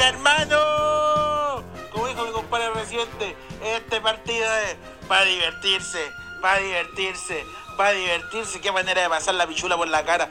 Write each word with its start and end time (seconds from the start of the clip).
hermano. 0.00 1.64
Como 1.92 2.08
dijo 2.08 2.24
mi 2.24 2.32
compadre 2.32 2.70
reciente, 2.70 3.36
este 3.62 4.00
partido 4.00 4.46
es 4.58 4.76
para 5.08 5.24
divertirse, 5.24 6.12
para 6.40 6.58
divertirse, 6.60 7.44
para 7.76 7.90
divertirse. 7.92 8.60
Qué 8.60 8.72
manera 8.72 9.02
de 9.02 9.08
pasar 9.08 9.34
la 9.34 9.46
pichula 9.46 9.76
por 9.76 9.88
la 9.88 10.04
cara. 10.04 10.28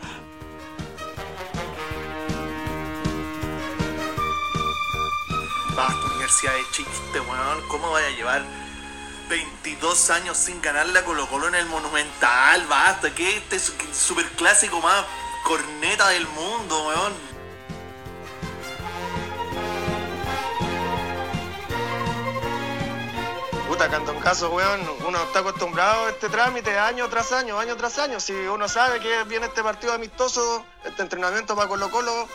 Basta, 5.76 6.06
Universidad 6.08 6.54
de 6.54 6.72
Chiste, 6.72 7.20
weón. 7.20 7.68
¿Cómo 7.68 7.92
vaya 7.92 8.08
a 8.08 8.12
llevar 8.12 8.44
22 9.30 10.10
años 10.10 10.38
sin 10.38 10.60
ganar 10.62 10.88
la 10.88 11.04
Colo 11.04 11.28
Colo 11.28 11.50
en 11.50 11.56
el 11.56 11.68
Monumental? 11.68 12.66
Basta, 12.68 13.14
que 13.14 13.38
este 13.38 13.58
es 13.58 13.74
el 13.80 13.94
super 13.94 14.26
clásico 14.32 14.82
más 14.82 15.06
corneta 15.44 16.10
del 16.10 16.28
mundo, 16.30 16.88
weón. 16.88 17.27
Puta, 23.78 24.48
weón, 24.50 24.82
uno 25.08 25.22
está 25.22 25.40
acostumbrado 25.40 26.08
a 26.08 26.10
este 26.10 26.30
trámite 26.30 26.80
año 26.80 27.08
tras 27.10 27.32
año, 27.32 27.60
año 27.60 27.76
tras 27.78 28.00
año. 28.00 28.20
Si 28.20 28.34
uno 28.34 28.68
sabe 28.68 29.00
que 29.00 29.24
viene 29.26 29.46
este 29.46 29.62
partido 29.62 29.94
amistoso, 29.94 30.66
este 30.84 31.04
entrenamiento 31.04 31.56
para 31.56 31.68
Colo 31.68 31.92
Colo, 31.92 32.28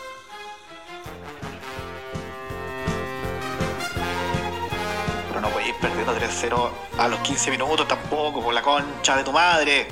Pero 5.26 5.40
no 5.40 5.48
podéis 5.48 5.74
perdiendo 5.80 6.14
3-0 6.14 6.70
a 6.98 7.08
los 7.08 7.18
15 7.18 7.50
minutos 7.50 7.88
tampoco, 7.88 8.40
por 8.40 8.54
la 8.54 8.62
concha 8.62 9.16
de 9.16 9.24
tu 9.24 9.32
madre. 9.32 9.88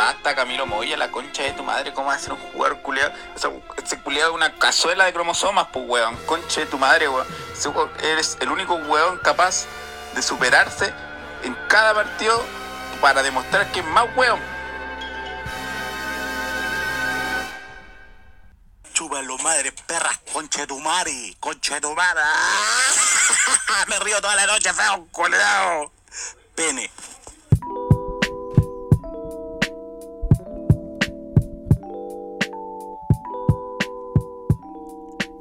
Basta, 0.00 0.34
Camilo 0.34 0.64
Moya, 0.64 0.96
la 0.96 1.10
concha 1.10 1.42
de 1.42 1.52
tu 1.52 1.62
madre, 1.62 1.92
¿cómo 1.92 2.08
va 2.08 2.14
a 2.14 2.18
ser 2.18 2.32
un 2.32 2.38
jugador 2.38 2.80
culiado? 2.80 3.12
O 3.36 3.38
sea, 3.38 3.50
ese 3.84 4.30
una 4.30 4.50
cazuela 4.54 5.04
de 5.04 5.12
cromosomas, 5.12 5.66
pues, 5.70 5.84
weón. 5.86 6.16
Concha 6.24 6.60
de 6.60 6.66
tu 6.66 6.78
madre, 6.78 7.06
weón. 7.06 7.26
Eres 8.02 8.38
el 8.40 8.48
único 8.48 8.76
weón 8.76 9.18
capaz 9.18 9.66
de 10.14 10.22
superarse 10.22 10.94
en 11.42 11.54
cada 11.68 11.92
partido 11.92 12.42
para 13.02 13.22
demostrar 13.22 13.70
que 13.72 13.80
es 13.80 13.86
más 13.88 14.06
weón. 14.16 14.40
Chúpalo, 18.94 19.36
madre, 19.36 19.70
perras, 19.86 20.18
concha 20.32 20.62
de 20.62 20.66
tu 20.68 20.80
madre, 20.80 21.36
concha 21.40 21.74
de 21.74 21.82
tu 21.82 21.94
madre. 21.94 22.22
Me 23.88 23.98
río 23.98 24.18
toda 24.22 24.34
la 24.34 24.46
noche, 24.46 24.72
feo, 24.72 25.06
coleado. 25.12 25.92
Pene. 26.54 26.90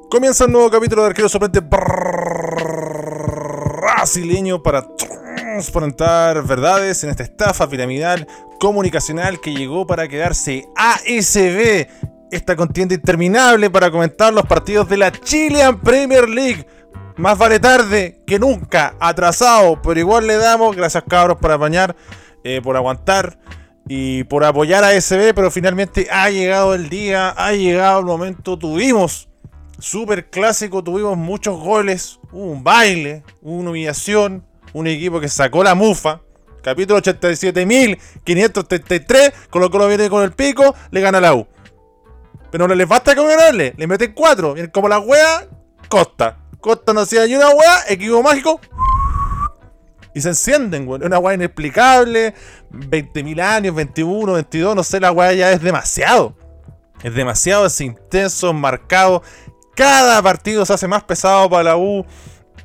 Comienza 0.10 0.46
un 0.46 0.54
nuevo 0.54 0.72
capítulo 0.72 1.04
de 1.04 1.10
Arquero 1.10 1.30
Sorprende 1.30 1.62
brasileño 3.80 4.64
para 4.64 4.82
transparentar 4.96 6.44
verdades 6.48 7.04
en 7.04 7.12
esta 7.12 7.22
estafa 7.22 7.70
piramidal 7.70 8.26
comunicacional 8.60 9.40
que 9.40 9.54
llegó 9.54 9.86
para 9.86 10.08
quedarse 10.08 10.68
ASB. 10.76 11.88
Esta 12.32 12.56
contienda 12.56 12.96
interminable 12.96 13.70
para 13.70 13.92
comentar 13.92 14.34
los 14.34 14.48
partidos 14.48 14.90
de 14.90 14.98
la 14.98 15.12
Chilean 15.12 15.80
Premier 15.80 16.28
League. 16.28 16.66
Más 17.18 17.38
vale 17.38 17.60
tarde 17.60 18.24
que 18.26 18.40
nunca, 18.40 18.96
atrasado, 19.00 19.80
pero 19.80 20.00
igual 20.00 20.26
le 20.26 20.38
damos. 20.38 20.76
Gracias 20.76 21.04
cabros 21.08 21.38
por 21.38 21.52
apañar, 21.52 21.96
eh, 22.44 22.62
por 22.64 22.76
aguantar 22.76 23.38
y 23.88 24.24
por 24.24 24.44
apoyar 24.44 24.84
a 24.84 24.88
ASB, 24.88 25.36
pero 25.36 25.52
finalmente 25.52 26.08
ha 26.10 26.32
llegado 26.32 26.74
el 26.74 26.90
día, 26.90 27.30
ha 27.30 27.52
llegado 27.52 28.00
el 28.00 28.06
momento, 28.06 28.58
tuvimos 28.58 29.29
Super 29.80 30.30
clásico, 30.30 30.84
tuvimos 30.84 31.18
muchos 31.18 31.58
goles, 31.58 32.20
un 32.32 32.64
baile, 32.64 33.24
una 33.42 33.70
humillación, 33.70 34.46
un 34.74 34.88
equipo 34.88 35.20
que 35.20 35.30
sacó 35.30 35.64
la 35.64 35.76
mufa. 35.76 36.22
Capítulo 36.62 37.02
87.533, 37.02 39.34
Colo 39.50 39.72
Colo 39.72 39.88
viene 39.88 40.10
con 40.10 40.24
el 40.24 40.34
pico, 40.34 40.76
le 40.92 41.02
gana 41.02 41.22
la 41.22 41.34
U. 41.34 41.48
Pero 42.52 42.68
no 42.68 42.76
les 42.76 42.88
basta 42.88 43.16
con 43.16 43.28
ganarle, 43.28 43.74
le 43.78 43.88
meten 43.88 44.14
cuatro. 44.14 44.54
Vienen 44.54 44.72
como 44.72 44.88
la 44.90 45.00
wea, 45.00 45.48
Costa. 45.88 46.38
Costa 46.60 46.94
no 46.94 47.02
hacía 47.02 47.26
ni 47.26 47.36
una 47.36 47.50
wea, 47.50 47.86
equipo 47.88 48.22
mágico. 48.22 48.62
Y 50.14 50.22
se 50.22 50.30
encienden, 50.30 50.88
weón. 50.88 51.02
Es 51.04 51.08
una 51.08 51.20
wea 51.20 51.36
inexplicable. 51.36 52.34
20.000 52.72 53.42
años, 53.42 53.76
21, 53.76 54.34
22, 54.34 54.76
no 54.76 54.84
sé, 54.84 55.00
la 55.00 55.12
wea 55.12 55.34
ya 55.34 55.52
es 55.52 55.62
demasiado. 55.62 56.36
Es 57.04 57.14
demasiado, 57.14 57.68
es 57.68 57.80
intenso, 57.80 58.52
marcado. 58.54 59.22
Cada 59.80 60.22
partido 60.22 60.66
se 60.66 60.74
hace 60.74 60.90
más 60.90 61.06
pesado 61.06 61.50
para 61.50 61.64
la 61.64 61.78
U. 61.78 62.06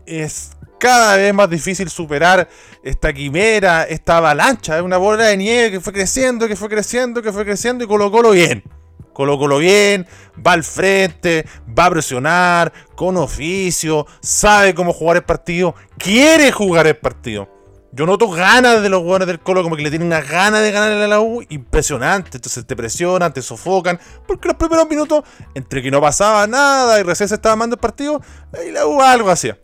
Es 0.04 0.50
cada 0.80 1.16
vez 1.16 1.32
más 1.32 1.48
difícil 1.48 1.88
superar 1.88 2.48
esta 2.82 3.12
quimera, 3.12 3.84
esta 3.84 4.16
avalancha. 4.16 4.78
Es 4.78 4.82
una 4.82 4.96
bola 4.96 5.26
de 5.26 5.36
nieve 5.36 5.70
que 5.70 5.80
fue 5.80 5.92
creciendo, 5.92 6.48
que 6.48 6.56
fue 6.56 6.68
creciendo, 6.68 7.22
que 7.22 7.30
fue 7.30 7.44
creciendo 7.44 7.84
y 7.84 7.86
Colo 7.86 8.10
Colo 8.10 8.32
bien. 8.32 8.64
Colo 9.12 9.38
Colo 9.38 9.58
bien, 9.58 10.08
va 10.44 10.54
al 10.54 10.64
frente, 10.64 11.46
va 11.78 11.84
a 11.84 11.90
presionar, 11.90 12.72
con 12.96 13.16
oficio, 13.16 14.08
sabe 14.20 14.74
cómo 14.74 14.92
jugar 14.92 15.18
el 15.18 15.22
partido, 15.22 15.76
quiere 15.96 16.50
jugar 16.50 16.88
el 16.88 16.96
partido. 16.96 17.48
Yo 17.94 18.06
noto 18.06 18.28
ganas 18.28 18.82
de 18.82 18.88
los 18.88 19.02
jugadores 19.02 19.28
del 19.28 19.38
Colo, 19.38 19.62
como 19.62 19.76
que 19.76 19.82
le 19.82 19.90
tienen 19.90 20.08
una 20.08 20.20
gana 20.20 20.60
de 20.60 20.72
ganarle 20.72 21.04
a 21.04 21.06
la 21.06 21.20
U 21.20 21.44
impresionante. 21.48 22.38
Entonces 22.38 22.66
te 22.66 22.74
presionan, 22.74 23.32
te 23.32 23.40
sofocan. 23.40 24.00
Porque 24.26 24.48
los 24.48 24.56
primeros 24.56 24.88
minutos, 24.88 25.22
entre 25.54 25.80
que 25.80 25.92
no 25.92 26.00
pasaba 26.00 26.44
nada 26.48 26.98
y 26.98 27.04
recién 27.04 27.28
se 27.28 27.36
estaba 27.36 27.52
armando 27.52 27.74
el 27.74 27.80
partido, 27.80 28.20
y 28.66 28.72
la 28.72 28.84
U 28.86 29.00
algo 29.00 29.30
hacía. 29.30 29.60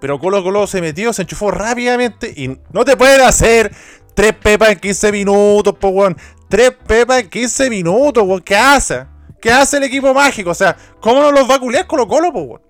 Pero 0.00 0.18
Colo 0.18 0.42
Colo 0.42 0.66
se 0.66 0.80
metió, 0.80 1.12
se 1.12 1.22
enchufó 1.22 1.52
rápidamente 1.52 2.32
y 2.36 2.58
no 2.72 2.84
te 2.84 2.96
pueden 2.96 3.20
hacer 3.20 3.72
tres 4.14 4.32
pepas 4.34 4.70
en 4.70 4.80
15 4.80 5.12
minutos, 5.12 5.76
po, 5.78 5.88
weón. 5.90 6.16
Tres 6.48 6.72
pepas 6.86 7.20
en 7.20 7.30
15 7.30 7.70
minutos, 7.70 8.24
weón. 8.26 8.40
¿Qué 8.40 8.56
hace? 8.56 9.06
¿Qué 9.40 9.52
hace 9.52 9.76
el 9.76 9.84
equipo 9.84 10.12
mágico? 10.12 10.50
O 10.50 10.54
sea, 10.54 10.76
¿cómo 11.00 11.22
no 11.22 11.30
los 11.30 11.48
va 11.48 11.54
a 11.54 11.60
culiar 11.60 11.86
Colo 11.86 12.08
Colo, 12.08 12.32
po, 12.32 12.40
weón? 12.40 12.62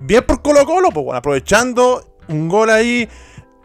Bien 0.00 0.24
por 0.26 0.42
Colo 0.42 0.66
Colo, 0.66 0.90
po, 0.90 1.02
weón. 1.02 1.16
Aprovechando 1.16 2.04
un 2.28 2.48
gol 2.48 2.70
ahí 2.70 3.08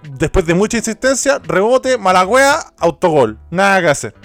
después 0.04 0.46
de 0.46 0.54
mucha 0.54 0.78
insistencia, 0.78 1.40
rebote, 1.44 1.98
malagüea, 1.98 2.60
autogol. 2.78 3.38
Nada 3.50 3.82
que 3.82 3.88
hacer. 3.88 4.16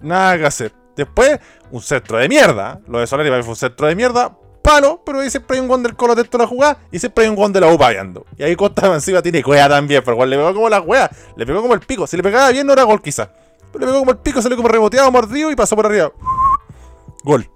Nada 0.00 0.38
que 0.38 0.46
hacer. 0.46 0.72
Después, 0.96 1.38
un 1.70 1.82
centro 1.82 2.18
de 2.18 2.28
mierda. 2.28 2.80
Lo 2.86 3.00
de 3.00 3.06
Solari 3.06 3.30
fue 3.42 3.50
un 3.50 3.56
centro 3.56 3.86
de 3.86 3.94
mierda. 3.94 4.36
Palo, 4.62 5.02
pero 5.04 5.20
ahí 5.20 5.28
siempre 5.28 5.56
hay 5.56 5.60
un 5.60 5.68
gol 5.68 5.82
del 5.82 5.94
Colo 5.94 6.14
dentro 6.14 6.38
de 6.38 6.44
la 6.44 6.48
jugada 6.48 6.78
y 6.90 6.98
siempre 6.98 7.24
hay 7.24 7.30
un 7.30 7.36
gol 7.36 7.52
de 7.52 7.60
la 7.60 7.68
U 7.70 7.76
pagando. 7.76 8.24
Y 8.38 8.44
ahí 8.44 8.56
Costa 8.56 8.86
encima 8.94 9.20
tiene 9.20 9.42
cuea 9.42 9.68
también, 9.68 10.00
pero 10.02 10.14
igual 10.14 10.30
le 10.30 10.36
pegó 10.36 10.54
como 10.54 10.70
la 10.70 10.80
cuea. 10.80 11.10
Le 11.36 11.44
pegó 11.44 11.60
como 11.60 11.74
el 11.74 11.80
pico. 11.80 12.06
Si 12.06 12.16
le 12.16 12.22
pegaba 12.22 12.50
bien 12.50 12.66
no 12.66 12.72
era 12.72 12.84
gol 12.84 13.02
quizás. 13.02 13.28
Pero 13.70 13.80
le 13.80 13.86
pegó 13.86 13.98
como 13.98 14.12
el 14.12 14.18
pico, 14.18 14.40
salió 14.40 14.56
como 14.56 14.68
reboteado, 14.68 15.10
mordido 15.10 15.50
y 15.50 15.56
pasó 15.56 15.76
por 15.76 15.84
arriba. 15.84 16.12
Gol. 17.24 17.50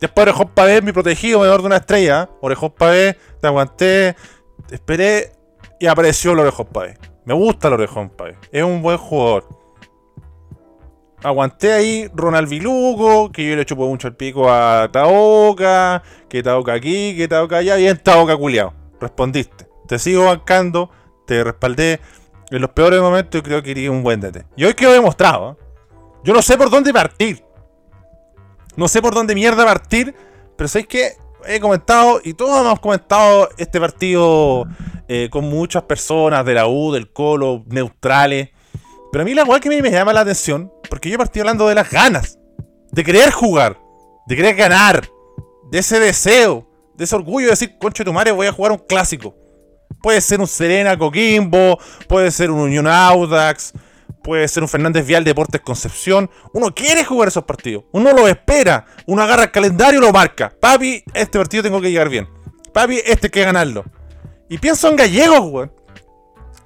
Después 0.00 0.22
Orejón 0.22 0.48
Pavé, 0.54 0.80
mi 0.80 0.92
protegido, 0.92 1.40
menor 1.40 1.60
de 1.60 1.66
una 1.66 1.76
estrella. 1.78 2.30
Orejón 2.40 2.70
Pavé, 2.70 3.18
te 3.40 3.46
aguanté, 3.48 4.16
te 4.68 4.76
esperé 4.76 5.32
y 5.80 5.86
apareció 5.86 6.32
el 6.32 6.40
Orejón 6.40 6.66
Pavé. 6.66 6.98
Me 7.24 7.34
gusta 7.34 7.68
el 7.68 7.74
Orejón 7.74 8.10
Pavé. 8.10 8.36
Es 8.52 8.62
un 8.62 8.82
buen 8.82 8.98
jugador. 8.98 9.48
Aguanté 11.22 11.72
ahí 11.72 12.10
Ronald 12.14 12.48
Vilugo, 12.48 13.32
que 13.32 13.48
yo 13.48 13.56
le 13.56 13.66
chupo 13.66 13.88
mucho 13.88 14.08
el 14.08 14.14
pico 14.14 14.50
a 14.50 14.88
Taoka, 14.92 16.02
que 16.28 16.42
Taoka 16.42 16.74
aquí, 16.74 17.16
que 17.16 17.26
Taoka 17.28 17.56
allá, 17.56 17.76
bien 17.76 17.98
Taoka 17.98 18.36
culiao. 18.36 18.72
Respondiste. 19.00 19.68
Te 19.88 19.98
sigo 19.98 20.26
bancando, 20.26 20.90
te 21.26 21.42
respaldé. 21.42 22.00
En 22.50 22.60
los 22.60 22.70
peores 22.70 23.00
momentos 23.00 23.42
creo 23.42 23.62
que 23.62 23.70
iría 23.70 23.90
un 23.90 24.02
buen 24.02 24.20
DT. 24.20 24.44
Y 24.56 24.64
hoy 24.64 24.74
quedó 24.74 24.92
demostrado. 24.92 25.52
¿eh? 25.52 25.64
Yo 26.24 26.34
no 26.34 26.42
sé 26.42 26.58
por 26.58 26.68
dónde 26.68 26.92
partir. 26.92 27.42
No 28.76 28.86
sé 28.86 29.00
por 29.00 29.14
dónde 29.14 29.34
mierda 29.34 29.64
partir, 29.64 30.14
pero 30.56 30.68
sabéis 30.68 30.88
que 30.88 31.12
he 31.46 31.60
comentado 31.60 32.20
y 32.22 32.34
todos 32.34 32.60
hemos 32.60 32.80
comentado 32.80 33.48
este 33.58 33.80
partido 33.80 34.66
eh, 35.08 35.28
con 35.30 35.44
muchas 35.44 35.82
personas 35.82 36.44
de 36.44 36.54
la 36.54 36.66
U, 36.68 36.92
del 36.92 37.12
Colo, 37.12 37.64
neutrales. 37.66 38.50
Pero 39.12 39.22
a 39.22 39.24
mí 39.24 39.34
la 39.34 39.44
weá 39.44 39.60
que 39.60 39.68
me, 39.68 39.90
llama 39.90 40.12
la 40.12 40.20
atención, 40.20 40.72
porque 40.88 41.10
yo 41.10 41.18
partí 41.18 41.40
hablando 41.40 41.66
de 41.66 41.74
las 41.74 41.90
ganas, 41.90 42.38
de 42.92 43.04
querer 43.04 43.30
jugar, 43.32 43.78
de 44.26 44.36
querer 44.36 44.54
ganar, 44.54 45.08
de 45.70 45.78
ese 45.78 45.98
deseo, 45.98 46.68
de 46.94 47.04
ese 47.04 47.16
orgullo 47.16 47.46
de 47.46 47.52
decir, 47.52 47.76
concho 47.78 48.04
de 48.04 48.10
tu 48.10 48.12
madre, 48.12 48.30
voy 48.30 48.46
a 48.46 48.52
jugar 48.52 48.72
un 48.72 48.78
clásico. 48.78 49.34
Puede 50.00 50.20
ser 50.20 50.40
un 50.40 50.46
Serena 50.46 50.96
Coquimbo, 50.96 51.78
puede 52.08 52.30
ser 52.30 52.50
un 52.50 52.60
Unión 52.60 52.86
Audax, 52.86 53.72
puede 54.22 54.46
ser 54.48 54.62
un 54.62 54.68
Fernández 54.68 55.06
Vial 55.06 55.24
Deportes 55.24 55.60
Concepción. 55.60 56.30
Uno 56.52 56.74
quiere 56.74 57.04
jugar 57.04 57.28
esos 57.28 57.44
partidos, 57.44 57.84
uno 57.92 58.12
lo 58.12 58.28
espera, 58.28 58.86
uno 59.06 59.22
agarra 59.22 59.44
el 59.44 59.50
calendario 59.50 60.00
y 60.00 60.02
lo 60.02 60.12
marca. 60.12 60.52
Papi, 60.60 61.02
este 61.14 61.38
partido 61.38 61.62
tengo 61.62 61.80
que 61.80 61.90
llegar 61.90 62.08
bien. 62.08 62.28
Papi, 62.72 63.00
este 63.04 63.26
hay 63.26 63.30
que 63.30 63.44
ganarlo. 63.44 63.84
Y 64.48 64.58
pienso 64.58 64.88
en 64.88 64.96
gallegos, 64.96 65.40
weón. 65.40 65.72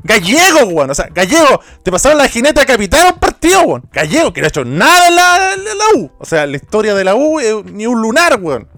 Gallego, 0.02 0.66
weón. 0.66 0.90
O 0.90 0.94
sea, 0.94 1.08
Gallego, 1.12 1.60
te 1.82 1.90
pasaron 1.90 2.18
la 2.18 2.28
jineta 2.28 2.62
a 2.62 2.66
capitán 2.66 3.14
un 3.14 3.18
partido, 3.18 3.62
weón. 3.62 3.88
Gallego, 3.92 4.32
que 4.32 4.40
no 4.40 4.46
ha 4.46 4.48
hecho 4.48 4.64
nada 4.64 5.54
en 5.54 5.64
la, 5.64 5.74
U. 5.96 6.10
O 6.18 6.24
sea, 6.24 6.46
la 6.46 6.56
historia 6.56 6.94
de 6.94 7.04
la 7.04 7.14
U 7.14 7.40
ni 7.64 7.86
un 7.86 8.00
lunar, 8.00 8.38
weón. 8.40 8.68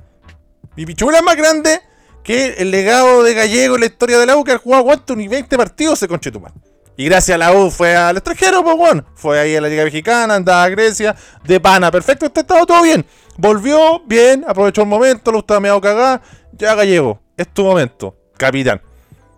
Mi 0.77 0.85
pichula 0.85 1.19
es 1.19 1.25
más 1.25 1.37
grande 1.37 1.81
que 2.23 2.55
el 2.59 2.71
legado 2.71 3.23
de 3.23 3.35
Gallego 3.35 3.77
en 3.77 3.81
la 3.81 3.87
historia 3.87 4.19
de 4.19 4.27
la 4.27 4.37
U, 4.37 4.45
que 4.45 4.53
ha 4.53 4.59
jugado 4.59 4.85
cuánto, 4.85 5.15
ni 5.17 5.29
20 5.29 5.57
partidos 5.57 5.99
se 5.99 6.09
conchetumar. 6.09 6.53
Y 6.97 7.05
gracias 7.05 7.35
a 7.35 7.39
la 7.39 7.53
U 7.53 7.71
fue 7.71 7.95
al 7.95 8.17
extranjero, 8.17 8.65
pues 8.65 8.77
bueno. 8.77 9.05
Fue 9.15 9.39
ahí 9.39 9.55
a 9.55 9.61
la 9.61 9.69
Liga 9.69 9.85
Mexicana, 9.85 10.35
andaba 10.35 10.65
a 10.65 10.69
Grecia, 10.69 11.15
de 11.45 11.61
pana, 11.61 11.91
perfecto, 11.91 12.27
está 12.27 12.41
estado 12.41 12.65
todo 12.65 12.83
bien. 12.83 13.05
Volvió 13.37 14.01
bien, 14.01 14.45
aprovechó 14.49 14.83
el 14.83 14.89
momento, 14.89 15.31
lo 15.31 15.41
estaba 15.41 15.61
medio 15.61 15.81
cagado. 15.81 16.23
Ya 16.53 16.75
Gallego, 16.75 17.21
es 17.37 17.49
tu 17.49 17.65
momento, 17.65 18.17
capitán. 18.39 18.81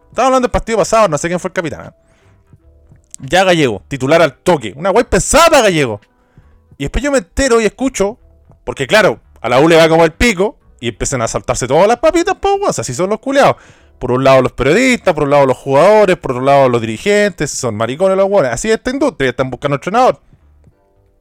Estaba 0.09 0.27
hablando 0.27 0.47
del 0.47 0.53
partido 0.53 0.79
pasado, 0.79 1.09
no 1.09 1.19
sé 1.19 1.29
quién 1.29 1.41
fue 1.41 1.49
el 1.49 1.55
capitán. 1.55 1.87
¿eh? 1.87 1.91
Ya 3.21 3.43
Gallego, 3.43 3.83
titular 3.89 4.23
al 4.23 4.39
toque. 4.39 4.73
Una 4.77 4.91
guay 4.91 5.05
pesada 5.05 5.61
Gallego. 5.61 6.01
Y 6.77 6.85
después 6.85 7.03
yo 7.03 7.11
me 7.11 7.19
entero 7.19 7.61
y 7.61 7.65
escucho, 7.65 8.19
porque 8.65 8.87
claro, 8.87 9.21
a 9.41 9.49
la 9.49 9.59
U 9.59 9.69
le 9.69 9.77
va 9.77 9.89
como 9.89 10.05
el 10.05 10.13
pico, 10.13 10.59
y 10.81 10.89
empiezan 10.89 11.23
a 11.23 11.29
saltarse 11.29 11.67
todas 11.67 11.89
las 11.89 11.99
papitas, 11.99 12.37
pues, 12.41 12.55
weón, 12.55 12.71
o 12.71 12.73
sea, 12.73 12.83
así 12.83 12.95
son 12.95 13.11
los 13.11 13.19
culeados. 13.19 13.57
Por 13.99 14.13
un 14.13 14.23
lado 14.23 14.43
los 14.43 14.53
periodistas, 14.53 15.15
por 15.15 15.25
un 15.25 15.31
lado 15.31 15.47
los 15.47 15.57
jugadores, 15.57 16.17
por 16.17 16.33
otro 16.33 16.45
lado 16.45 16.69
los 16.69 16.81
dirigentes, 16.81 17.51
son 17.51 17.75
maricones 17.75 18.17
los 18.17 18.29
buenos. 18.29 18.53
Así 18.53 18.69
es 18.69 18.77
esta 18.77 18.91
industria, 18.91 19.31
están 19.31 19.51
buscando 19.51 19.77
entrenador. 19.77 20.21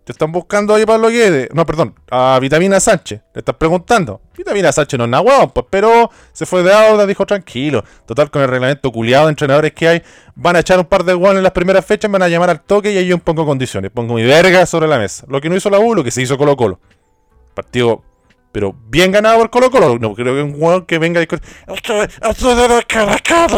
Te 0.08 0.14
están 0.14 0.32
buscando 0.32 0.74
ahí 0.74 0.86
Pablo 0.86 1.10
Guedes, 1.10 1.50
no, 1.54 1.66
perdón, 1.66 1.94
a 2.10 2.40
Vitamina 2.40 2.80
Sánchez. 2.80 3.20
Le 3.34 3.40
estás 3.40 3.56
preguntando. 3.56 4.22
Vitamina 4.38 4.72
Sánchez 4.72 4.98
no 4.98 5.04
es 5.04 5.10
nada 5.10 5.48
pues, 5.48 5.66
pero 5.70 6.10
se 6.32 6.46
fue 6.46 6.64
de 6.64 6.72
auda, 6.72 7.06
dijo 7.06 7.26
tranquilo. 7.26 7.84
Total, 8.06 8.32
con 8.32 8.42
el 8.42 8.48
reglamento 8.48 8.90
culiado 8.90 9.26
de 9.26 9.32
entrenadores 9.32 9.74
que 9.74 9.86
hay, 9.86 10.04
van 10.34 10.56
a 10.56 10.60
echar 10.60 10.80
un 10.80 10.86
par 10.86 11.04
de 11.04 11.14
huevos 11.14 11.36
en 11.36 11.44
las 11.44 11.52
primeras 11.52 11.86
fechas, 11.86 12.10
van 12.10 12.22
a 12.22 12.30
llamar 12.30 12.50
al 12.50 12.62
toque 12.62 12.94
y 12.94 12.98
ahí 12.98 13.08
yo 13.08 13.18
pongo 13.18 13.46
condiciones. 13.46 13.92
Pongo 13.92 14.14
mi 14.14 14.24
verga 14.24 14.66
sobre 14.66 14.88
la 14.88 14.98
mesa. 14.98 15.26
Lo 15.28 15.42
que 15.42 15.50
no 15.50 15.58
hizo 15.58 15.70
la 15.70 15.80
U, 15.80 15.94
lo 15.94 16.06
que 16.06 16.12
se 16.12 16.22
hizo 16.22 16.38
Colo 16.38 16.56
Colo. 16.56 16.80
Partido 17.54 18.02
pero 18.58 18.74
bien 18.88 19.12
ganado 19.12 19.38
por 19.38 19.52
Colo 19.52 19.70
Colo. 19.70 20.00
No 20.00 20.16
creo 20.16 20.34
que 20.34 20.42
un 20.42 20.54
jugador 20.56 20.88
que 20.88 20.98
venga 20.98 21.22
y 21.22 21.28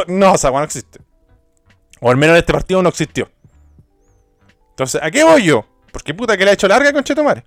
No, 0.09 0.35
esa 0.35 0.51
no 0.51 0.61
existe. 0.61 0.99
O 2.01 2.11
al 2.11 2.17
menos 2.17 2.33
en 2.33 2.39
este 2.39 2.51
partido 2.51 2.83
no 2.83 2.89
existió. 2.89 3.31
Entonces, 4.71 5.01
¿a 5.01 5.09
qué 5.09 5.23
voy 5.23 5.45
yo? 5.45 5.65
Porque 5.93 6.13
puta 6.13 6.35
que 6.35 6.43
le 6.43 6.51
ha 6.51 6.53
hecho 6.53 6.67
larga 6.67 6.91
con 6.91 7.05
Chetumare. 7.05 7.45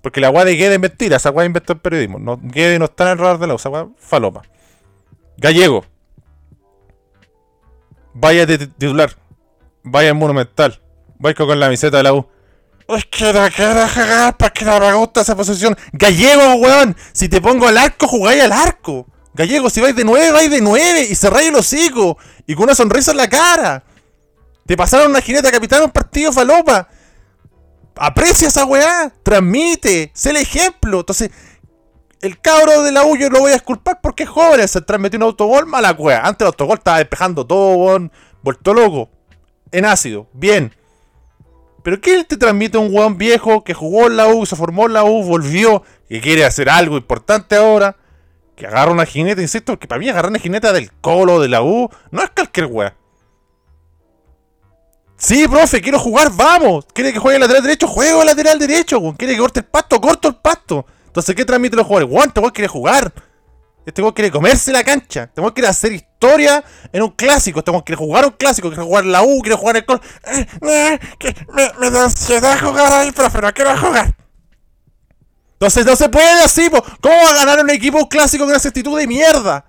Porque 0.00 0.18
la 0.18 0.28
agua 0.28 0.46
de 0.46 0.56
Guede 0.56 0.76
es 0.76 0.80
mentira, 0.80 1.18
esa 1.18 1.28
agua 1.28 1.44
inventó 1.44 1.74
el 1.74 1.78
periodismo. 1.78 2.18
No, 2.18 2.40
Guede 2.42 2.78
no 2.78 2.86
está 2.86 3.04
en 3.04 3.10
el 3.10 3.18
radar 3.18 3.38
de 3.38 3.48
la 3.48 3.54
esa 3.56 3.88
falopa. 3.98 4.40
Gallego. 5.36 5.84
Vaya 8.14 8.46
de 8.46 8.56
titular. 8.56 9.10
Vaya 9.82 10.08
en 10.08 10.16
monumental. 10.16 10.80
Vaya 11.18 11.34
con 11.34 11.60
la 11.60 11.68
miseta 11.68 11.98
de 11.98 12.02
la 12.02 12.14
U. 12.14 12.26
Es 12.88 13.04
que 13.06 13.32
no 13.32 13.48
quiero 13.50 13.88
jugar 13.88 14.36
porque 14.36 14.64
no 14.64 14.78
me 14.78 14.92
gusta 14.94 15.22
esa 15.22 15.36
posición. 15.36 15.76
Gallego, 15.92 16.54
weón. 16.54 16.96
Si 17.12 17.28
te 17.28 17.40
pongo 17.40 17.66
al 17.66 17.78
arco, 17.78 18.06
jugáis 18.06 18.42
al 18.42 18.52
arco. 18.52 19.06
Gallego, 19.34 19.68
si 19.70 19.80
vais 19.80 19.96
de 19.96 20.04
nueve, 20.04 20.30
vais 20.30 20.50
de 20.50 20.60
nueve. 20.60 21.06
Y 21.10 21.14
cerráis 21.16 21.48
el 21.48 21.56
hocico. 21.56 22.16
Y 22.46 22.54
con 22.54 22.64
una 22.64 22.74
sonrisa 22.74 23.10
en 23.10 23.16
la 23.16 23.28
cara. 23.28 23.82
Te 24.66 24.76
pasaron 24.76 25.10
una 25.10 25.20
jineta 25.20 25.50
capitán 25.50 25.82
un 25.82 25.90
partido 25.90 26.32
falopa. 26.32 26.88
Aprecia 27.96 28.48
esa 28.48 28.64
weá. 28.64 29.12
Transmite. 29.22 30.12
Sé 30.14 30.30
el 30.30 30.36
ejemplo. 30.36 31.00
Entonces, 31.00 31.30
el 32.20 32.40
cabro 32.40 32.82
de 32.82 32.92
la 32.92 33.04
U 33.04 33.16
yo 33.16 33.28
lo 33.30 33.40
voy 33.40 33.50
a 33.50 33.54
disculpar 33.54 34.00
porque 34.00 34.22
es 34.22 34.28
joven. 34.28 34.66
Se 34.68 34.80
transmitió 34.80 35.16
un 35.16 35.24
autogol, 35.24 35.66
mala 35.66 35.90
weá. 35.90 36.20
Antes 36.20 36.42
el 36.42 36.46
autogol 36.46 36.78
estaba 36.78 36.98
despejando 36.98 37.44
todo, 37.44 37.76
weón. 37.76 38.12
Vuelto 38.42 38.72
loco. 38.72 39.10
En 39.72 39.86
ácido. 39.86 40.28
Bien. 40.32 40.72
Pero 41.86 42.00
¿qué 42.00 42.24
te 42.24 42.36
transmite 42.36 42.78
un 42.78 42.92
weón 42.92 43.16
viejo 43.16 43.62
que 43.62 43.72
jugó 43.72 44.08
en 44.08 44.16
la 44.16 44.26
U, 44.26 44.44
se 44.44 44.56
formó 44.56 44.86
en 44.86 44.94
la 44.94 45.04
U, 45.04 45.22
volvió, 45.22 45.84
que 46.08 46.20
quiere 46.20 46.44
hacer 46.44 46.68
algo 46.68 46.96
importante 46.96 47.54
ahora? 47.54 47.94
Que 48.56 48.66
agarra 48.66 48.90
una 48.90 49.06
jineta, 49.06 49.40
insisto, 49.40 49.78
que 49.78 49.86
para 49.86 50.00
mí 50.00 50.08
agarrar 50.08 50.32
una 50.32 50.40
jineta 50.40 50.72
del 50.72 50.90
colo 51.00 51.38
de 51.38 51.46
la 51.46 51.62
U 51.62 51.88
no 52.10 52.24
es 52.24 52.30
cualquier 52.30 52.66
weón. 52.66 52.92
Sí, 55.16 55.46
profe, 55.46 55.80
quiero 55.80 56.00
jugar, 56.00 56.32
vamos. 56.34 56.86
¿Quiere 56.92 57.12
que 57.12 57.20
juegue 57.20 57.38
lateral 57.38 57.62
derecho? 57.62 57.86
Juego 57.86 58.24
lateral 58.24 58.58
derecho. 58.58 59.00
¿Quiere 59.16 59.34
que 59.34 59.38
corte 59.38 59.60
el 59.60 59.66
pasto? 59.66 60.00
Corto 60.00 60.26
el 60.26 60.34
pasto. 60.34 60.86
Entonces, 61.06 61.36
¿qué 61.36 61.44
transmite 61.44 61.76
los 61.76 61.86
jugadores? 61.86 62.12
Weón, 62.12 62.26
este 62.26 62.40
weón 62.40 62.52
quiere 62.52 62.66
jugar. 62.66 63.12
Este 63.86 64.02
weón 64.02 64.12
quiere 64.12 64.32
comerse 64.32 64.72
la 64.72 64.82
cancha. 64.82 65.22
Este 65.22 65.40
weón 65.40 65.54
quiere 65.54 65.68
hacer 65.68 65.92
historia 65.92 66.62
en 66.92 67.02
un 67.04 67.10
clásico. 67.10 67.60
Este 67.60 67.70
weón 67.70 67.84
quiere 67.84 67.96
jugar 67.96 68.26
un 68.26 68.32
clásico. 68.32 68.68
Quiere 68.68 68.82
jugar 68.82 69.06
la 69.06 69.22
U, 69.22 69.40
quiere 69.40 69.56
jugar 69.56 69.76
el 69.76 69.84
col. 69.86 70.00
Eh, 70.24 70.46
me, 70.60 71.00
me, 71.78 71.90
da 71.90 72.04
ansiedad 72.04 72.58
jugar 72.60 72.92
ahí, 72.92 73.12
profe, 73.12 73.40
no 73.40 73.54
quiero 73.54 73.78
jugar. 73.78 74.12
Entonces 75.52 75.86
no 75.86 75.94
se 75.94 76.08
puede 76.08 76.42
así, 76.42 76.68
po. 76.68 76.82
¿Cómo 77.00 77.14
va 77.14 77.30
a 77.30 77.34
ganar 77.34 77.60
un 77.60 77.70
equipo 77.70 77.98
un 77.98 78.08
clásico 78.08 78.44
con 78.44 78.56
esa 78.56 78.68
actitud 78.68 78.98
de 78.98 79.06
mierda? 79.06 79.64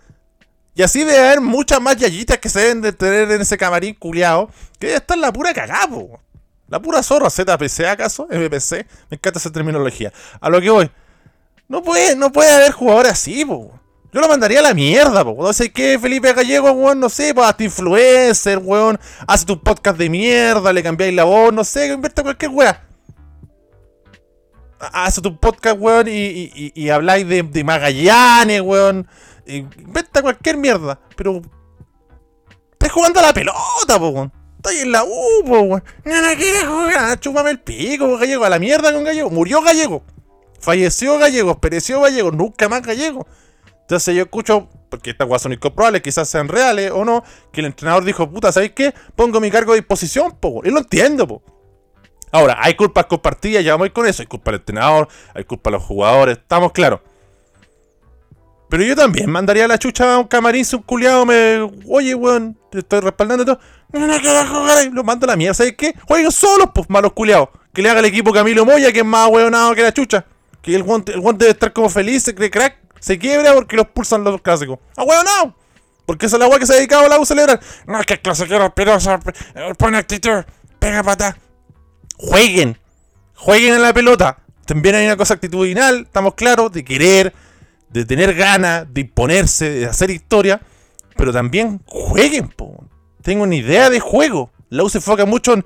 Y 0.74 0.82
así 0.82 1.04
debe 1.04 1.20
haber 1.20 1.42
muchas 1.42 1.80
más 1.80 1.96
yayitas 1.96 2.40
que 2.40 2.50
se 2.50 2.60
deben 2.60 2.82
de 2.82 2.94
tener 2.94 3.32
en 3.32 3.42
ese 3.42 3.56
camarín 3.56 3.94
culiado. 3.94 4.50
Que 4.80 4.88
debe 4.88 4.98
estar 4.98 5.18
la 5.18 5.32
pura 5.32 5.54
cagada, 5.54 5.88
po. 5.88 6.20
La 6.68 6.82
pura 6.82 7.04
zorra, 7.04 7.30
ZPC 7.30 7.82
acaso, 7.86 8.28
MPC. 8.32 8.88
Me 9.12 9.18
encanta 9.18 9.38
esa 9.38 9.52
terminología. 9.52 10.12
A 10.42 10.50
lo 10.50 10.60
que 10.60 10.72
voy. 10.72 10.92
No 11.68 11.84
puede, 11.84 12.16
no 12.16 12.32
puede 12.32 12.50
haber 12.50 12.72
jugadores 12.72 13.12
así, 13.12 13.46
po. 13.46 13.80
Yo 14.18 14.22
lo 14.22 14.30
mandaría 14.30 14.62
a 14.62 14.64
la 14.64 14.74
mierda, 14.74 15.24
po. 15.24 15.36
No 15.38 15.54
sé 15.54 15.72
qué, 15.72 16.00
Felipe 16.00 16.34
Gallego, 16.34 16.72
weón, 16.72 17.00
no 17.00 17.08
sé, 17.08 17.36
pues 17.36 17.48
hasta 17.48 17.64
influencer, 17.64 18.58
weón. 18.58 19.00
Hace 19.28 19.46
tu 19.46 19.62
podcast 19.62 19.96
de 19.96 20.10
mierda, 20.10 20.74
le 20.74 20.82
cambiáis 20.82 21.14
la 21.14 21.24
voz, 21.24 21.54
no 21.54 21.64
sé, 21.64 21.94
invierte 21.94 22.24
cualquier 22.24 22.50
weá. 22.50 22.84
Hace 24.80 25.22
tu 25.22 25.40
podcast, 25.40 25.78
weón, 25.80 26.08
y, 26.10 26.90
habláis 26.90 27.28
de, 27.28 27.44
de, 27.44 27.64
Magallanes, 27.64 28.62
weón. 28.62 29.08
Inventa 29.46 30.24
cualquier 30.24 30.58
mierda, 30.58 31.00
pero. 31.16 31.40
Estás 32.72 32.92
jugando 32.92 33.20
a 33.20 33.22
la 33.22 33.34
pelota, 33.36 34.00
po, 34.00 34.08
weón. 34.08 34.34
En 34.82 34.92
la 34.92 35.04
U, 35.04 35.44
po, 35.46 35.60
weón. 35.60 35.84
No, 36.06 37.16
chúpame 37.18 37.52
el 37.52 37.60
pico, 37.60 38.18
Gallego, 38.18 38.46
a 38.46 38.50
la 38.50 38.58
mierda 38.58 38.92
con 38.92 39.04
Gallego. 39.04 39.30
Murió 39.30 39.62
Gallego. 39.62 40.02
Falleció 40.60 41.20
Gallego, 41.20 41.62
pereció 41.62 42.02
Gallego, 42.02 42.32
nunca 42.32 42.68
más 42.68 42.82
Gallego. 42.82 43.28
Entonces 43.88 44.16
yo 44.16 44.24
escucho, 44.24 44.68
porque 44.90 45.12
estas 45.12 45.28
cosas 45.28 45.44
son 45.44 45.54
incomprobables, 45.54 46.02
quizás 46.02 46.28
sean 46.28 46.50
reales 46.50 46.92
o 46.92 47.06
no, 47.06 47.24
que 47.54 47.62
el 47.62 47.68
entrenador 47.68 48.04
dijo, 48.04 48.30
puta, 48.30 48.52
¿sabéis 48.52 48.74
qué? 48.74 48.94
Pongo 49.16 49.40
mi 49.40 49.50
cargo 49.50 49.72
a 49.72 49.76
disposición, 49.76 50.36
po. 50.42 50.60
Y 50.66 50.72
lo 50.72 50.80
entiendo, 50.80 51.26
po. 51.26 51.42
Ahora, 52.34 52.58
hay 52.60 52.74
culpas 52.74 53.06
compartidas, 53.06 53.64
ya 53.64 53.72
vamos 53.72 53.86
a 53.86 53.88
ir 53.88 53.94
con 53.94 54.06
eso. 54.06 54.22
Hay 54.22 54.28
culpa 54.28 54.52
del 54.52 54.60
entrenador, 54.60 55.08
hay 55.34 55.46
culpa 55.46 55.70
de 55.70 55.78
los 55.78 55.84
jugadores, 55.84 56.38
estamos 56.38 56.74
claros. 56.74 57.00
Pero 58.68 58.84
yo 58.84 58.94
también 58.94 59.32
mandaría 59.32 59.66
la 59.70 59.80
chucha 59.80 60.16
a 60.16 60.18
un 60.18 60.28
camarín, 60.28 60.66
si 60.66 60.76
un 60.76 60.82
culiado 60.82 61.26
me. 61.26 61.72
Oye, 61.88 62.14
weón, 62.14 62.58
te 62.70 62.80
estoy 62.80 63.00
respaldando 63.00 63.46
todo. 63.46 63.60
Lo 64.92 65.04
mando 65.06 65.26
a 65.26 65.30
la 65.30 65.38
mierda. 65.38 65.54
¿Sabes 65.54 65.76
qué? 65.78 65.94
Jueguen 66.06 66.30
solos, 66.30 66.72
pues, 66.76 66.90
malos 66.90 67.14
culiados. 67.14 67.48
Que 67.74 67.82
le 67.82 67.90
haga 67.90 68.02
el 68.02 68.06
equipo 68.08 68.34
Camilo 68.34 68.66
Moya, 68.66 68.92
que 68.92 69.00
es 69.00 69.06
más 69.06 69.30
weonado 69.30 69.74
que 69.76 69.84
la 69.84 69.94
chucha. 69.94 70.26
Que 70.62 70.76
el 70.76 70.84
guante, 70.84 71.14
el 71.14 71.22
debe 71.38 71.52
estar 71.52 71.72
como 71.72 71.88
feliz, 71.88 72.24
se 72.24 72.36
cree 72.36 72.52
crack 72.52 72.87
se 73.00 73.18
quiebra 73.18 73.54
porque 73.54 73.76
los 73.76 73.88
pulsan 73.88 74.24
los 74.24 74.42
clásicos. 74.42 74.80
¡Ah, 74.96 75.04
weón, 75.04 75.26
no! 75.26 75.56
Porque 76.06 76.28
es 76.28 76.34
el 76.34 76.42
agua 76.42 76.58
que 76.58 76.66
se 76.66 76.74
ha 76.74 76.76
dedicado 76.78 77.06
a 77.06 77.10
la 77.10 77.20
U 77.20 77.26
celebrar. 77.26 77.60
No, 77.86 78.00
que 78.02 78.20
clasiquero, 78.20 78.74
pero 78.74 78.98
pone 79.78 79.98
actitud, 79.98 80.44
pega 80.80 81.04
pata. 81.04 81.38
Jueguen, 82.16 82.78
jueguen 83.36 83.76
en 83.76 83.82
la 83.82 83.94
pelota. 83.94 84.40
También 84.66 84.96
hay 84.96 85.06
una 85.06 85.18
cosa 85.18 85.36
actitudinal, 85.36 86.04
estamos 86.06 86.34
claros, 86.36 86.72
de 86.72 86.84
querer, 86.84 87.34
de 87.90 88.06
tener 88.06 88.34
ganas, 88.34 88.86
de 88.94 89.02
imponerse, 89.02 89.70
de 89.70 89.86
hacer 89.86 90.10
historia. 90.10 90.62
Pero 91.16 91.34
también 91.34 91.82
jueguen, 91.86 92.50
po. 92.50 92.86
Tengo 93.22 93.44
una 93.44 93.56
idea 93.56 93.90
de 93.90 94.00
juego. 94.00 94.52
La 94.70 94.84
U 94.84 94.90
se 94.90 95.00
enfoca 95.00 95.26
mucho 95.26 95.54
en 95.54 95.66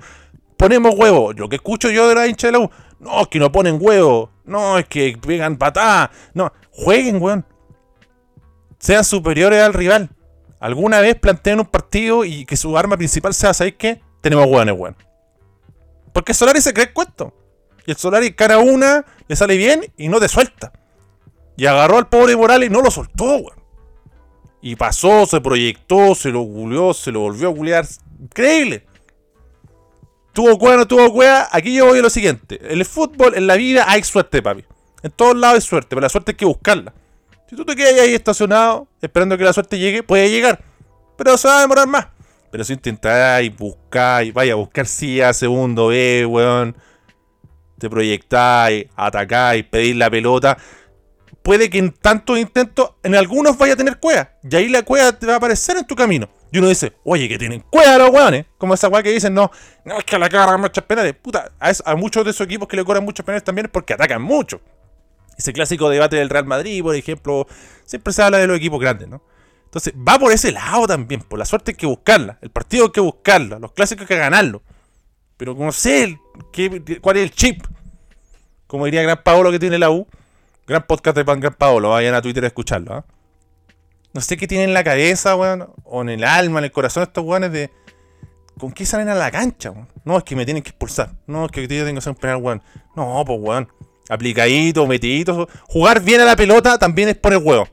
ponemos 0.56 0.94
huevo. 0.96 1.32
Lo 1.32 1.48
que 1.48 1.56
escucho 1.56 1.90
yo 1.90 2.08
de 2.08 2.14
la 2.14 2.26
hincha 2.26 2.48
de 2.48 2.52
la 2.52 2.60
U. 2.60 2.70
No, 3.00 3.20
es 3.20 3.28
que 3.28 3.38
no 3.38 3.50
ponen 3.50 3.78
huevo. 3.80 4.30
No, 4.44 4.78
es 4.78 4.86
que 4.86 5.16
pegan 5.20 5.56
patadas. 5.56 6.10
No, 6.34 6.52
jueguen, 6.72 7.22
weón. 7.22 7.46
Sean 8.78 9.04
superiores 9.04 9.62
al 9.62 9.74
rival. 9.74 10.10
Alguna 10.58 11.00
vez 11.00 11.16
planteen 11.16 11.60
un 11.60 11.66
partido 11.66 12.24
y 12.24 12.44
que 12.44 12.56
su 12.56 12.76
arma 12.76 12.96
principal 12.96 13.34
sea, 13.34 13.54
¿sabéis 13.54 13.76
qué? 13.78 14.00
Tenemos 14.20 14.46
hueones, 14.46 14.74
weón. 14.76 14.96
Porque 16.12 16.34
Solari 16.34 16.60
se 16.60 16.74
cree 16.74 16.92
cuento. 16.92 17.34
Y 17.86 17.92
el 17.92 17.96
Solari 17.96 18.32
cara 18.34 18.58
una, 18.58 19.04
le 19.26 19.36
sale 19.36 19.56
bien 19.56 19.92
y 19.96 20.08
no 20.08 20.20
te 20.20 20.28
suelta. 20.28 20.72
Y 21.56 21.66
agarró 21.66 21.98
al 21.98 22.08
pobre 22.08 22.36
Morales 22.36 22.68
y 22.68 22.72
no 22.72 22.80
lo 22.80 22.90
soltó, 22.90 23.36
weón. 23.36 23.62
Y 24.60 24.76
pasó, 24.76 25.26
se 25.26 25.40
proyectó, 25.40 26.14
se 26.14 26.30
lo 26.30 26.42
guleó, 26.42 26.94
se 26.94 27.10
lo 27.10 27.20
volvió 27.20 27.48
a 27.48 27.52
gulear. 27.52 27.86
Increíble. 28.20 28.86
Tuvo 30.32 30.56
cueva, 30.58 30.76
no 30.76 30.86
tuvo 30.86 31.12
cueva. 31.12 31.48
Aquí 31.50 31.74
yo 31.74 31.86
voy 31.86 31.98
a 31.98 32.02
lo 32.02 32.10
siguiente. 32.10 32.60
En 32.62 32.78
el 32.78 32.84
fútbol, 32.84 33.34
en 33.34 33.48
la 33.48 33.56
vida, 33.56 33.84
hay 33.88 34.02
suerte, 34.04 34.40
papi. 34.40 34.64
En 35.02 35.10
todos 35.10 35.36
lados 35.36 35.56
hay 35.56 35.60
suerte, 35.62 35.88
pero 35.90 36.00
la 36.02 36.08
suerte 36.08 36.32
hay 36.32 36.36
que 36.36 36.44
buscarla. 36.44 36.92
Si 37.48 37.56
tú 37.56 37.64
te 37.64 37.74
quedas 37.76 38.00
ahí 38.00 38.14
estacionado, 38.14 38.88
esperando 39.00 39.36
que 39.36 39.44
la 39.44 39.52
suerte 39.52 39.78
llegue, 39.78 40.02
puede 40.02 40.30
llegar. 40.30 40.62
Pero 41.18 41.36
se 41.36 41.48
va 41.48 41.58
a 41.58 41.60
demorar 41.62 41.86
más. 41.86 42.06
Pero 42.50 42.64
si 42.64 42.72
intentáis, 42.74 43.54
buscáis, 43.56 44.32
vaya 44.32 44.52
a 44.52 44.56
buscar 44.56 44.86
si 44.86 45.20
a 45.20 45.32
segundo 45.32 45.88
B, 45.88 46.24
weón. 46.26 46.76
Te 47.78 47.90
proyectáis, 47.90 48.86
atacáis, 48.96 49.64
pedís 49.64 49.96
la 49.96 50.08
pelota. 50.10 50.56
Puede 51.42 51.68
que 51.68 51.78
en 51.78 51.90
tantos 51.92 52.38
intentos, 52.38 52.92
en 53.02 53.16
algunos 53.16 53.58
vaya 53.58 53.72
a 53.72 53.76
tener 53.76 53.98
cueva. 53.98 54.30
Y 54.48 54.54
ahí 54.54 54.68
la 54.68 54.82
cueva 54.82 55.12
te 55.12 55.26
va 55.26 55.34
a 55.34 55.36
aparecer 55.36 55.76
en 55.76 55.86
tu 55.86 55.96
camino. 55.96 56.28
Y 56.52 56.58
uno 56.58 56.68
dice, 56.68 56.92
oye, 57.04 57.28
que 57.28 57.38
tienen 57.38 57.60
cueva 57.70 57.98
los 57.98 58.10
weones. 58.10 58.46
Como 58.58 58.74
esa 58.74 58.88
weá 58.88 59.02
que 59.02 59.10
dicen, 59.10 59.34
no, 59.34 59.50
no 59.84 59.98
es 59.98 60.04
que 60.04 60.18
la 60.18 60.28
cargan 60.28 60.60
muchas 60.60 60.84
penales. 60.84 61.14
Puta, 61.14 61.50
a, 61.58 61.70
es- 61.70 61.82
a 61.84 61.96
muchos 61.96 62.24
de 62.24 62.30
esos 62.30 62.44
equipos 62.46 62.68
que 62.68 62.76
le 62.76 62.84
cobran 62.84 63.04
muchos 63.04 63.26
penales 63.26 63.42
también 63.42 63.66
es 63.66 63.72
porque 63.72 63.94
atacan 63.94 64.22
mucho. 64.22 64.60
Ese 65.36 65.52
clásico 65.52 65.88
debate 65.88 66.16
del 66.16 66.30
Real 66.30 66.44
Madrid, 66.44 66.82
por 66.82 66.94
ejemplo, 66.94 67.46
siempre 67.84 68.12
se 68.12 68.22
habla 68.22 68.38
de 68.38 68.46
los 68.46 68.56
equipos 68.56 68.80
grandes, 68.80 69.08
¿no? 69.08 69.22
Entonces, 69.64 69.94
va 69.96 70.18
por 70.18 70.30
ese 70.32 70.52
lado 70.52 70.86
también. 70.86 71.22
Por 71.22 71.38
la 71.38 71.46
suerte 71.46 71.70
hay 71.70 71.76
que 71.76 71.86
buscarla. 71.86 72.38
El 72.42 72.50
partido 72.50 72.84
hay 72.84 72.92
que 72.92 73.00
buscarla. 73.00 73.58
Los 73.58 73.72
clásicos 73.72 74.02
hay 74.02 74.08
que 74.08 74.16
ganarlo. 74.18 74.62
Pero 75.38 75.54
no 75.54 75.72
sé 75.72 76.18
cuál 77.00 77.16
es 77.16 77.22
el 77.22 77.30
chip. 77.30 77.64
Como 78.66 78.84
diría 78.84 79.02
Gran 79.02 79.22
Paolo 79.22 79.50
que 79.50 79.58
tiene 79.58 79.78
la 79.78 79.90
U. 79.90 80.06
Gran 80.66 80.86
podcast 80.86 81.16
de 81.16 81.24
Pan 81.24 81.40
Gran 81.40 81.54
Paolo. 81.54 81.88
Vayan 81.88 82.14
a 82.14 82.20
Twitter 82.20 82.44
a 82.44 82.48
escucharlo. 82.48 82.94
¿ah? 82.94 83.04
No 84.12 84.20
sé 84.20 84.36
qué 84.36 84.46
tienen 84.46 84.68
en 84.68 84.74
la 84.74 84.84
cabeza, 84.84 85.36
weón. 85.36 85.72
O 85.84 86.02
en 86.02 86.10
el 86.10 86.24
alma, 86.24 86.58
en 86.58 86.66
el 86.66 86.72
corazón 86.72 87.04
estos 87.04 87.24
weones 87.24 87.50
de. 87.50 87.70
¿Con 88.58 88.72
qué 88.72 88.84
salen 88.84 89.08
a 89.08 89.14
la 89.14 89.30
cancha, 89.30 89.70
weón? 89.70 89.88
No, 90.04 90.18
es 90.18 90.24
que 90.24 90.36
me 90.36 90.44
tienen 90.44 90.62
que 90.62 90.68
expulsar. 90.68 91.14
No, 91.26 91.46
es 91.46 91.50
que 91.50 91.62
yo 91.62 91.84
tengo 91.84 91.94
que 91.94 92.00
ser 92.02 92.10
un 92.10 92.16
penal, 92.16 92.36
weón. 92.36 92.62
No, 92.94 93.24
pues, 93.26 93.38
weón. 93.40 93.68
Aplicadito, 94.08 94.86
metidito. 94.86 95.48
Jugar 95.68 96.00
bien 96.02 96.20
a 96.20 96.24
la 96.24 96.36
pelota 96.36 96.78
también 96.78 97.08
es 97.08 97.16
poner 97.16 97.38
huevo. 97.38 97.68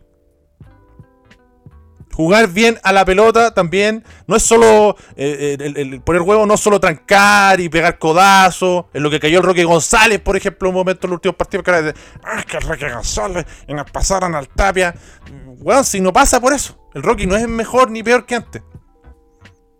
Jugar 2.13 2.49
bien 2.49 2.77
a 2.83 2.91
la 2.91 3.05
pelota 3.05 3.53
también 3.53 4.03
no 4.27 4.35
es 4.35 4.43
solo 4.43 4.97
eh, 5.15 5.55
el, 5.57 5.77
el- 5.77 5.93
el 5.93 6.01
poner 6.01 6.21
huevo, 6.21 6.45
no 6.45 6.55
es 6.55 6.59
solo 6.59 6.77
trancar 6.77 7.61
y 7.61 7.69
pegar 7.69 7.97
codazos. 7.97 8.85
En 8.93 9.03
lo 9.03 9.09
que 9.09 9.21
cayó 9.21 9.37
el 9.39 9.45
Roque 9.45 9.63
González, 9.63 10.19
por 10.19 10.35
ejemplo, 10.35 10.67
en 10.67 10.75
un 10.75 10.79
momento 10.81 11.07
en 11.07 11.11
los 11.11 11.17
últimos 11.17 11.37
partidos, 11.37 11.63
que 11.63 11.71
era 11.71 11.81
de, 11.81 11.93
ah, 12.23 12.43
que 12.43 12.57
el 12.57 12.63
Roque 12.63 12.89
González 12.91 13.45
y 13.69 13.73
nos 13.73 13.89
pasaron 13.89 14.35
al 14.35 14.49
Tapia. 14.49 14.93
Weón, 15.59 15.85
si 15.85 16.01
no 16.01 16.11
pasa 16.11 16.41
por 16.41 16.51
eso. 16.51 16.77
El 16.93 17.03
Rocky 17.03 17.25
no 17.25 17.37
es 17.37 17.47
mejor 17.47 17.89
ni 17.89 18.03
peor 18.03 18.25
que 18.25 18.35
antes. 18.35 18.61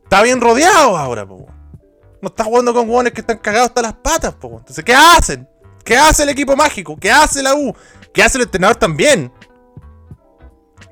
Está 0.04 0.22
bien 0.24 0.40
rodeado 0.40 0.96
ahora. 0.98 1.26
No 1.26 1.46
está 2.28 2.46
jugando 2.46 2.74
con 2.74 2.90
hueones 2.90 3.12
que 3.12 3.22
están 3.22 3.40
cagados 3.40 3.68
hasta 3.70 3.82
las 3.82 3.94
patas, 3.94 4.34
po. 4.36 4.60
Entonces, 4.60 4.84
¿qué 4.86 4.94
hacen? 4.94 5.48
¿Qué 5.90 5.98
hace 5.98 6.22
el 6.22 6.30
equipo 6.30 6.56
mágico? 6.56 6.96
¿Qué 7.00 7.10
hace 7.10 7.42
la 7.42 7.56
U? 7.56 7.76
¿Qué 8.14 8.22
hace 8.22 8.38
el 8.38 8.44
entrenador 8.44 8.76
también? 8.76 9.32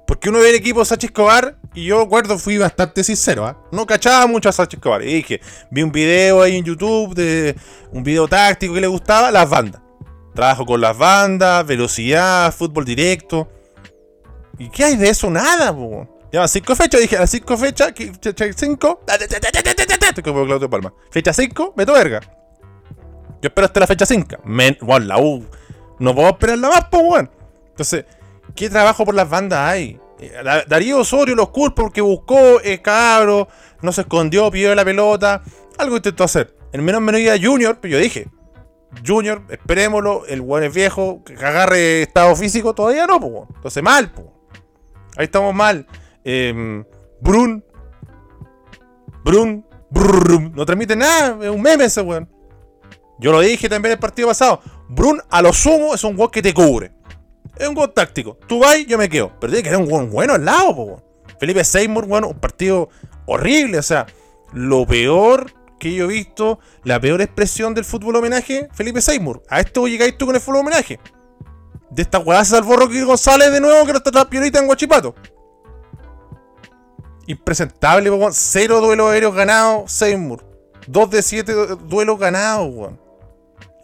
Porque 0.08 0.30
uno 0.30 0.40
ve 0.40 0.50
el 0.50 0.56
equipo 0.56 0.84
Sachi 0.84 1.06
Escobar 1.06 1.60
y 1.76 1.86
yo 1.86 2.02
recuerdo, 2.02 2.40
fui 2.40 2.58
bastante 2.58 3.04
sincero, 3.04 3.46
¿ah? 3.46 3.62
No 3.72 3.86
cachaba 3.86 4.26
mucho 4.26 4.50
a 4.50 4.52
Sachi 4.52 4.78
Escobar. 4.78 5.04
Y 5.04 5.14
dije, 5.14 5.40
vi 5.70 5.84
un 5.84 5.92
video 5.92 6.42
ahí 6.42 6.56
en 6.56 6.66
YouTube 6.66 7.14
de 7.14 7.56
un 7.92 8.02
video 8.02 8.28
táctico 8.28 8.74
que 8.74 8.82
le 8.82 8.88
gustaba, 8.88 9.30
las 9.30 9.48
bandas. 9.48 9.84
Trabajo 10.34 10.66
con 10.66 10.82
las 10.82 10.98
bandas, 10.98 11.64
velocidad, 11.68 12.52
fútbol 12.52 12.84
directo. 12.84 13.48
¿Y 14.58 14.68
qué 14.72 14.86
hay 14.86 14.96
de 14.96 15.10
eso? 15.10 15.30
Nada, 15.30 15.76
po. 15.76 16.08
Llevan 16.32 16.50
cinco 16.50 16.76
fechas, 16.76 17.02
dije, 17.02 17.18
a 17.18 17.20
las 17.20 17.30
cinco 17.30 17.56
fechas, 17.56 17.94
cinco. 18.56 19.02
Como 20.24 20.44
Claudio 20.44 20.68
Palma. 20.68 20.92
Fecha 21.12 21.34
5, 21.34 21.76
meto 21.78 21.94
verga. 21.94 22.37
Yo 23.42 23.48
espero 23.50 23.66
hasta 23.66 23.80
la 23.80 23.88
fecha 23.88 24.06
5. 24.06 24.38
Men, 24.46 24.78
bueno, 24.82 25.06
la 25.06 25.20
U. 25.20 25.46
No 26.00 26.14
puedo 26.16 26.30
esperarla 26.30 26.70
más, 26.70 26.86
pues, 26.90 27.04
weón. 27.06 27.32
Entonces, 27.70 28.06
¿qué 28.56 28.70
trabajo 28.70 29.06
por 29.06 29.14
las 29.16 29.30
bandas 29.30 29.60
hay? 29.60 30.00
Eh, 30.20 30.32
Da- 30.44 30.64
Darío 30.66 31.00
Osorio 31.00 31.36
los 31.36 31.50
culpa 31.50 31.84
porque 31.84 32.02
buscó, 32.02 32.60
eh, 32.64 32.82
cabro, 32.82 33.48
no 33.82 33.92
se 33.92 34.02
escondió, 34.02 34.50
pidió 34.50 34.74
la 34.76 34.84
pelota. 34.86 35.42
Algo 35.78 35.96
intentó 35.98 36.24
hacer. 36.24 36.56
En 36.72 36.84
menos 36.84 37.02
medida 37.02 37.36
Junior, 37.42 37.78
pero 37.80 37.94
yo 37.94 38.00
dije, 38.00 38.28
Junior, 39.06 39.44
esperémoslo, 39.50 40.26
el 40.26 40.42
weón 40.42 40.64
es 40.64 40.74
viejo, 40.74 41.24
que 41.24 41.34
agarre 41.34 42.02
estado 42.04 42.36
físico, 42.36 42.74
todavía 42.74 43.06
no, 43.06 43.20
pues. 43.20 43.34
Entonces, 43.56 43.84
mal, 43.84 44.12
pues. 44.12 44.28
Ahí 45.18 45.26
estamos 45.26 45.54
mal. 45.54 45.86
Eh, 46.24 46.84
Brun. 47.22 47.64
Brun. 49.24 49.66
Brrrum, 49.90 50.52
no 50.54 50.66
transmite 50.66 50.98
nada, 50.98 51.38
es 51.46 51.50
un 51.50 51.62
meme 51.62 51.86
ese 51.86 52.02
weón. 52.02 52.30
Yo 53.20 53.32
lo 53.32 53.40
dije 53.40 53.68
también 53.70 53.94
el 53.94 54.00
partido 54.00 54.28
pasado. 54.28 54.62
Brun, 54.90 55.22
a 55.30 55.42
lo 55.42 55.52
sumo, 55.54 55.94
es 55.96 56.04
un 56.04 56.18
weón 56.18 56.32
que 56.32 56.42
te 56.42 56.54
cubre. 56.54 56.92
Es 57.58 57.68
un 57.68 57.78
weón 57.78 57.94
táctico. 57.94 58.38
Tú 58.48 58.60
vas, 58.60 58.78
yo 58.86 58.98
me 58.98 59.10
quedo. 59.10 59.32
Pero 59.40 59.52
tiene 59.54 59.64
que 59.68 59.74
haber 59.76 59.86
un 59.88 59.92
weón 59.92 60.10
bueno 60.12 60.34
al 60.34 60.46
lado, 60.46 60.76
po. 60.76 61.04
Felipe 61.40 61.64
Seymour, 61.64 62.06
weón, 62.06 62.26
un 62.26 62.40
partido 62.40 62.90
horrible. 63.26 63.80
O 63.80 63.84
sea, 63.84 64.06
lo 64.54 64.86
peor 64.86 65.52
que 65.80 65.94
yo 65.94 66.06
he 66.06 66.08
visto, 66.08 66.60
la 66.84 67.00
peor 67.00 67.22
expresión 67.22 67.74
del 67.74 67.86
fútbol 67.86 68.16
homenaje, 68.16 68.68
Felipe 68.74 69.02
Seymour. 69.02 69.44
A 69.50 69.60
esto 69.60 69.88
llegáis 69.88 70.18
tú 70.18 70.26
con 70.26 70.36
el 70.36 70.42
fútbol 70.42 70.62
homenaje. 70.62 71.00
De 71.90 72.02
esta 72.02 72.20
weá 72.20 72.44
se 72.46 72.52
salvó 72.52 72.76
Rocky 72.76 73.02
González 73.02 73.52
de 73.52 73.62
nuevo, 73.62 73.86
que 73.86 73.94
no 73.94 73.98
está 74.04 74.30
piolita 74.30 74.60
en 74.60 74.66
Guachipato. 74.68 75.16
Impresentable, 77.28 78.10
weón. 78.10 78.34
Cero 78.34 78.80
duelos 78.82 79.10
aéreos 79.12 79.34
ganados, 79.36 79.92
Seymour. 79.92 80.44
Dos 80.88 81.10
de 81.10 81.22
siete 81.22 81.52
du- 81.54 81.76
duelos 81.76 82.18
ganados, 82.18 82.70
weón. 82.74 83.00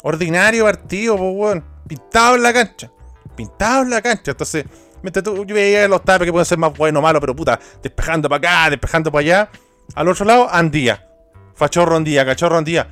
Ordinario 0.04 0.66
partido, 0.66 1.18
po, 1.18 1.32
weón. 1.32 1.64
Pintado 1.88 2.36
en 2.36 2.44
la 2.44 2.54
cancha. 2.54 2.92
Pintado 3.36 3.84
en 3.84 3.90
la 3.90 4.02
cancha. 4.02 4.32
Entonces, 4.32 4.66
mientras 5.02 5.24
tú, 5.24 5.46
yo 5.46 5.56
veía 5.56 5.88
los 5.88 6.04
tapes 6.04 6.26
que 6.26 6.32
pueden 6.32 6.46
ser 6.46 6.58
más 6.58 6.74
buenos 6.78 7.00
o 7.00 7.04
malos, 7.04 7.20
pero 7.20 7.36
puta, 7.36 7.60
despejando 7.82 8.30
para 8.30 8.38
acá, 8.38 8.70
despejando 8.70 9.12
para 9.12 9.22
allá. 9.22 9.50
Al 9.96 10.08
otro 10.08 10.26
lado, 10.26 10.48
Andía. 10.52 11.08
Fachorro 11.56 11.96
Andía, 11.96 12.26
cachorro 12.26 12.58
Andía. 12.58 12.88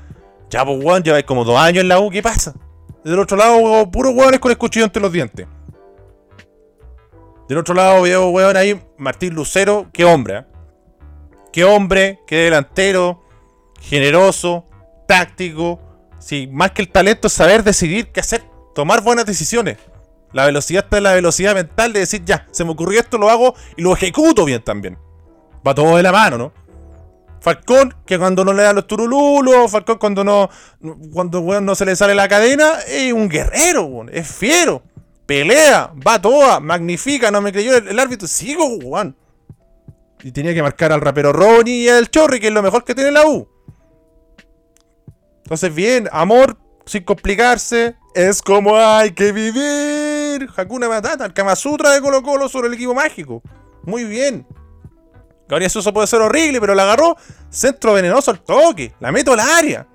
Ya, 0.50 0.66
pues, 0.66 0.84
weón, 0.84 1.04
lleváis 1.04 1.26
como 1.26 1.44
dos 1.44 1.60
años 1.60 1.82
en 1.82 1.90
la 1.90 2.00
U, 2.00 2.10
¿qué 2.10 2.24
pasa? 2.24 2.54
Del 3.04 3.20
otro 3.20 3.38
lado, 3.38 3.58
weón, 3.58 3.92
puros 3.92 4.14
con 4.40 4.52
el 4.52 4.58
cuchillo 4.58 4.86
entre 4.86 5.02
los 5.02 5.12
dientes. 5.12 5.48
Del 7.50 7.58
otro 7.58 7.76
lado 7.76 8.04
veo, 8.04 8.30
weón, 8.30 8.56
ahí 8.56 8.82
Martín 8.98 9.34
Lucero. 9.34 9.90
Qué 9.92 10.06
hombre, 10.06 10.38
¿eh? 10.38 10.46
Qué 11.52 11.66
hombre, 11.66 12.20
qué 12.26 12.38
delantero, 12.38 13.26
generoso, 13.82 14.66
táctico. 15.06 15.91
Sí, 16.22 16.48
más 16.52 16.72
que 16.72 16.84
el 16.84 16.90
talento 16.90 17.28
es 17.28 17.34
saber 17.34 17.64
decidir 17.64 18.12
qué 18.12 18.20
hacer, 18.20 18.44
tomar 18.76 19.02
buenas 19.02 19.26
decisiones. 19.26 19.78
La 20.34 20.46
velocidad 20.46 20.86
está 20.86 20.98
en 20.98 21.04
la 21.04 21.14
velocidad 21.14 21.56
mental 21.56 21.92
de 21.92 22.02
decir, 22.02 22.24
ya, 22.24 22.48
se 22.52 22.64
me 22.64 22.72
ocurrió 22.72 23.00
esto, 23.00 23.18
lo 23.18 23.30
hago 23.30 23.56
y 23.76 23.82
lo 23.82 23.94
ejecuto 23.94 24.46
bien 24.46 24.64
también. 24.64 24.98
Va 25.68 25.76
todo 25.76 25.98
de 25.98 26.04
la 26.04 26.12
mano, 26.12 26.38
¿no? 26.38 26.54
Falcón, 27.42 27.96
que 28.06 28.20
cuando 28.20 28.46
no 28.46 28.54
le 28.54 28.62
dan 28.62 28.76
los 28.76 28.86
turululos, 28.86 29.70
Falcón 29.72 29.98
cuando 29.98 30.24
no, 30.24 30.50
cuando 31.12 31.42
weón, 31.42 31.66
no 31.66 31.74
se 31.74 31.86
le 31.86 31.96
sale 31.96 32.14
la 32.14 32.28
cadena, 32.28 32.76
es 32.88 33.12
un 33.12 33.28
guerrero, 33.28 34.06
es 34.12 34.28
fiero. 34.28 34.84
Pelea, 35.26 35.92
va 36.08 36.22
toda, 36.22 36.60
magnifica, 36.60 37.32
no 37.32 37.42
me 37.42 37.52
creyó 37.52 37.76
el, 37.76 38.00
árbitro, 38.00 38.28
sigo, 38.28 38.68
weón. 38.68 39.18
Y 40.22 40.32
tenía 40.32 40.54
que 40.54 40.62
marcar 40.62 40.92
al 40.92 41.02
rapero 41.02 41.34
Ronnie 41.34 41.86
y 41.86 41.90
al 41.90 42.12
Chorri, 42.12 42.40
que 42.40 42.48
es 42.48 42.54
lo 42.54 42.62
mejor 42.62 42.84
que 42.84 42.94
tiene 42.94 43.12
la 43.12 43.26
U. 43.26 43.48
Entonces, 45.44 45.74
bien, 45.74 46.08
amor, 46.12 46.58
sin 46.86 47.04
complicarse, 47.04 47.96
es 48.16 48.42
como 48.42 48.76
hay 48.76 49.12
que 49.12 49.32
vivir. 49.32 50.50
Hakuna 50.56 50.88
Matata, 50.88 51.26
el 51.26 51.34
Kama 51.34 51.56
Sutra 51.56 51.92
de 51.92 52.02
Colo 52.02 52.22
Colo 52.24 52.48
sobre 52.50 52.68
el 52.68 52.74
equipo 52.74 52.94
mágico. 52.94 53.42
Muy 53.84 54.04
bien. 54.06 54.46
Gabriel 55.48 55.70
Sosa 55.70 55.92
puede 55.92 56.08
ser 56.08 56.22
horrible, 56.22 56.62
pero 56.62 56.74
la 56.74 56.84
agarró. 56.84 57.18
Centro 57.50 57.94
venenoso 57.94 58.32
al 58.32 58.42
toque. 58.42 58.94
La 59.00 59.12
meto 59.12 59.34
al 59.34 59.42
área. 59.42 59.86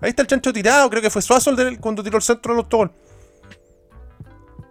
Ahí 0.00 0.10
está 0.10 0.22
el 0.22 0.28
chancho 0.28 0.52
tirado. 0.52 0.88
Creo 0.88 1.02
que 1.02 1.10
fue 1.10 1.20
Suazo 1.20 1.50
el 1.50 1.56
del- 1.56 1.80
cuando 1.80 2.02
tiró 2.02 2.16
el 2.16 2.22
centro 2.22 2.52
al 2.52 2.58
autogol. 2.60 2.92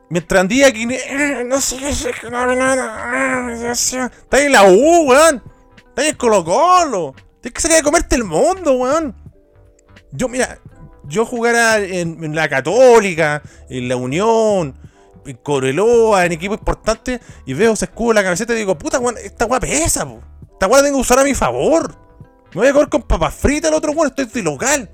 Mientras 0.09 0.41
Andía 0.41 0.69
eh, 0.69 1.43
No 1.45 1.61
sé 1.61 1.77
qué 1.77 1.93
sé, 1.93 2.11
que 2.19 2.29
no 2.31 2.37
ah, 2.37 3.53
Dios 3.59 3.93
mío. 3.93 4.05
Está 4.05 4.41
en 4.41 4.51
la 4.53 4.63
U, 4.63 5.09
weón. 5.09 5.43
Está 5.89 6.07
en 6.07 6.15
Colo 6.15 6.43
Colo. 6.43 7.13
Tienes 7.41 7.53
que 7.53 7.61
salir 7.61 7.77
a 7.77 7.83
comerte 7.83 8.15
el 8.15 8.23
mundo, 8.23 8.73
weón. 8.73 9.15
Yo, 10.11 10.27
mira, 10.27 10.59
yo 11.03 11.25
jugara 11.25 11.79
en, 11.79 12.35
la 12.35 12.49
Católica, 12.49 13.41
en 13.69 13.87
la 13.87 13.95
Unión, 13.95 14.77
en 15.25 15.37
Coreloa, 15.37 16.25
en 16.25 16.31
equipos 16.31 16.57
importantes, 16.57 17.19
y 17.45 17.53
veo 17.53 17.73
ese 17.73 17.85
escudo 17.85 18.11
en 18.11 18.15
la 18.15 18.23
camiseta 18.23 18.53
y 18.53 18.57
digo, 18.57 18.77
puta, 18.77 18.99
esta 19.23 19.45
weá 19.45 19.59
pesa. 19.59 20.07
Esta 20.53 20.67
weá 20.67 20.81
tengo 20.81 20.97
que 20.97 21.01
usar 21.01 21.19
a 21.19 21.23
mi 21.23 21.33
favor. 21.33 21.95
Me 22.53 22.61
voy 22.61 22.67
a 22.67 22.73
comer 22.73 22.89
con 22.89 23.03
papas 23.03 23.35
fritas 23.35 23.69
el 23.69 23.77
otro 23.77 23.91
weón, 23.91 24.07
estoy 24.07 24.25
de 24.25 24.43
local. 24.43 24.89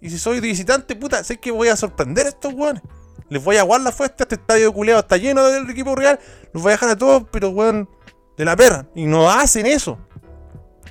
Y 0.00 0.10
si 0.10 0.18
soy 0.18 0.40
visitante, 0.40 0.96
puta, 0.96 1.22
sé 1.24 1.38
que 1.38 1.50
voy 1.50 1.68
a 1.68 1.76
sorprender 1.76 2.26
a 2.26 2.28
estos 2.30 2.54
weones. 2.54 2.82
Les 3.28 3.44
voy 3.44 3.56
a 3.56 3.60
aguar 3.60 3.80
la 3.82 3.92
fuesta, 3.92 4.24
este 4.24 4.36
estadio 4.36 4.72
culeado 4.72 5.00
está 5.00 5.18
lleno 5.18 5.44
del 5.44 5.68
equipo 5.68 5.94
real. 5.94 6.18
Los 6.52 6.62
voy 6.62 6.70
a 6.70 6.74
dejar 6.74 6.90
a 6.90 6.96
todos, 6.96 7.24
pero 7.30 7.50
weón, 7.50 7.88
de 8.36 8.44
la 8.44 8.56
perra. 8.56 8.86
Y 8.94 9.04
no 9.04 9.30
hacen 9.30 9.66
eso. 9.66 9.98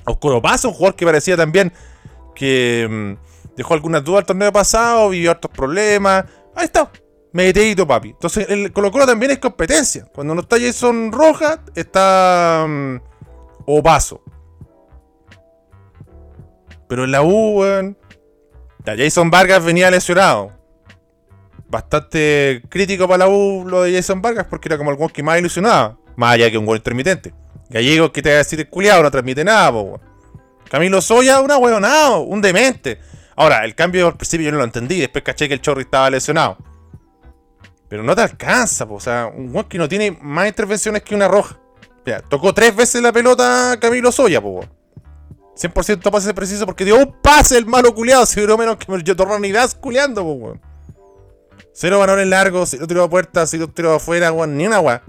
Oscuro 0.04 0.40
Pasa, 0.40 0.68
un 0.68 0.74
jugador 0.74 0.94
que 0.94 1.04
parecía 1.04 1.36
también 1.36 1.72
que 2.34 2.86
mm, 2.88 3.27
dejó 3.58 3.74
algunas 3.74 4.04
dudas 4.04 4.20
el 4.20 4.26
torneo 4.26 4.52
pasado, 4.52 5.08
vivió 5.08 5.32
hartos 5.32 5.50
problemas. 5.50 6.24
Ahí 6.54 6.66
está, 6.66 6.88
metidito, 7.32 7.86
papi. 7.86 8.10
Entonces, 8.10 8.48
el 8.48 8.72
Colo 8.72 8.92
Colo 8.92 9.04
también 9.04 9.32
es 9.32 9.38
competencia. 9.38 10.06
Cuando 10.14 10.32
no 10.36 10.42
está 10.42 10.60
Jason 10.60 11.10
Rojas, 11.10 11.58
está 11.74 12.64
mm, 12.68 12.96
Opaso. 13.66 14.22
Pero 16.88 17.04
en 17.04 17.10
la 17.10 17.22
U, 17.22 17.60
weón. 17.60 17.98
Jason 18.86 19.28
Vargas 19.28 19.62
venía 19.62 19.90
lesionado. 19.90 20.52
Bastante 21.68 22.62
crítico 22.70 23.06
para 23.06 23.26
la 23.26 23.28
U 23.28 23.64
lo 23.68 23.82
de 23.82 23.92
Jason 23.92 24.22
Vargas 24.22 24.46
porque 24.48 24.68
era 24.68 24.78
como 24.78 24.90
el 24.92 24.96
weón 24.96 25.10
que 25.10 25.22
más 25.24 25.38
ilusionaba. 25.38 25.98
Más 26.14 26.34
allá 26.34 26.48
que 26.48 26.56
un 26.56 26.64
weón 26.64 26.78
intermitente. 26.78 27.34
Gallego, 27.68 28.12
que 28.12 28.22
te 28.22 28.30
va 28.30 28.36
a 28.36 28.38
decir 28.38 28.60
el 28.60 28.68
culiado? 28.68 29.02
No 29.02 29.10
transmite 29.10 29.44
nada, 29.44 29.70
weón. 29.70 30.00
Camilo 30.70 31.02
Soya, 31.02 31.40
una 31.40 31.58
weonado, 31.58 32.20
un 32.20 32.40
demente. 32.40 33.00
Ahora, 33.38 33.64
el 33.64 33.76
cambio 33.76 34.08
al 34.08 34.16
principio 34.16 34.46
yo 34.46 34.50
no 34.52 34.58
lo 34.58 34.64
entendí. 34.64 34.98
Después 34.98 35.22
caché 35.22 35.46
que 35.46 35.54
el 35.54 35.60
Chorri 35.60 35.82
estaba 35.82 36.10
lesionado. 36.10 36.58
Pero 37.88 38.02
no 38.02 38.16
te 38.16 38.22
alcanza, 38.22 38.84
po. 38.84 38.94
o 38.94 39.00
sea, 39.00 39.30
un 39.32 39.54
weón 39.54 39.68
que 39.68 39.78
no 39.78 39.88
tiene 39.88 40.10
más 40.20 40.48
intervenciones 40.48 41.02
que 41.02 41.14
una 41.14 41.28
roja. 41.28 41.56
Mira, 42.04 42.20
tocó 42.20 42.52
tres 42.52 42.74
veces 42.74 43.00
la 43.00 43.12
pelota 43.12 43.78
Camilo 43.80 44.10
Soya, 44.10 44.40
po. 44.40 44.48
weón. 44.48 44.70
100% 45.56 46.10
pase 46.10 46.34
preciso 46.34 46.66
porque 46.66 46.84
dio 46.84 46.96
un 46.98 47.14
pase 47.22 47.56
el 47.56 47.64
malo 47.64 47.94
culiado. 47.94 48.26
Si 48.26 48.40
duró 48.40 48.58
menos 48.58 48.76
que 48.76 49.02
yo 49.04 49.14
torno 49.14 49.38
ni 49.38 49.52
das 49.52 49.72
culiando, 49.76 50.24
po, 50.24 50.32
weón. 50.32 50.60
Cero 51.72 52.00
balones 52.00 52.26
largos, 52.26 52.70
cero 52.70 52.88
tiro 52.88 53.04
a 53.04 53.08
puerta, 53.08 53.46
cero 53.46 53.68
tiro 53.72 53.94
afuera, 53.94 54.32
weón, 54.32 54.56
ni 54.56 54.66
una 54.66 54.80
weón. 54.80 55.00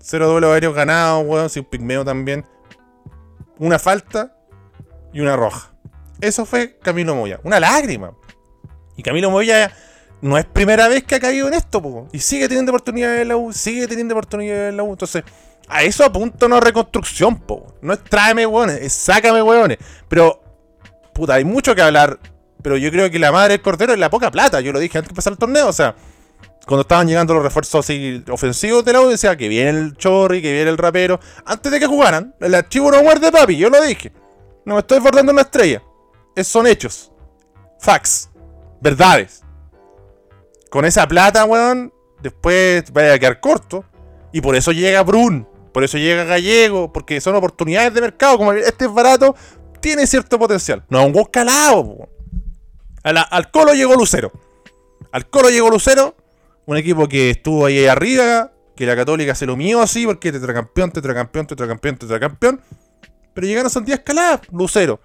Cero 0.00 0.26
duelo 0.26 0.54
aéreo 0.54 0.72
ganado, 0.72 1.20
weón, 1.20 1.50
sin 1.50 1.64
pigmeo 1.64 2.02
también. 2.02 2.46
Una 3.58 3.78
falta 3.78 4.34
y 5.12 5.20
una 5.20 5.36
roja. 5.36 5.71
Eso 6.22 6.46
fue 6.46 6.78
Camilo 6.80 7.16
Moya. 7.16 7.40
Una 7.42 7.58
lágrima. 7.58 8.12
Y 8.96 9.02
Camilo 9.02 9.28
Moya 9.28 9.72
no 10.20 10.38
es 10.38 10.44
primera 10.46 10.86
vez 10.86 11.02
que 11.02 11.16
ha 11.16 11.20
caído 11.20 11.48
en 11.48 11.54
esto, 11.54 11.82
po. 11.82 12.06
Y 12.12 12.20
sigue 12.20 12.46
teniendo 12.48 12.70
oportunidades 12.70 13.22
en 13.22 13.28
la 13.28 13.36
U, 13.36 13.52
sigue 13.52 13.88
teniendo 13.88 14.14
oportunidades 14.14 14.70
en 14.70 14.76
la 14.76 14.84
U. 14.84 14.92
Entonces, 14.92 15.24
a 15.66 15.82
eso 15.82 16.04
apunta 16.04 16.46
una 16.46 16.60
reconstrucción, 16.60 17.40
po. 17.40 17.74
No 17.82 17.92
es 17.92 18.04
tráeme, 18.04 18.46
weones, 18.46 18.80
es 18.80 18.92
sácame, 18.92 19.42
weones. 19.42 19.78
Pero, 20.08 20.40
puta, 21.12 21.34
hay 21.34 21.44
mucho 21.44 21.74
que 21.74 21.82
hablar. 21.82 22.20
Pero 22.62 22.76
yo 22.76 22.92
creo 22.92 23.10
que 23.10 23.18
la 23.18 23.32
madre 23.32 23.54
del 23.54 23.62
cordero 23.62 23.92
es 23.92 23.98
la 23.98 24.08
poca 24.08 24.30
plata. 24.30 24.60
Yo 24.60 24.72
lo 24.72 24.78
dije 24.78 24.98
antes 24.98 25.08
de 25.08 25.12
empezar 25.14 25.32
el 25.32 25.38
torneo. 25.40 25.66
O 25.66 25.72
sea, 25.72 25.96
cuando 26.68 26.82
estaban 26.82 27.08
llegando 27.08 27.34
los 27.34 27.42
refuerzos 27.42 27.84
así 27.84 28.22
ofensivos 28.30 28.84
de 28.84 28.92
la 28.92 29.00
U, 29.00 29.08
decía 29.08 29.36
que 29.36 29.48
viene 29.48 29.70
el 29.70 29.96
chorri, 29.96 30.40
que 30.40 30.52
viene 30.52 30.70
el 30.70 30.78
rapero. 30.78 31.18
Antes 31.44 31.72
de 31.72 31.80
que 31.80 31.88
jugaran, 31.88 32.36
el 32.38 32.54
archivo 32.54 32.92
no 32.92 33.02
muerde, 33.02 33.32
papi. 33.32 33.56
Yo 33.56 33.68
lo 33.70 33.82
dije. 33.82 34.12
No 34.64 34.74
me 34.74 34.80
estoy 34.82 35.00
bordando 35.00 35.32
una 35.32 35.42
estrella. 35.42 35.82
Es, 36.34 36.48
son 36.48 36.66
hechos. 36.66 37.12
Facts. 37.78 38.30
Verdades. 38.80 39.42
Con 40.70 40.84
esa 40.84 41.06
plata, 41.06 41.44
weón, 41.44 41.92
después 42.22 42.90
vaya 42.92 43.14
a 43.14 43.18
quedar 43.18 43.40
corto. 43.40 43.84
Y 44.32 44.40
por 44.40 44.56
eso 44.56 44.72
llega 44.72 45.02
Brun. 45.02 45.46
Por 45.72 45.84
eso 45.84 45.98
llega 45.98 46.24
Gallego. 46.24 46.92
Porque 46.92 47.20
son 47.20 47.34
oportunidades 47.34 47.92
de 47.94 48.00
mercado. 48.00 48.38
Como 48.38 48.52
este 48.52 48.86
es 48.86 48.92
barato, 48.92 49.36
tiene 49.80 50.06
cierto 50.06 50.38
potencial. 50.38 50.84
No 50.88 51.04
un 51.04 51.24
calado. 51.24 52.08
al 53.02 53.50
Colo 53.50 53.74
llegó 53.74 53.94
Lucero. 53.94 54.32
Al 55.12 55.28
Colo 55.28 55.50
llegó 55.50 55.68
Lucero. 55.68 56.16
Un 56.64 56.76
equipo 56.76 57.08
que 57.08 57.30
estuvo 57.30 57.66
ahí 57.66 57.86
arriba. 57.86 58.52
Que 58.74 58.86
la 58.86 58.96
Católica 58.96 59.34
se 59.34 59.44
lo 59.44 59.56
mío 59.56 59.82
así. 59.82 60.06
Porque 60.06 60.32
tetracampeón, 60.32 60.90
tetracampeón, 60.90 61.46
tetracampeón, 61.46 61.96
tetracampeón. 61.98 62.60
Pero 63.34 63.46
llegaron 63.46 63.70
Santiago 63.70 63.98
Escalada, 63.98 64.40
Lucero. 64.50 65.00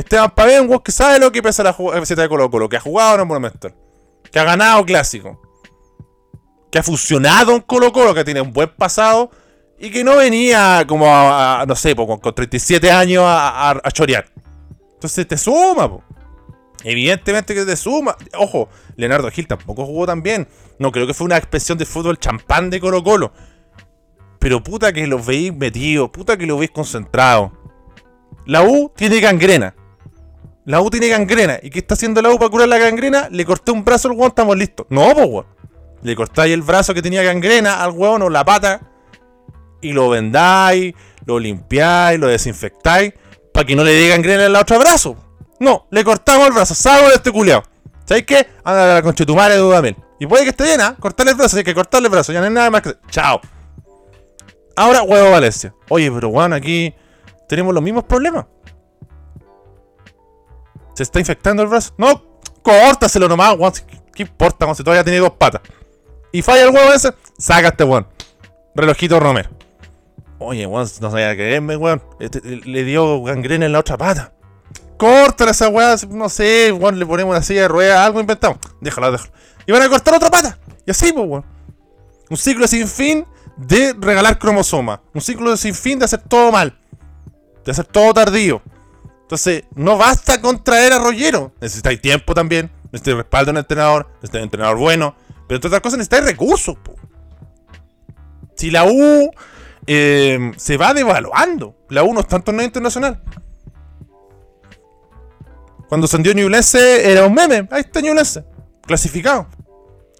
Esteban 0.00 0.30
Pavé, 0.34 0.60
un 0.60 0.78
que 0.80 0.92
sabe 0.92 1.18
lo 1.18 1.32
que 1.32 1.42
pesa 1.42 1.62
la 1.62 1.74
camiseta 1.74 2.22
de 2.22 2.28
Colo 2.28 2.50
Colo, 2.50 2.68
que 2.68 2.76
ha 2.76 2.80
jugado 2.80 3.14
en 3.14 3.20
el 3.22 3.26
Monumental, 3.26 3.74
que 4.30 4.38
ha 4.38 4.44
ganado 4.44 4.84
clásico, 4.84 5.40
que 6.70 6.78
ha 6.78 6.82
funcionado 6.82 7.52
en 7.52 7.62
Colo 7.62 7.92
Colo, 7.92 8.14
que 8.14 8.24
tiene 8.24 8.40
un 8.42 8.52
buen 8.52 8.68
pasado 8.76 9.30
y 9.78 9.90
que 9.90 10.04
no 10.04 10.16
venía 10.16 10.84
como 10.86 11.06
a, 11.08 11.64
no 11.66 11.74
sé, 11.76 11.96
con, 11.96 12.18
con 12.18 12.34
37 12.34 12.90
años 12.90 13.22
a, 13.24 13.70
a- 13.70 13.80
a 13.82 13.90
chorear. 13.90 14.26
Entonces 14.94 15.26
te 15.26 15.36
suma, 15.38 15.88
po. 15.88 16.02
Evidentemente 16.84 17.54
que 17.54 17.64
te 17.64 17.76
suma. 17.76 18.16
Ojo, 18.38 18.68
Leonardo 18.96 19.30
Gil 19.30 19.46
tampoco 19.48 19.84
jugó 19.86 20.06
tan 20.06 20.22
bien. 20.22 20.46
No 20.78 20.92
creo 20.92 21.06
que 21.06 21.14
fue 21.14 21.24
una 21.24 21.36
expresión 21.36 21.78
de 21.78 21.86
fútbol 21.86 22.18
champán 22.18 22.70
de 22.70 22.80
Colo 22.80 23.02
Colo. 23.02 23.32
Pero 24.38 24.62
puta 24.62 24.92
que 24.92 25.06
los 25.06 25.24
veis 25.24 25.54
metidos, 25.54 26.10
puta 26.10 26.36
que 26.36 26.46
los 26.46 26.58
veis 26.58 26.70
concentrados. 26.70 27.50
La 28.44 28.62
U 28.62 28.92
tiene 28.94 29.20
gangrena. 29.20 29.74
La 30.66 30.80
U 30.80 30.90
tiene 30.90 31.08
gangrena. 31.08 31.60
¿Y 31.62 31.70
qué 31.70 31.78
está 31.78 31.94
haciendo 31.94 32.20
la 32.20 32.30
U 32.30 32.38
para 32.38 32.50
curar 32.50 32.68
la 32.68 32.78
gangrena? 32.78 33.28
Le 33.30 33.44
corté 33.44 33.70
un 33.70 33.84
brazo 33.84 34.08
al 34.08 34.16
weón, 34.16 34.30
estamos 34.30 34.56
listos. 34.56 34.86
No, 34.90 35.14
pues 35.14 35.26
weón. 35.26 35.46
Le 36.02 36.16
cortáis 36.16 36.52
el 36.52 36.62
brazo 36.62 36.92
que 36.92 37.02
tenía 37.02 37.22
gangrena 37.22 37.82
al 37.82 37.92
weón 37.92 38.22
o 38.22 38.28
la 38.28 38.44
pata. 38.44 38.80
Y 39.80 39.92
lo 39.92 40.08
vendáis, 40.08 40.92
lo 41.24 41.38
limpiáis, 41.38 42.18
lo 42.18 42.26
desinfectáis. 42.26 43.14
Para 43.54 43.64
que 43.64 43.76
no 43.76 43.84
le 43.84 43.92
dé 43.92 44.08
gangrena 44.08 44.42
en 44.42 44.50
el 44.50 44.56
otro 44.56 44.78
brazo. 44.80 45.16
No, 45.60 45.86
le 45.92 46.02
cortamos 46.02 46.48
el 46.48 46.52
brazo. 46.52 46.74
Salgo 46.74 47.08
de 47.08 47.14
este 47.14 47.30
culiao. 47.30 47.62
¿Sabéis 48.04 48.26
qué? 48.26 48.46
Anda 48.64 48.90
a 48.90 48.94
la 48.94 49.02
conchetumare 49.02 49.56
de. 49.56 49.96
Y 50.18 50.26
puede 50.26 50.42
que 50.42 50.50
esté 50.50 50.64
bien, 50.64 50.80
¿ah? 50.80 50.96
Cortarle 50.98 51.30
el 51.30 51.38
brazo, 51.38 51.56
hay 51.58 51.64
que 51.64 51.74
cortarle 51.74 52.08
el 52.08 52.12
brazo. 52.12 52.32
Ya 52.32 52.40
no 52.40 52.46
hay 52.46 52.52
nada 52.52 52.70
más 52.70 52.82
que. 52.82 52.96
Chao. 53.08 53.40
Ahora, 54.74 55.02
huevo 55.02 55.30
Valencia. 55.30 55.72
Oye, 55.88 56.10
pero 56.10 56.28
weón, 56.28 56.52
aquí 56.52 56.92
tenemos 57.48 57.72
los 57.72 57.82
mismos 57.82 58.02
problemas. 58.02 58.46
Se 60.96 61.02
está 61.02 61.20
infectando 61.20 61.62
el 61.62 61.68
brazo. 61.68 61.92
No, 61.98 62.40
córtaselo 62.62 63.28
nomás, 63.28 63.54
weón. 63.58 63.72
¿Qué 64.14 64.22
importa, 64.22 64.64
weón? 64.64 64.74
Si 64.74 64.82
todavía 64.82 65.04
tiene 65.04 65.18
dos 65.18 65.32
patas. 65.32 65.60
Y 66.32 66.40
falla 66.40 66.62
el 66.62 66.70
huevo 66.70 66.90
ese, 66.92 67.12
saca 67.38 67.68
este 67.68 67.84
weón. 67.84 68.06
Relojito 68.74 69.20
Romero. 69.20 69.50
Oye, 70.38 70.66
weón, 70.66 70.88
no 71.02 71.10
sabía 71.10 71.34
creerme, 71.34 71.76
weón. 71.76 72.02
Este, 72.18 72.40
le 72.40 72.84
dio 72.84 73.22
gangrena 73.22 73.66
en 73.66 73.72
la 73.72 73.80
otra 73.80 73.98
pata. 73.98 74.32
Córtala 74.96 75.50
esa 75.50 75.68
weá, 75.68 75.96
no 76.08 76.30
sé, 76.30 76.72
weón, 76.72 76.98
le 76.98 77.04
ponemos 77.04 77.30
una 77.30 77.42
silla 77.42 77.62
de 77.62 77.68
ruedas, 77.68 77.98
algo 77.98 78.18
inventamos. 78.18 78.58
Déjalo, 78.80 79.12
déjalo. 79.12 79.30
Y 79.66 79.72
van 79.72 79.82
a 79.82 79.90
cortar 79.90 80.14
otra 80.14 80.30
pata. 80.30 80.58
Y 80.86 80.90
así, 80.90 81.12
pues, 81.12 81.28
weón. 81.28 81.44
Un 82.30 82.38
ciclo 82.38 82.66
sin 82.66 82.88
fin 82.88 83.26
de 83.58 83.94
regalar 83.98 84.38
cromosomas. 84.38 85.00
Un 85.12 85.20
ciclo 85.20 85.54
sin 85.58 85.74
fin 85.74 85.98
de 85.98 86.06
hacer 86.06 86.20
todo 86.20 86.50
mal. 86.50 86.74
De 87.66 87.70
hacer 87.70 87.84
todo 87.84 88.14
tardío. 88.14 88.62
Entonces, 89.26 89.64
no 89.74 89.98
basta 89.98 90.40
con 90.40 90.62
traer 90.62 90.92
a 90.92 91.00
Rollero. 91.00 91.52
Necesitáis 91.60 92.00
tiempo 92.00 92.32
también. 92.32 92.70
Necesitáis 92.92 93.16
respaldo 93.16 93.50
en 93.50 93.56
el 93.56 93.62
entrenador. 93.64 94.06
Necesitáis 94.22 94.42
un 94.42 94.44
entrenador 94.44 94.78
bueno. 94.78 95.16
Pero 95.48 95.56
entre 95.56 95.66
otras 95.66 95.80
cosas 95.82 95.98
necesitáis 95.98 96.26
recursos. 96.26 96.76
Si 98.54 98.70
la 98.70 98.84
U 98.84 99.30
eh, 99.88 100.52
se 100.56 100.76
va 100.76 100.94
devaluando. 100.94 101.74
La 101.88 102.04
U 102.04 102.14
no 102.14 102.20
está 102.20 102.36
en 102.36 102.42
torneo 102.42 102.64
internacional. 102.64 103.20
Cuando 105.88 106.04
ascendió 106.04 106.32
Ñublense 106.32 107.10
era 107.10 107.26
un 107.26 107.34
meme. 107.34 107.66
Ahí 107.72 107.80
está 107.80 108.00
Ñublense. 108.00 108.44
Clasificado. 108.82 109.48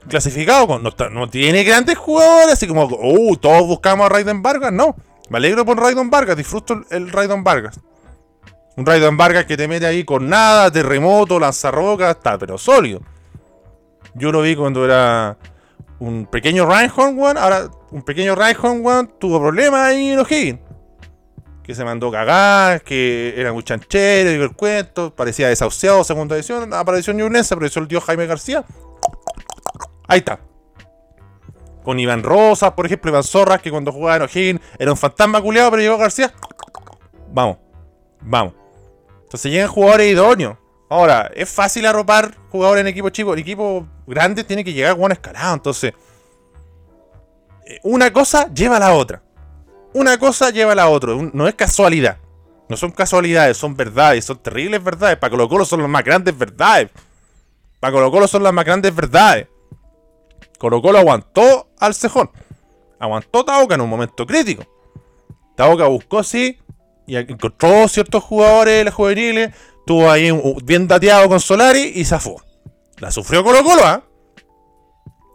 Clasificado. 0.08 0.80
No, 0.80 1.30
tiene 1.30 1.62
grandes 1.62 1.96
jugadores. 1.96 2.54
Así 2.54 2.66
como, 2.66 2.86
uh, 2.86 3.36
todos 3.36 3.68
buscamos 3.68 4.06
a 4.06 4.08
Raiden 4.08 4.42
Vargas. 4.42 4.72
No. 4.72 4.96
Me 5.28 5.38
alegro 5.38 5.64
por 5.64 5.78
Raiden 5.78 6.10
Vargas. 6.10 6.36
Disfruto 6.36 6.82
el, 6.90 7.10
Raiden 7.10 7.44
Vargas. 7.44 7.80
Un 8.76 8.84
Raiden 8.84 9.16
Vargas 9.16 9.46
que 9.46 9.56
te 9.56 9.66
mete 9.66 9.86
ahí 9.86 10.04
con 10.04 10.28
nada, 10.28 10.70
terremoto, 10.70 11.38
lanzarroca, 11.38 12.10
está, 12.10 12.36
pero 12.36 12.58
sólido. 12.58 13.00
Yo 14.14 14.30
lo 14.32 14.42
vi 14.42 14.54
cuando 14.54 14.84
era 14.84 15.38
un 15.98 16.26
pequeño 16.26 16.66
Reinhorn, 16.66 17.18
weón. 17.18 17.38
Ahora, 17.38 17.70
un 17.90 18.02
pequeño 18.02 18.34
Reinhorn, 18.34 18.84
weón, 18.84 19.12
tuvo 19.18 19.40
problemas 19.40 19.80
ahí 19.80 20.10
en 20.10 20.18
O'Higgins. 20.18 20.60
Que 21.62 21.74
se 21.74 21.84
mandó 21.84 22.10
cagar, 22.12 22.82
que 22.82 23.34
era 23.36 23.52
muy 23.52 23.62
chanchero, 23.62 24.30
digo 24.30 24.44
el 24.44 24.52
cuento, 24.52 25.14
parecía 25.14 25.48
desahuciado, 25.48 26.04
segunda 26.04 26.36
edición, 26.36 26.72
apareció 26.74 27.10
en 27.10 27.16
Ñublense, 27.16 27.54
apareció 27.54 27.82
el 27.82 27.88
tío 27.88 28.00
Jaime 28.00 28.26
García. 28.26 28.64
Ahí 30.06 30.18
está. 30.18 30.38
Con 31.82 31.98
Iván 31.98 32.22
Rosas, 32.22 32.72
por 32.72 32.86
ejemplo, 32.86 33.10
Iván 33.10 33.24
Zorras, 33.24 33.62
que 33.62 33.70
cuando 33.70 33.90
jugaba 33.90 34.16
en 34.16 34.22
O'Higgins 34.22 34.60
era 34.78 34.92
un 34.92 34.96
fantasma 34.96 35.40
culiado, 35.40 35.70
pero 35.70 35.82
llegó 35.82 35.98
García. 35.98 36.32
Vamos, 37.32 37.56
vamos. 38.20 38.65
Entonces 39.26 39.50
llegan 39.50 39.68
jugadores 39.68 40.12
idóneos. 40.12 40.56
Ahora, 40.88 41.32
es 41.34 41.50
fácil 41.50 41.84
arropar 41.84 42.36
jugadores 42.48 42.82
en 42.82 42.86
equipos 42.86 43.10
chicos. 43.10 43.32
En 43.34 43.40
equipos 43.40 43.84
grandes 44.06 44.46
tiene 44.46 44.62
que 44.62 44.72
llegar 44.72 44.94
buen 44.94 45.10
escalado. 45.10 45.52
Entonces, 45.52 45.94
eh, 47.66 47.80
una 47.82 48.12
cosa 48.12 48.48
lleva 48.54 48.76
a 48.76 48.80
la 48.80 48.94
otra. 48.94 49.20
Una 49.94 50.16
cosa 50.16 50.50
lleva 50.50 50.72
a 50.72 50.76
la 50.76 50.88
otra. 50.88 51.12
No 51.32 51.48
es 51.48 51.56
casualidad. 51.56 52.18
No 52.68 52.76
son 52.76 52.92
casualidades, 52.92 53.56
son 53.56 53.76
verdades. 53.76 54.24
Son 54.24 54.38
terribles 54.38 54.82
verdades. 54.82 55.18
Para 55.18 55.32
Colo 55.32 55.48
Colo 55.48 55.64
son 55.64 55.80
las 55.80 55.90
más 55.90 56.04
grandes 56.04 56.38
verdades. 56.38 56.90
Para 57.80 57.92
Colo 57.92 58.12
Colo 58.12 58.28
son 58.28 58.44
las 58.44 58.52
más 58.52 58.64
grandes 58.64 58.94
verdades. 58.94 59.48
Colo 60.56 60.80
Colo 60.80 60.98
aguantó 60.98 61.68
al 61.80 61.94
cejón. 61.94 62.30
Aguantó 63.00 63.44
Tauca 63.44 63.74
en 63.74 63.80
un 63.80 63.90
momento 63.90 64.24
crítico. 64.24 64.64
Tauca 65.56 65.86
buscó, 65.86 66.22
sí, 66.22 66.60
y 67.06 67.16
encontró 67.16 67.88
ciertos 67.88 68.22
jugadores 68.24 68.78
de 68.78 68.84
las 68.84 68.94
juveniles. 68.94 69.54
Estuvo 69.78 70.10
ahí 70.10 70.30
bien 70.64 70.88
dateado 70.88 71.28
con 71.28 71.40
Solari 71.40 71.92
y 71.94 72.04
zafó. 72.04 72.42
La 72.98 73.10
sufrió 73.10 73.44
Colo 73.44 73.62
Colo, 73.62 73.82
¿ah? 73.84 74.02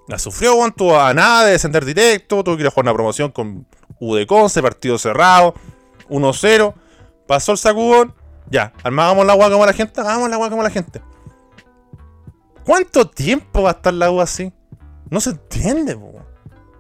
La 0.08 0.20
sufrió, 0.20 0.56
Juan. 0.56 0.74
Tuvo 0.74 1.00
a 1.00 1.14
nada 1.14 1.46
de 1.46 1.52
descender 1.54 1.86
directo. 1.86 2.44
Tuvo 2.44 2.58
que 2.58 2.64
ir 2.64 2.68
a 2.68 2.72
jugar 2.72 2.86
una 2.86 2.94
promoción 2.94 3.32
con 3.32 3.66
UD 4.00 4.26
Conce, 4.26 4.62
partido 4.62 4.98
cerrado. 4.98 5.54
1-0. 6.10 6.74
Pasó 7.28 7.54
el 7.54 7.58
sacudón. 7.58 8.14
Ya, 8.50 8.74
armábamos 8.84 9.26
la 9.26 9.32
agua 9.32 9.50
como 9.50 9.66
la 9.66 9.72
gente, 9.72 10.02
hagamos 10.02 10.30
la 10.30 10.36
agua 10.36 10.50
como 10.50 10.64
la 10.64 10.70
gente. 10.70 11.02
¿Cuánto 12.66 13.08
tiempo 13.08 13.62
va 13.62 13.70
a 13.70 13.74
estar 13.74 13.94
la 13.94 14.08
agua 14.08 14.26
así? 14.26 14.52
No 15.10 15.22
se 15.22 15.32
entiende, 15.32 15.96
po. 15.96 16.08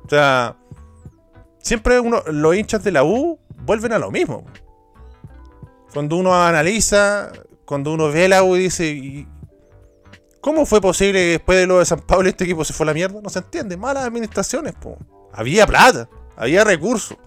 O 0.06 0.10
sea, 0.10 0.58
siempre 1.60 1.99
uno, 2.01 2.21
los 2.27 2.56
hinchas 2.56 2.84
de 2.84 2.91
la 2.91 3.06
U 3.06 3.39
vuelven 3.63 3.93
a 3.93 3.99
lo 3.99 4.12
mismo. 4.12 4.43
Cuando 5.93 6.15
uno 6.15 6.34
analiza, 6.34 7.32
cuando 7.65 7.93
uno 7.93 8.10
ve 8.12 8.27
la 8.27 8.43
U 8.43 8.56
y 8.56 8.63
dice, 8.63 8.88
¿y 8.88 9.27
¿cómo 10.39 10.65
fue 10.65 10.82
posible 10.82 11.19
que 11.19 11.30
después 11.32 11.60
de 11.60 11.67
lo 11.67 11.80
de 11.80 11.86
San 11.86 11.99
Pablo 11.99 12.30
este 12.30 12.43
equipo 12.43 12.63
se 12.63 12.73
fue 12.73 12.86
a 12.86 12.88
la 12.88 12.93
mierda? 12.93 13.19
No 13.21 13.30
se 13.30 13.39
entiende, 13.39 13.77
malas 13.77 14.06
administraciones, 14.06 14.73
po. 14.73 14.97
Había 15.34 15.65
plata, 15.67 16.10
había 16.36 16.63
recursos. 16.63 17.17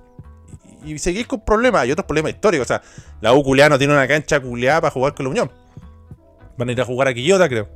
Y, 0.84 0.98
seguís 0.98 1.26
con 1.26 1.42
problemas, 1.44 1.82
hay 1.82 1.92
otros 1.92 2.06
problemas 2.06 2.32
históricos. 2.32 2.66
O 2.66 2.68
sea, 2.68 2.82
la 3.20 3.32
U 3.32 3.42
culeada 3.42 3.70
no 3.70 3.78
tiene 3.78 3.94
una 3.94 4.06
cancha 4.06 4.40
culeada 4.40 4.82
para 4.82 4.90
jugar 4.90 5.14
con 5.14 5.24
la 5.24 5.30
Unión. 5.30 5.50
Van 6.56 6.68
a 6.68 6.72
ir 6.72 6.80
a 6.80 6.84
jugar 6.84 7.08
a 7.08 7.14
Quillota, 7.14 7.48
creo. 7.48 7.68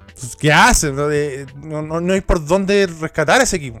Entonces, 0.00 0.36
¿Qué 0.36 0.52
hacen? 0.52 0.94
No, 0.94 2.00
no, 2.00 2.12
hay 2.12 2.20
por 2.20 2.44
dónde 2.44 2.86
rescatar 2.86 3.40
ese 3.40 3.56
equipo. 3.56 3.80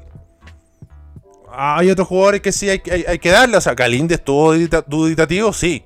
Hay 1.54 1.90
otros 1.90 2.08
jugadores 2.08 2.40
que 2.40 2.50
sí 2.52 2.68
hay, 2.70 2.78
que- 2.80 3.30
darle. 3.30 3.56
O 3.56 3.60
sea, 3.60 3.74
Calinde 3.76 4.14
estuvo 4.14 4.54
dudita- 4.54 4.84
duditativo, 4.86 5.52
sí. 5.52 5.84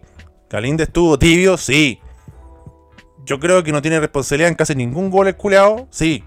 Calinde 0.48 0.84
estuvo 0.84 1.18
tibio, 1.18 1.56
sí. 1.56 2.00
Yo 3.24 3.40
creo 3.40 3.62
que 3.64 3.72
no 3.72 3.82
tiene 3.82 3.98
responsabilidad 3.98 4.50
en 4.50 4.54
casi 4.54 4.74
ningún 4.76 5.10
gol 5.10 5.26
el 5.26 5.36
culeado, 5.36 5.88
sí. 5.90 6.22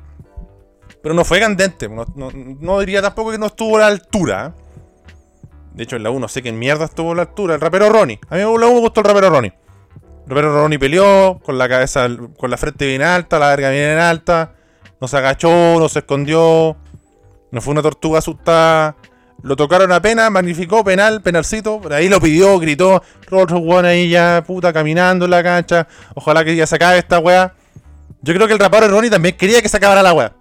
Pero 1.02 1.16
no 1.16 1.24
fue 1.24 1.40
candente. 1.40 1.90
No 1.90 2.80
diría 2.80 3.02
tampoco 3.02 3.32
que 3.32 3.38
no 3.38 3.46
estuvo 3.46 3.78
a 3.78 3.82
la 3.82 3.88
altura. 3.88 4.54
¿eh? 4.58 4.62
De 5.74 5.84
hecho, 5.84 5.96
en 5.96 6.04
la 6.04 6.10
1 6.10 6.28
sé 6.28 6.42
que 6.42 6.50
en 6.50 6.60
mierda 6.60 6.84
estuvo 6.84 7.14
a 7.14 7.16
la 7.16 7.22
altura. 7.22 7.56
El 7.56 7.62
rapero 7.62 7.90
Ronnie. 7.90 8.20
A 8.30 8.36
mí 8.36 8.42
en 8.42 8.48
la 8.60 8.68
1 8.68 8.74
me 8.76 8.80
gustó 8.82 9.00
el 9.00 9.06
rapero 9.06 9.30
Ronnie. 9.30 9.54
El 10.26 10.30
rapero 10.30 10.52
Ronnie 10.54 10.78
peleó 10.78 11.40
con 11.42 11.58
la 11.58 11.70
cabeza, 11.70 12.10
con 12.38 12.52
la 12.52 12.58
frente 12.58 12.86
bien 12.86 13.02
alta, 13.02 13.40
la 13.40 13.48
verga 13.48 13.70
bien 13.70 13.98
alta. 13.98 14.56
No 15.00 15.08
se 15.08 15.16
agachó, 15.16 15.80
no 15.80 15.88
se 15.88 16.00
escondió. 16.00 16.76
No 17.52 17.62
fue 17.62 17.72
una 17.72 17.82
tortuga 17.82 18.20
asustada. 18.20 18.98
Lo 19.42 19.56
tocaron 19.56 19.92
apenas, 19.92 20.30
magnificó, 20.32 20.84
penal, 20.84 21.22
penalcito. 21.22 21.80
Por 21.80 21.94
ahí 21.94 22.10
lo 22.10 22.20
pidió, 22.20 22.60
gritó. 22.60 23.02
Otro 23.32 23.60
weón 23.60 23.86
ahí 23.86 24.10
ya, 24.10 24.44
puta, 24.46 24.74
caminando 24.74 25.26
en 25.26 25.32
la 25.32 25.42
cancha. 25.42 25.88
Ojalá 26.14 26.44
que 26.44 26.56
ya 26.56 26.68
se 26.68 26.76
acabe 26.76 26.98
esta 26.98 27.20
weá. 27.20 27.54
Yo 28.22 28.34
creo 28.34 28.48
que 28.48 28.54
el 28.54 28.60
rapero 28.60 28.88
Ronnie 28.90 29.10
también 29.10 29.38
quería 29.38 29.62
que 29.62 29.70
se 29.70 29.78
acabara 29.78 30.04
la 30.04 30.14
weá. 30.14 30.36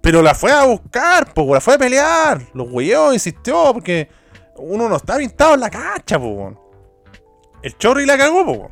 Pero 0.00 0.22
la 0.22 0.34
fue 0.34 0.52
a 0.52 0.64
buscar, 0.64 1.34
po, 1.34 1.52
la 1.52 1.60
fue 1.60 1.74
a 1.74 1.78
pelear. 1.78 2.40
Lo 2.54 2.64
hueó, 2.64 3.12
insistió, 3.12 3.72
porque 3.74 4.08
uno 4.56 4.88
no 4.88 4.96
está 4.96 5.16
pintado 5.16 5.54
en 5.54 5.60
la 5.60 5.68
cancha, 5.68 6.18
po. 6.18 6.70
El 7.62 7.76
Chorri 7.76 8.06
la 8.06 8.16
cagó, 8.16 8.46
po. 8.46 8.70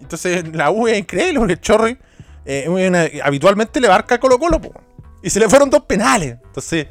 Entonces 0.00 0.46
la 0.54 0.70
U 0.70 0.88
es 0.88 0.98
increíble, 0.98 1.38
porque 1.38 1.52
el 1.54 1.60
Chorri 1.60 1.98
eh, 2.44 3.20
habitualmente 3.22 3.80
le 3.80 3.88
barca 3.88 4.18
Colo 4.18 4.38
Colo, 4.38 4.60
po. 4.60 4.72
Y 5.22 5.30
se 5.30 5.40
le 5.40 5.48
fueron 5.48 5.70
dos 5.70 5.82
penales. 5.82 6.38
Entonces, 6.44 6.86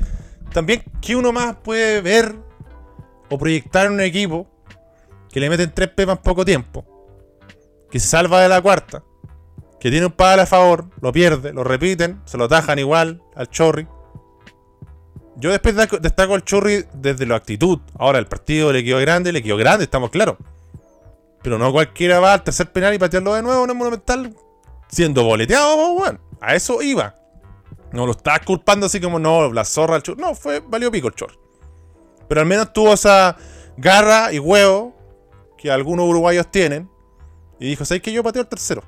también, 0.51 0.83
¿qué 1.01 1.15
uno 1.15 1.31
más 1.31 1.55
puede 1.57 2.01
ver 2.01 2.35
o 3.29 3.37
proyectar 3.37 3.87
en 3.87 3.93
un 3.93 4.01
equipo 4.01 4.47
que 5.31 5.39
le 5.39 5.49
meten 5.49 5.71
tres 5.73 5.89
pepas 5.89 6.17
en 6.17 6.23
poco 6.23 6.43
tiempo? 6.45 6.85
Que 7.89 7.99
se 7.99 8.07
salva 8.07 8.41
de 8.41 8.49
la 8.49 8.61
cuarta. 8.61 9.03
Que 9.79 9.91
tiene 9.91 10.07
un 10.07 10.11
padre 10.11 10.41
a 10.41 10.45
favor, 10.45 10.89
lo 11.01 11.11
pierde, 11.11 11.53
lo 11.53 11.63
repiten, 11.63 12.19
se 12.25 12.37
lo 12.37 12.47
tajan 12.49 12.79
igual 12.79 13.21
al 13.35 13.47
Chorri. 13.49 13.87
Yo 15.35 15.51
después 15.51 15.75
de- 15.75 15.99
destaco 16.01 16.33
al 16.33 16.43
Chorri 16.43 16.85
desde 16.93 17.27
la 17.27 17.35
actitud. 17.35 17.79
Ahora, 17.97 18.17
el 18.17 18.25
partido 18.25 18.73
le 18.73 18.83
quedó 18.83 18.97
grande, 18.99 19.31
le 19.31 19.43
quedó 19.43 19.55
grande, 19.55 19.83
estamos 19.83 20.09
claros. 20.09 20.37
Pero 21.43 21.59
no 21.59 21.71
cualquiera 21.71 22.19
va 22.19 22.33
al 22.33 22.43
tercer 22.43 22.71
penal 22.71 22.93
y 22.95 22.97
patearlo 22.97 23.35
de 23.35 23.43
nuevo 23.43 23.63
en 23.63 23.69
el 23.69 23.75
Monumental 23.75 24.35
siendo 24.89 25.23
boleteado, 25.23 25.75
po, 25.75 25.91
weón. 26.01 26.19
A 26.41 26.55
eso 26.55 26.81
iba. 26.81 27.15
No 27.97 28.05
lo 28.05 28.11
estás 28.11 28.41
culpando 28.41 28.85
así 28.85 29.01
como 29.01 29.17
no, 29.17 29.51
la 29.51 29.65
zorra 29.65 29.95
el 29.95 30.03
Chorri. 30.03 30.21
No, 30.21 30.35
fue, 30.35 30.59
valió 30.59 30.91
pico 30.91 31.07
el 31.07 31.15
Chorri. 31.15 31.35
Pero 32.29 32.41
al 32.41 32.45
menos 32.45 32.71
tuvo 32.71 32.93
esa 32.93 33.35
garra 33.75 34.31
y 34.31 34.37
huevo 34.37 34.95
que 35.57 35.71
algunos 35.71 36.05
uruguayos 36.07 36.51
tienen. 36.51 36.87
Y 37.59 37.69
dijo, 37.69 37.85
¿sabes 37.85 38.03
que 38.03 38.11
yo 38.11 38.21
pateo 38.21 38.43
el 38.43 38.47
tercero? 38.47 38.83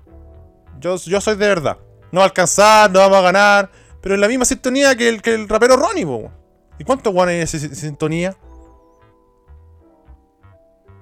Yo, 0.80 0.96
yo 0.98 1.20
soy 1.22 1.38
de 1.38 1.48
verdad. 1.48 1.80
No 2.12 2.20
va 2.20 2.26
a 2.26 2.28
alcanzar, 2.28 2.92
no 2.92 3.00
vamos 3.00 3.18
a 3.18 3.22
ganar. 3.22 3.72
Pero 4.00 4.14
en 4.14 4.22
la 4.22 4.28
misma 4.28 4.46
sintonía 4.46 4.96
que 4.96 5.10
el, 5.10 5.24
que 5.24 5.34
el 5.34 5.50
rapero 5.50 5.76
Ronnie. 5.76 6.06
¿Y 6.78 6.84
cuántos 6.84 7.12
guanes 7.12 7.34
en 7.38 7.42
esa 7.42 7.58
si- 7.58 7.76
sintonía? 7.76 8.38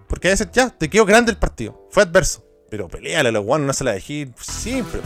Porque 0.07 0.29
a 0.29 0.31
veces 0.31 0.47
ya 0.53 0.69
te 0.69 0.89
quedó 0.89 1.03
grande 1.05 1.31
el 1.31 1.37
partido. 1.37 1.85
Fue 1.91 2.03
adverso. 2.03 2.41
Pero 2.69 2.87
peleale 2.87 3.27
a 3.27 3.31
los 3.33 3.43
guanes, 3.43 3.67
no 3.67 3.73
se 3.73 3.83
la 3.83 3.91
dejé 3.91 4.29
siempre. 4.39 5.01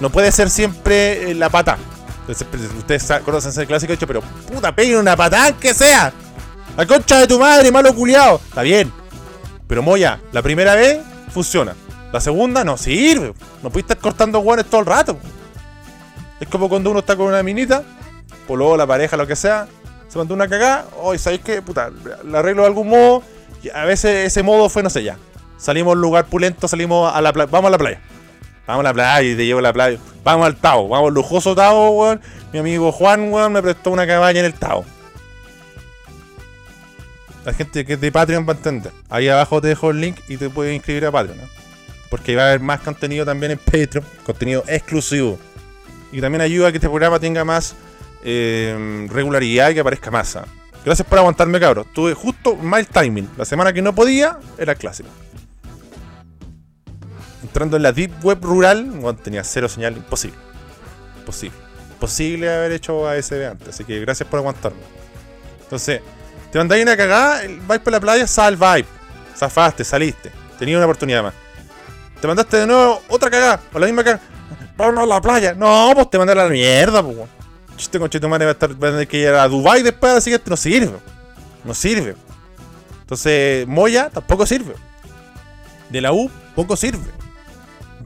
No 0.00 0.10
puede 0.10 0.30
ser 0.30 0.50
siempre 0.50 1.32
eh, 1.32 1.34
la 1.34 1.50
pata. 1.50 1.78
Entonces, 2.28 2.46
pues, 2.50 2.62
Ustedes 2.76 3.02
sa- 3.04 3.20
conocen 3.20 3.50
ese 3.50 3.66
clásico 3.66 3.92
hecho, 3.92 4.06
pero 4.06 4.20
puta, 4.20 4.74
peguen 4.74 4.98
una 4.98 5.16
patada 5.16 5.52
que 5.56 5.72
sea. 5.72 6.12
La 6.76 6.84
concha 6.86 7.20
de 7.20 7.26
tu 7.26 7.38
madre, 7.38 7.70
malo 7.70 7.94
culiado. 7.94 8.40
Está 8.48 8.62
bien. 8.62 8.92
Pero 9.68 9.82
Moya, 9.82 10.20
la 10.32 10.42
primera 10.42 10.74
vez 10.74 10.98
funciona. 11.32 11.74
La 12.12 12.20
segunda 12.20 12.64
no 12.64 12.76
sirve. 12.76 13.32
No 13.62 13.70
puedes 13.70 13.84
estar 13.84 13.98
cortando 13.98 14.40
guanes 14.40 14.66
todo 14.66 14.80
el 14.80 14.86
rato. 14.86 15.18
Es 16.40 16.48
como 16.48 16.68
cuando 16.68 16.90
uno 16.90 17.00
está 17.00 17.16
con 17.16 17.26
una 17.26 17.42
minita, 17.42 17.82
por 18.46 18.58
luego 18.58 18.76
la 18.76 18.86
pareja, 18.86 19.16
lo 19.16 19.26
que 19.26 19.36
sea, 19.36 19.66
se 20.08 20.18
mandó 20.18 20.34
una 20.34 20.48
cagada. 20.48 20.86
Hoy, 21.00 21.18
¿sabéis 21.18 21.42
qué? 21.42 21.62
Puta, 21.62 21.90
la 22.24 22.40
arreglo 22.40 22.62
de 22.62 22.68
algún 22.68 22.88
modo. 22.88 23.22
Y 23.62 23.70
a 23.70 23.84
veces 23.84 24.26
ese 24.26 24.42
modo 24.42 24.68
fue, 24.68 24.82
no 24.82 24.90
sé, 24.90 25.02
ya. 25.02 25.16
Salimos 25.58 25.92
a 25.92 25.94
un 25.94 26.02
lugar 26.02 26.26
pulento, 26.26 26.68
salimos 26.68 27.12
a 27.12 27.20
la 27.22 27.32
playa. 27.32 27.48
Vamos 27.50 27.68
a 27.68 27.72
la 27.72 27.78
playa. 27.78 28.00
Vamos 28.66 28.80
a 28.80 28.88
la 28.88 28.94
playa 28.94 29.28
y 29.28 29.36
te 29.36 29.46
llevo 29.46 29.60
a 29.60 29.62
la 29.62 29.72
playa. 29.72 29.98
Vamos 30.24 30.46
al 30.46 30.56
Tao, 30.56 30.88
vamos 30.88 31.08
al 31.08 31.14
lujoso 31.14 31.54
Tao, 31.54 31.90
weón. 31.90 32.20
Mi 32.52 32.58
amigo 32.58 32.90
Juan, 32.92 33.32
weón, 33.32 33.52
me 33.52 33.62
prestó 33.62 33.90
una 33.90 34.06
cabaña 34.06 34.40
en 34.40 34.46
el 34.46 34.54
Tao. 34.54 34.84
La 37.44 37.52
gente 37.52 37.84
que 37.84 37.92
es 37.92 38.00
de 38.00 38.10
Patreon 38.10 38.44
va 38.46 38.54
a 38.54 38.56
entender. 38.56 38.92
Ahí 39.08 39.28
abajo 39.28 39.60
te 39.60 39.68
dejo 39.68 39.90
el 39.90 40.00
link 40.00 40.16
y 40.28 40.36
te 40.36 40.50
puedes 40.50 40.74
inscribir 40.74 41.06
a 41.06 41.12
Patreon. 41.12 41.38
Porque 42.10 42.34
va 42.34 42.42
a 42.42 42.48
haber 42.48 42.60
más 42.60 42.80
contenido 42.80 43.24
también 43.24 43.52
en 43.52 43.58
Patreon, 43.58 44.04
contenido 44.24 44.64
exclusivo. 44.66 45.38
Y 46.10 46.20
también 46.20 46.40
ayuda 46.40 46.68
a 46.68 46.70
que 46.72 46.78
este 46.78 46.88
programa 46.88 47.20
tenga 47.20 47.44
más 47.44 47.76
eh, 48.24 49.06
regularidad 49.10 49.70
y 49.70 49.74
que 49.74 49.80
aparezca 49.80 50.10
más. 50.10 50.34
¿ah? 50.34 50.44
Gracias 50.84 51.06
por 51.06 51.18
aguantarme, 51.18 51.60
cabros. 51.60 51.86
Tuve 51.92 52.14
justo 52.14 52.56
mal 52.56 52.86
timing. 52.86 53.28
La 53.36 53.44
semana 53.44 53.72
que 53.72 53.82
no 53.82 53.94
podía 53.94 54.38
era 54.58 54.72
el 54.72 54.78
clásico. 54.78 55.08
Entrando 57.56 57.78
en 57.78 57.84
la 57.84 57.92
Deep 57.92 58.22
Web 58.22 58.40
rural, 58.42 59.16
tenía 59.24 59.42
cero 59.42 59.66
señal, 59.66 59.96
imposible. 59.96 60.36
Imposible. 61.20 61.56
Imposible 61.92 62.54
haber 62.54 62.72
hecho 62.72 63.08
ASB 63.08 63.46
antes. 63.50 63.68
Así 63.70 63.82
que 63.82 63.98
gracias 64.00 64.28
por 64.28 64.40
aguantarme. 64.40 64.82
Entonces, 65.62 66.02
te 66.52 66.58
mandáis 66.58 66.82
una 66.82 66.98
cagada, 66.98 67.40
vais 67.66 67.80
por 67.80 67.94
la 67.94 67.98
playa, 67.98 68.26
sal 68.26 68.56
vibe. 68.56 68.84
Zafaste, 69.34 69.84
saliste. 69.84 70.30
Tenías 70.58 70.76
una 70.76 70.84
oportunidad 70.84 71.22
más. 71.22 71.32
Te 72.20 72.26
mandaste 72.26 72.58
de 72.58 72.66
nuevo 72.66 73.00
otra 73.08 73.30
cagada, 73.30 73.58
o 73.72 73.78
la 73.78 73.86
misma 73.86 74.04
cagada. 74.04 74.22
Vamos 74.76 75.04
a 75.04 75.06
la 75.06 75.20
playa. 75.22 75.54
No, 75.54 75.92
pues 75.94 76.10
te 76.10 76.18
mandaste 76.18 76.42
a 76.42 76.44
la 76.44 76.50
mierda, 76.50 77.02
pues. 77.02 77.16
Chiste 77.78 77.98
con 77.98 78.10
tu 78.10 78.28
madre 78.28 78.44
va 78.44 78.50
a, 78.50 78.52
estar, 78.52 78.70
va 78.70 78.90
tener 78.90 79.08
que 79.08 79.16
ir 79.16 79.28
a 79.28 79.48
Dubai 79.48 79.82
después, 79.82 80.12
así 80.12 80.30
que 80.30 80.42
no 80.44 80.58
sirve. 80.58 80.98
No 81.64 81.72
sirve. 81.72 82.16
Entonces, 83.00 83.66
Moya 83.66 84.10
tampoco 84.10 84.44
sirve. 84.44 84.74
De 85.88 86.02
la 86.02 86.12
U, 86.12 86.30
poco 86.54 86.76
sirve. 86.76 87.16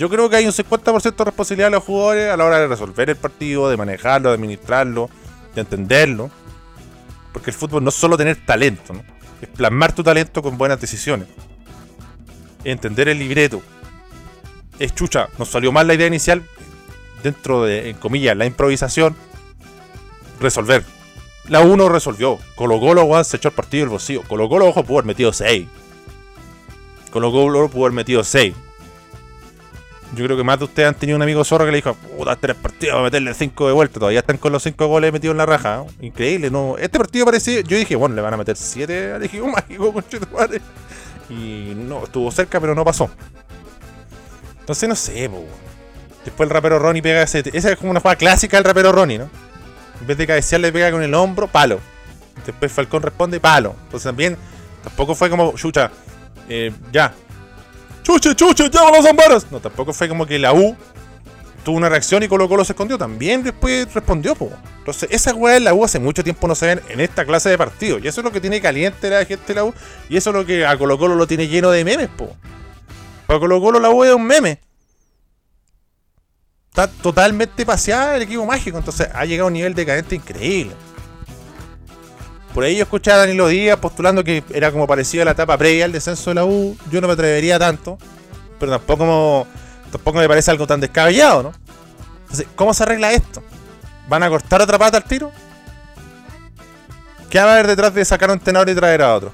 Yo 0.01 0.09
creo 0.09 0.31
que 0.31 0.37
hay 0.37 0.47
un 0.47 0.53
50% 0.53 1.15
de 1.15 1.25
responsabilidad 1.25 1.67
de 1.67 1.73
los 1.73 1.85
jugadores 1.85 2.31
a 2.31 2.37
la 2.39 2.47
hora 2.47 2.59
de 2.59 2.67
resolver 2.69 3.11
el 3.11 3.17
partido, 3.17 3.69
de 3.69 3.77
manejarlo, 3.77 4.31
de 4.31 4.37
administrarlo, 4.37 5.11
de 5.55 5.61
entenderlo. 5.61 6.31
Porque 7.35 7.51
el 7.51 7.55
fútbol 7.55 7.85
no 7.85 7.91
es 7.91 7.97
solo 7.97 8.17
tener 8.17 8.39
talento, 8.47 8.95
¿no? 8.95 9.03
es 9.43 9.49
plasmar 9.49 9.95
tu 9.95 10.03
talento 10.03 10.41
con 10.41 10.57
buenas 10.57 10.81
decisiones. 10.81 11.29
Entender 12.65 13.11
el 13.11 13.19
libreto. 13.19 13.61
Es 14.79 14.95
chucha, 14.95 15.29
nos 15.37 15.51
salió 15.51 15.71
mal 15.71 15.87
la 15.87 15.93
idea 15.93 16.07
inicial, 16.07 16.45
dentro 17.23 17.65
de, 17.65 17.91
en 17.91 17.97
comillas, 17.99 18.35
la 18.39 18.47
improvisación. 18.47 19.15
Resolver. 20.41 20.83
La 21.49 21.61
1 21.61 21.91
resolvió. 21.91 22.39
Colo 22.55 22.81
Colo, 22.81 23.05
weón, 23.05 23.27
se 23.27 23.37
echó 23.37 23.49
el 23.49 23.55
partido 23.55 23.83
del 23.83 23.91
bolsillo. 23.91 24.23
Colo 24.23 24.49
Colo, 24.49 24.67
ojo, 24.67 24.83
pudo 24.83 25.01
haber 25.01 25.09
metido 25.09 25.31
6. 25.31 25.69
Colo 27.11 27.31
Colo 27.31 27.69
pudo 27.69 27.85
haber 27.85 27.95
metido 27.95 28.25
6. 28.25 28.55
Yo 30.14 30.25
creo 30.25 30.37
que 30.37 30.42
más 30.42 30.59
de 30.59 30.64
ustedes 30.64 30.88
han 30.88 30.94
tenido 30.94 31.16
un 31.16 31.23
amigo 31.23 31.44
zorro 31.44 31.64
que 31.64 31.70
le 31.70 31.79
dijo, 31.79 31.94
puta, 31.94 32.35
tres 32.37 32.57
partidos, 32.57 32.94
voy 32.94 33.03
a 33.03 33.05
meterle 33.05 33.33
5 33.33 33.66
de 33.68 33.73
vuelta. 33.73 34.01
Todavía 34.01 34.20
están 34.20 34.38
con 34.38 34.53
los 34.53 34.62
5 34.62 34.87
goles 34.87 35.12
metidos 35.12 35.35
en 35.35 35.38
la 35.38 35.46
raja. 35.46 35.85
Increíble, 36.01 36.51
¿no? 36.51 36.77
Este 36.79 36.99
partido 36.99 37.27
parecía, 37.27 37.61
yo 37.61 37.77
dije, 37.77 37.94
bueno, 37.94 38.16
le 38.16 38.23
van 38.23 38.35
a 38.35 38.37
meter 38.37 38.57
7 38.57 39.12
al 39.12 39.23
equipo 39.23 39.46
mágico, 39.49 39.92
conchetumare. 39.92 40.61
Y 41.29 41.75
no, 41.77 42.05
estuvo 42.05 42.31
cerca, 42.31 42.61
pero 42.61 42.75
no 42.75 42.85
pasó. 42.85 43.09
Entonces 44.59 44.88
no 44.88 44.96
sé, 44.96 45.29
po. 45.29 45.44
Después 46.25 46.49
el 46.49 46.55
rapero 46.55 46.79
Ronnie 46.79 47.03
pega 47.03 47.23
ese. 47.23 47.42
Esa 47.53 47.73
es 47.73 47.79
como 47.79 47.92
una 47.92 48.01
jugada 48.01 48.16
clásica 48.16 48.57
del 48.57 48.64
rapero 48.64 48.92
Ronnie, 48.92 49.18
¿no? 49.18 49.31
En 50.01 50.07
vez 50.07 50.18
de 50.18 50.27
cabecear, 50.27 50.61
le 50.61 50.73
pega 50.73 50.90
con 50.90 51.03
el 51.03 51.14
hombro, 51.14 51.46
palo. 51.46 51.79
Después 52.44 52.73
Falcón 52.73 53.03
responde, 53.03 53.38
palo. 53.38 53.77
Entonces 53.85 54.05
también 54.05 54.37
Tampoco 54.83 55.14
fue 55.14 55.29
como, 55.29 55.53
chucha, 55.57 55.90
eh, 56.49 56.73
ya. 56.92 57.12
Chuche, 58.03 58.35
chuche, 58.35 58.71
llama 58.71 58.89
a 58.89 58.93
los 58.97 59.05
zambaras. 59.05 59.51
No, 59.51 59.61
tampoco 59.61 59.93
fue 59.93 60.09
como 60.09 60.27
que 60.27 60.39
la 60.39 60.53
U 60.53 60.77
tuvo 61.65 61.77
una 61.77 61.89
reacción 61.89 62.23
y 62.23 62.29
Colo 62.29 62.49
Colo 62.49 62.65
se 62.65 62.73
escondió. 62.73 62.97
También 62.99 63.43
después 63.43 63.93
respondió, 63.93 64.35
po. 64.35 64.51
Entonces, 64.79 65.09
esas 65.13 65.35
weas 65.35 65.59
en 65.59 65.65
la 65.65 65.75
U 65.75 65.85
hace 65.85 65.99
mucho 65.99 66.25
tiempo 66.25 66.49
no 66.49 66.55
se 66.55 66.67
ven 66.67 66.81
en 66.89 67.01
esta 67.01 67.25
clase 67.25 67.51
de 67.51 67.59
partidos. 67.59 68.03
Y 68.03 68.09
eso 68.09 68.21
es 68.21 68.25
lo 68.25 68.33
que 68.33 68.41
tiene 68.41 68.61
caliente 68.61 69.11
la 69.11 69.25
gente 69.25 69.45
de 69.49 69.55
la 69.55 69.65
U. 69.65 69.75
Y 70.09 70.17
eso 70.17 70.31
es 70.31 70.37
lo 70.37 70.47
que 70.47 70.67
a 70.67 70.77
Colo 70.77 70.99
Colo 70.99 71.15
lo 71.15 71.27
tiene 71.27 71.49
lleno 71.49 71.71
de 71.71 71.85
memes, 71.85 72.09
po. 72.09 72.35
Para 73.27 73.39
Colo 73.39 73.61
Colo 73.61 73.79
la 73.79 73.91
U 73.91 74.05
es 74.05 74.15
un 74.15 74.25
meme. 74.25 74.61
Está 76.71 76.89
totalmente 76.89 77.67
paseada 77.67 78.17
el 78.17 78.23
equipo 78.23 78.47
mágico. 78.47 78.79
Entonces 78.79 79.09
ha 79.13 79.25
llegado 79.25 79.47
a 79.47 79.49
un 79.49 79.55
nivel 79.55 79.75
decadente 79.75 80.15
increíble. 80.15 80.75
Por 82.55 82.65
ahí 82.65 82.77
yo 82.77 82.83
escuché 82.83 83.13
a 83.13 83.17
Danilo 83.17 83.47
Díaz 83.47 83.79
postulando 83.79 84.25
que 84.25 84.43
era 84.53 84.73
como 84.73 84.87
parecido 84.87 85.23
a 85.23 85.25
la 85.27 85.31
etapa 85.33 85.57
previa 85.57 85.85
al 85.85 85.93
descenso 85.93 86.31
de 86.31 86.35
la 86.35 86.45
U. 86.45 86.77
Yo 86.91 87.01
no 87.01 87.07
me 87.07 87.13
atrevería 87.13 87.59
tanto. 87.59 87.97
Pero 88.59 88.73
tampoco, 88.73 89.47
tampoco 89.91 90.19
me 90.19 90.29
parece 90.29 90.51
algo 90.51 90.67
tan 90.67 90.81
descabellado, 90.81 91.45
¿no? 91.45 91.53
Entonces, 92.23 92.47
¿cómo 92.55 92.75
se 92.75 92.83
arregla 92.83 93.13
esto? 93.13 93.43
¿Van 94.09 94.23
a 94.23 94.29
cortar 94.29 94.61
otra 94.61 94.79
pata 94.79 94.99
al 94.99 95.05
tiro? 95.05 95.31
¿Qué 97.31 97.39
va 97.39 97.45
a 97.45 97.53
haber 97.55 97.69
detrás 97.69 97.95
de 97.95 98.05
sacar 98.05 98.31
a 98.31 98.33
un 98.33 98.39
entrenador 98.41 98.69
y 98.69 98.75
traer 98.75 99.03
a 99.03 99.15
otro? 99.15 99.33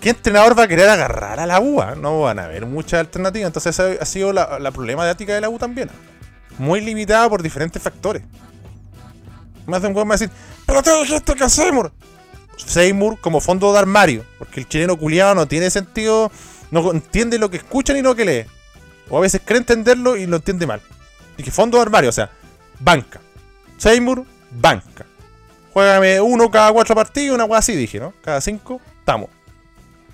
¿Qué 0.00 0.10
entrenador 0.10 0.58
va 0.58 0.64
a 0.64 0.68
querer 0.68 0.88
agarrar 0.88 1.38
a 1.38 1.46
la 1.46 1.60
U? 1.60 1.80
ah? 1.80 1.94
No 1.94 2.20
van 2.22 2.40
a 2.40 2.44
haber 2.46 2.66
muchas 2.66 3.00
alternativas. 3.00 3.46
Entonces, 3.46 3.78
esa 3.78 4.02
ha 4.02 4.04
sido 4.04 4.32
la, 4.32 4.58
la 4.58 4.72
problemática 4.72 5.32
de 5.32 5.40
la 5.40 5.48
U 5.48 5.58
también. 5.58 5.88
Muy 6.58 6.80
limitada 6.80 7.28
por 7.28 7.42
diferentes 7.42 7.80
factores. 7.80 8.22
Más 9.66 9.82
de 9.82 9.88
un 9.88 9.94
weón 9.94 10.08
me 10.08 10.12
va 10.12 10.16
a 10.16 10.18
decir, 10.18 10.34
pero 10.66 10.82
te 10.82 10.90
dijiste 11.00 11.34
que 11.34 11.48
Seymour. 11.48 11.92
Seymour 12.56 13.20
como 13.20 13.40
fondo 13.40 13.72
de 13.72 13.78
armario. 13.78 14.24
Porque 14.38 14.60
el 14.60 14.68
chileno 14.68 14.96
culiado 14.96 15.34
no 15.34 15.46
tiene 15.46 15.70
sentido. 15.70 16.30
No 16.70 16.92
entiende 16.92 17.38
lo 17.38 17.50
que 17.50 17.58
escucha 17.58 17.92
ni 17.92 18.02
lo 18.02 18.14
que 18.14 18.24
lee. 18.24 18.46
O 19.08 19.18
a 19.18 19.20
veces 19.20 19.40
cree 19.44 19.58
entenderlo 19.58 20.16
y 20.16 20.26
lo 20.26 20.36
entiende 20.36 20.66
mal. 20.66 20.80
Y 21.36 21.42
que 21.42 21.50
fondo 21.50 21.78
de 21.78 21.82
armario, 21.82 22.10
o 22.10 22.12
sea, 22.12 22.30
banca. 22.80 23.20
Seymour, 23.78 24.24
banca. 24.50 25.06
Juégame 25.72 26.20
uno 26.20 26.50
cada 26.50 26.72
cuatro 26.72 26.94
partidos, 26.94 27.34
una 27.34 27.44
weá 27.44 27.58
así, 27.58 27.74
dije, 27.74 27.98
¿no? 27.98 28.12
Cada 28.22 28.40
cinco, 28.40 28.80
estamos. 28.98 29.30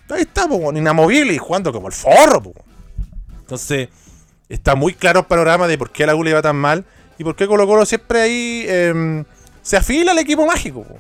Ahí 0.09 0.23
está, 0.23 0.49
pues, 0.49 0.61
inamovible 0.77 1.35
y 1.35 1.39
jugando 1.39 1.73
como 1.73 1.89
el 1.89 1.93
forro, 1.93 2.41
pues. 2.43 2.57
Entonces, 3.41 3.89
está 4.49 4.75
muy 4.75 4.95
claro 4.95 5.21
el 5.21 5.27
panorama 5.27 5.67
de 5.67 5.77
por 5.77 5.91
qué 5.91 6.07
la 6.07 6.15
U 6.15 6.23
le 6.23 6.41
tan 6.41 6.57
mal 6.57 6.85
y 7.19 7.25
por 7.25 7.35
qué 7.35 7.47
Colo 7.47 7.67
Colo 7.67 7.85
siempre 7.85 8.21
ahí 8.21 8.65
em, 8.69 9.25
se 9.69 9.77
afila 9.77 10.13
al 10.13 10.19
equipo 10.19 10.47
mágico. 10.47 10.83
po. 10.83 10.97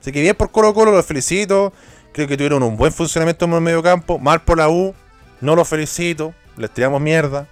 Así 0.00 0.12
que 0.12 0.20
bien 0.20 0.36
por 0.36 0.52
Colo 0.52 0.72
Colo, 0.72 0.92
los 0.92 1.04
felicito. 1.04 1.72
Creo 2.12 2.28
que 2.28 2.36
tuvieron 2.36 2.62
un 2.62 2.76
buen 2.76 2.92
funcionamiento 2.92 3.44
en 3.44 3.54
el 3.54 3.60
medio 3.60 3.82
campo. 3.82 4.20
Mal 4.20 4.40
por 4.42 4.58
la 4.58 4.68
U, 4.68 4.94
no 5.40 5.56
los 5.56 5.66
felicito. 5.66 6.32
Les 6.56 6.70
tiramos 6.70 7.00
mierda. 7.00 7.48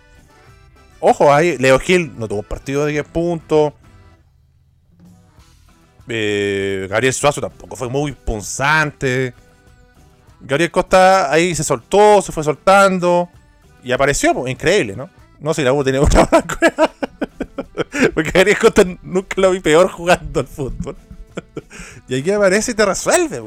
Ojo, 1.01 1.35
ahí 1.35 1.59
Leo 1.59 1.81
Gil 1.81 2.13
no 2.17 2.29
tuvo 2.29 2.39
un 2.39 2.45
partido 2.45 2.87
de 2.87 2.93
10 2.93 3.07
puntos. 3.07 3.73
Eh, 6.07 6.87
Gabriel 6.89 7.13
Suazo 7.13 7.41
tampoco 7.41 7.75
fue 7.75 7.89
muy 7.89 8.13
punzante. 8.13 9.35
Gabriel 10.41 10.71
Costa 10.71 11.29
ahí 11.33 11.57
se 11.57 11.65
soltó, 11.65 12.23
se 12.23 12.31
fue 12.31 12.45
soltando. 12.45 13.29
Y 13.83 13.91
apareció, 13.91 14.33
pues, 14.33 14.53
increíble, 14.53 14.95
¿no? 14.95 15.11
No 15.41 15.55
sé 15.55 15.63
si 15.63 15.65
la 15.65 15.73
U 15.73 15.83
tenía 15.83 16.01
cueva. 16.07 16.93
Porque 18.15 18.31
Gabriel 18.31 18.59
Costa 18.59 18.85
nunca 19.03 19.41
lo 19.41 19.51
vi 19.51 19.61
peor 19.61 19.89
jugando 19.91 20.41
al 20.41 20.47
fútbol. 20.47 20.97
y 22.09 22.19
aquí 22.19 22.31
aparece 22.31 22.73
y 22.73 22.75
te 22.75 22.85
resuelve. 22.85 23.41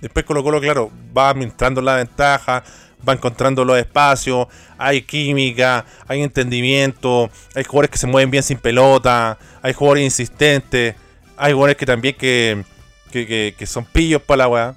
Después 0.00 0.24
Colo 0.24 0.42
Colo, 0.44 0.60
claro, 0.60 0.90
va 1.16 1.30
administrando 1.30 1.80
la 1.80 1.96
ventaja, 1.96 2.62
va 3.08 3.14
encontrando 3.14 3.64
los 3.64 3.78
espacios, 3.78 4.46
hay 4.76 5.02
química, 5.02 5.84
hay 6.06 6.22
entendimiento, 6.22 7.30
hay 7.54 7.64
jugadores 7.64 7.90
que 7.90 7.98
se 7.98 8.06
mueven 8.06 8.30
bien 8.30 8.42
sin 8.44 8.58
pelota, 8.58 9.38
hay 9.60 9.72
jugadores 9.72 10.04
insistentes, 10.04 10.94
hay 11.36 11.52
jugadores 11.52 11.76
que 11.76 11.86
también 11.86 12.14
que, 12.16 12.64
que, 13.10 13.26
que- 13.26 13.54
que 13.58 13.66
son 13.66 13.84
pillos 13.86 14.22
para 14.22 14.38
la 14.38 14.48
weá. 14.48 14.74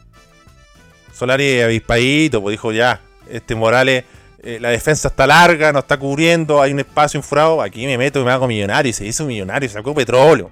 Solari 1.13 1.62
avispadito, 1.62 2.41
pues 2.41 2.54
dijo 2.54 2.71
ya, 2.71 2.99
este 3.30 3.54
Morales, 3.54 4.06
eh, 4.43 4.58
la 4.60 4.69
defensa 4.69 5.10
está 5.10 5.27
larga, 5.27 5.71
no 5.71 5.80
está 5.80 5.97
cubriendo, 5.97 6.62
hay 6.62 6.71
un 6.73 6.80
espacio 6.80 7.19
infurado, 7.19 7.62
aquí 7.62 7.86
me 7.86 7.95
meto 7.95 8.19
y 8.19 8.23
me 8.23 8.32
hago 8.32 8.47
millonario, 8.47 8.91
se 8.91 9.06
hizo 9.06 9.25
millonario, 9.25 9.69
sacó 9.69 9.93
petróleo. 9.93 10.49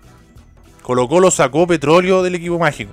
Colo 0.84 1.08
Colo 1.08 1.32
sacó 1.32 1.65
petróleo 1.65 2.21
del 2.21 2.36
equipo 2.36 2.60
mágico. 2.60 2.91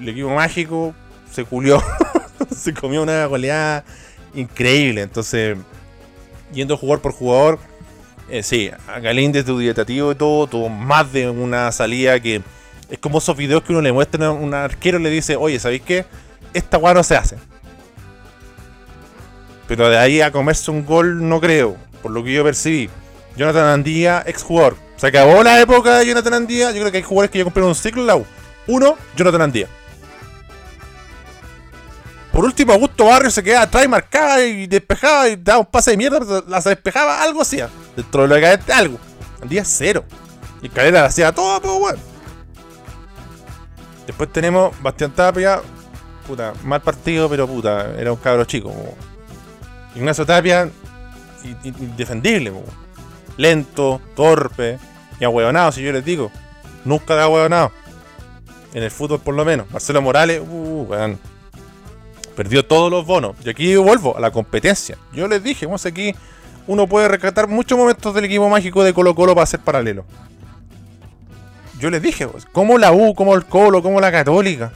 El 0.00 0.08
equipo 0.08 0.30
mágico 0.30 0.94
se 1.30 1.44
culió, 1.44 1.82
se 2.50 2.72
comió 2.72 3.02
una 3.02 3.26
goleada 3.26 3.84
increíble, 4.34 5.02
entonces, 5.02 5.58
yendo 6.52 6.78
jugador 6.78 7.02
por 7.02 7.12
jugador, 7.12 7.58
eh, 8.30 8.42
sí, 8.42 8.70
Galíndez 9.02 9.44
duditativo 9.44 10.12
y 10.12 10.14
todo, 10.14 10.46
tuvo 10.46 10.70
más 10.70 11.12
de 11.12 11.28
una 11.28 11.70
salida 11.72 12.18
que 12.20 12.40
es 12.88 12.98
como 12.98 13.18
esos 13.18 13.36
videos 13.36 13.62
que 13.62 13.72
uno 13.72 13.82
le 13.82 13.92
muestra 13.92 14.28
a 14.28 14.30
un 14.30 14.54
arquero 14.54 14.98
y 14.98 15.02
le 15.02 15.10
dice, 15.10 15.36
oye, 15.36 15.60
¿sabéis 15.60 15.82
qué? 15.82 16.06
Esta 16.54 16.78
weá 16.78 16.94
no 16.94 17.02
se 17.02 17.16
hace. 17.16 17.36
Pero 19.66 19.88
de 19.88 19.98
ahí 19.98 20.20
a 20.20 20.30
comerse 20.30 20.70
un 20.70 20.84
gol 20.84 21.26
no 21.28 21.40
creo, 21.40 21.76
por 22.02 22.12
lo 22.12 22.22
que 22.22 22.32
yo 22.32 22.44
percibí. 22.44 22.90
Jonathan 23.36 23.66
Andía, 23.66 24.22
ex 24.26 24.42
jugador. 24.42 24.76
Se 24.96 25.08
acabó 25.08 25.42
la 25.42 25.60
época 25.60 25.98
de 25.98 26.06
Jonathan 26.06 26.34
Andía. 26.34 26.70
Yo 26.70 26.80
creo 26.80 26.92
que 26.92 26.98
hay 26.98 27.02
jugadores 27.02 27.30
que 27.30 27.38
ya 27.38 27.44
cumplieron 27.44 27.70
un 27.70 27.74
ciclo 27.74 28.02
en 28.02 28.06
la 28.06 28.16
U. 28.16 28.26
Uno, 28.66 28.96
Jonathan 29.16 29.42
Andía. 29.42 29.68
Por 32.32 32.44
último, 32.44 32.72
Augusto 32.72 33.06
Barrio 33.06 33.30
se 33.30 33.42
quedaba 33.42 33.62
atrás 33.62 33.84
y 33.84 33.88
marcaba 33.88 34.42
y 34.42 34.66
despejaba 34.66 35.28
y 35.28 35.36
daba 35.36 35.60
un 35.60 35.66
pase 35.66 35.92
de 35.92 35.96
mierda, 35.96 36.18
pero 36.18 36.44
las 36.48 36.64
despejaba, 36.64 37.22
algo 37.22 37.42
hacía. 37.42 37.68
Dentro 37.94 38.22
de 38.22 38.28
lo 38.28 38.34
que 38.34 38.72
algo. 38.72 38.98
Andía 39.40 39.64
cero. 39.64 40.04
Y 40.60 40.68
Calera 40.68 41.02
la 41.02 41.06
hacía 41.06 41.32
todo, 41.32 41.60
pero 41.60 41.78
bueno. 41.78 41.98
Después 44.06 44.32
tenemos 44.32 44.74
Bastián 44.82 45.12
Tapia. 45.12 45.60
Puta, 46.26 46.54
mal 46.64 46.80
partido, 46.80 47.28
pero 47.28 47.46
puta, 47.46 47.92
era 47.98 48.12
un 48.12 48.18
cabro 48.18 48.44
chico. 48.44 48.74
Ignacio 49.94 50.26
Tapia, 50.26 50.70
indefendible. 51.64 52.52
Lento, 53.36 54.00
torpe 54.14 54.78
y 55.20 55.24
ahueonado, 55.24 55.72
si 55.72 55.82
yo 55.82 55.92
les 55.92 56.04
digo. 56.04 56.30
Nunca 56.84 57.14
de 57.14 57.22
ahueonado. 57.22 57.72
En 58.72 58.82
el 58.82 58.90
fútbol, 58.90 59.20
por 59.20 59.34
lo 59.34 59.44
menos. 59.44 59.70
Marcelo 59.70 60.02
Morales, 60.02 60.40
uh, 60.40 60.86
weón. 60.88 61.18
Perdió 62.36 62.64
todos 62.64 62.90
los 62.90 63.06
bonos. 63.06 63.36
Y 63.44 63.50
aquí 63.50 63.76
vuelvo 63.76 64.16
a 64.16 64.20
la 64.20 64.30
competencia. 64.30 64.98
Yo 65.12 65.28
les 65.28 65.42
dije, 65.42 65.66
vamos 65.66 65.86
aquí. 65.86 66.14
Uno 66.66 66.86
puede 66.88 67.08
rescatar 67.08 67.46
muchos 67.46 67.78
momentos 67.78 68.14
del 68.14 68.24
equipo 68.24 68.48
mágico 68.48 68.82
de 68.82 68.92
Colo 68.92 69.14
Colo 69.14 69.34
para 69.34 69.44
hacer 69.44 69.60
paralelo. 69.60 70.04
Yo 71.78 71.90
les 71.90 72.02
dije, 72.02 72.26
como 72.52 72.78
la 72.78 72.92
U, 72.92 73.14
como 73.14 73.34
el 73.34 73.44
Colo, 73.44 73.82
como 73.82 74.00
la 74.00 74.10
Católica. 74.10 74.72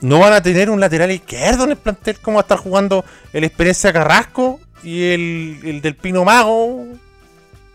No 0.00 0.18
van 0.18 0.32
a 0.34 0.42
tener 0.42 0.68
un 0.70 0.78
lateral 0.80 1.10
izquierdo 1.10 1.64
en 1.64 1.70
el 1.70 1.76
plantel 1.76 2.18
como 2.20 2.36
va 2.36 2.40
a 2.40 2.44
estar 2.44 2.58
jugando 2.58 3.04
el 3.32 3.44
Experiencia 3.44 3.92
Carrasco 3.92 4.60
y 4.82 5.04
el, 5.12 5.60
el 5.64 5.80
del 5.80 5.96
Pino 5.96 6.24
Mago 6.24 6.84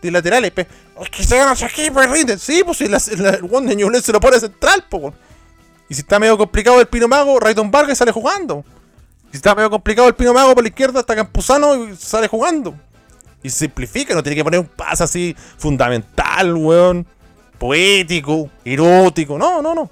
de 0.00 0.10
laterales. 0.10 0.50
pe. 0.52 0.66
Es 1.02 1.10
que 1.10 1.24
se 1.24 1.36
ganan 1.36 1.56
aquí, 1.62 1.90
pues 1.90 2.10
rinden. 2.10 2.38
Sí, 2.38 2.62
pues 2.64 2.78
si 2.78 2.88
la- 2.88 2.98
el 3.30 3.40
Juan 3.42 3.66
de 3.66 4.02
se 4.02 4.12
lo 4.12 4.20
pone 4.20 4.38
central, 4.38 4.84
pues. 4.88 5.14
Y 5.88 5.94
si 5.94 6.00
está 6.02 6.18
medio 6.18 6.38
complicado 6.38 6.80
el 6.80 6.86
Pino 6.86 7.08
Mago, 7.08 7.40
Rayton 7.40 7.70
Vargas 7.70 7.98
sale 7.98 8.12
jugando. 8.12 8.64
Si 9.30 9.36
está 9.36 9.54
medio 9.54 9.70
complicado 9.70 10.08
el 10.08 10.14
Pino 10.14 10.32
Mago 10.32 10.54
por 10.54 10.62
la 10.62 10.68
izquierda, 10.68 11.00
está 11.00 11.16
Campuzano 11.16 11.88
y 11.88 11.96
sale 11.96 12.28
jugando. 12.28 12.74
Y 13.42 13.50
simplifica, 13.50 14.14
no 14.14 14.22
tiene 14.22 14.36
que 14.36 14.44
poner 14.44 14.60
un 14.60 14.66
pase 14.66 15.02
así 15.02 15.36
fundamental, 15.58 16.54
weón. 16.54 17.04
Poético, 17.58 18.48
erótico. 18.64 19.38
No, 19.38 19.60
no, 19.60 19.74
no. 19.74 19.90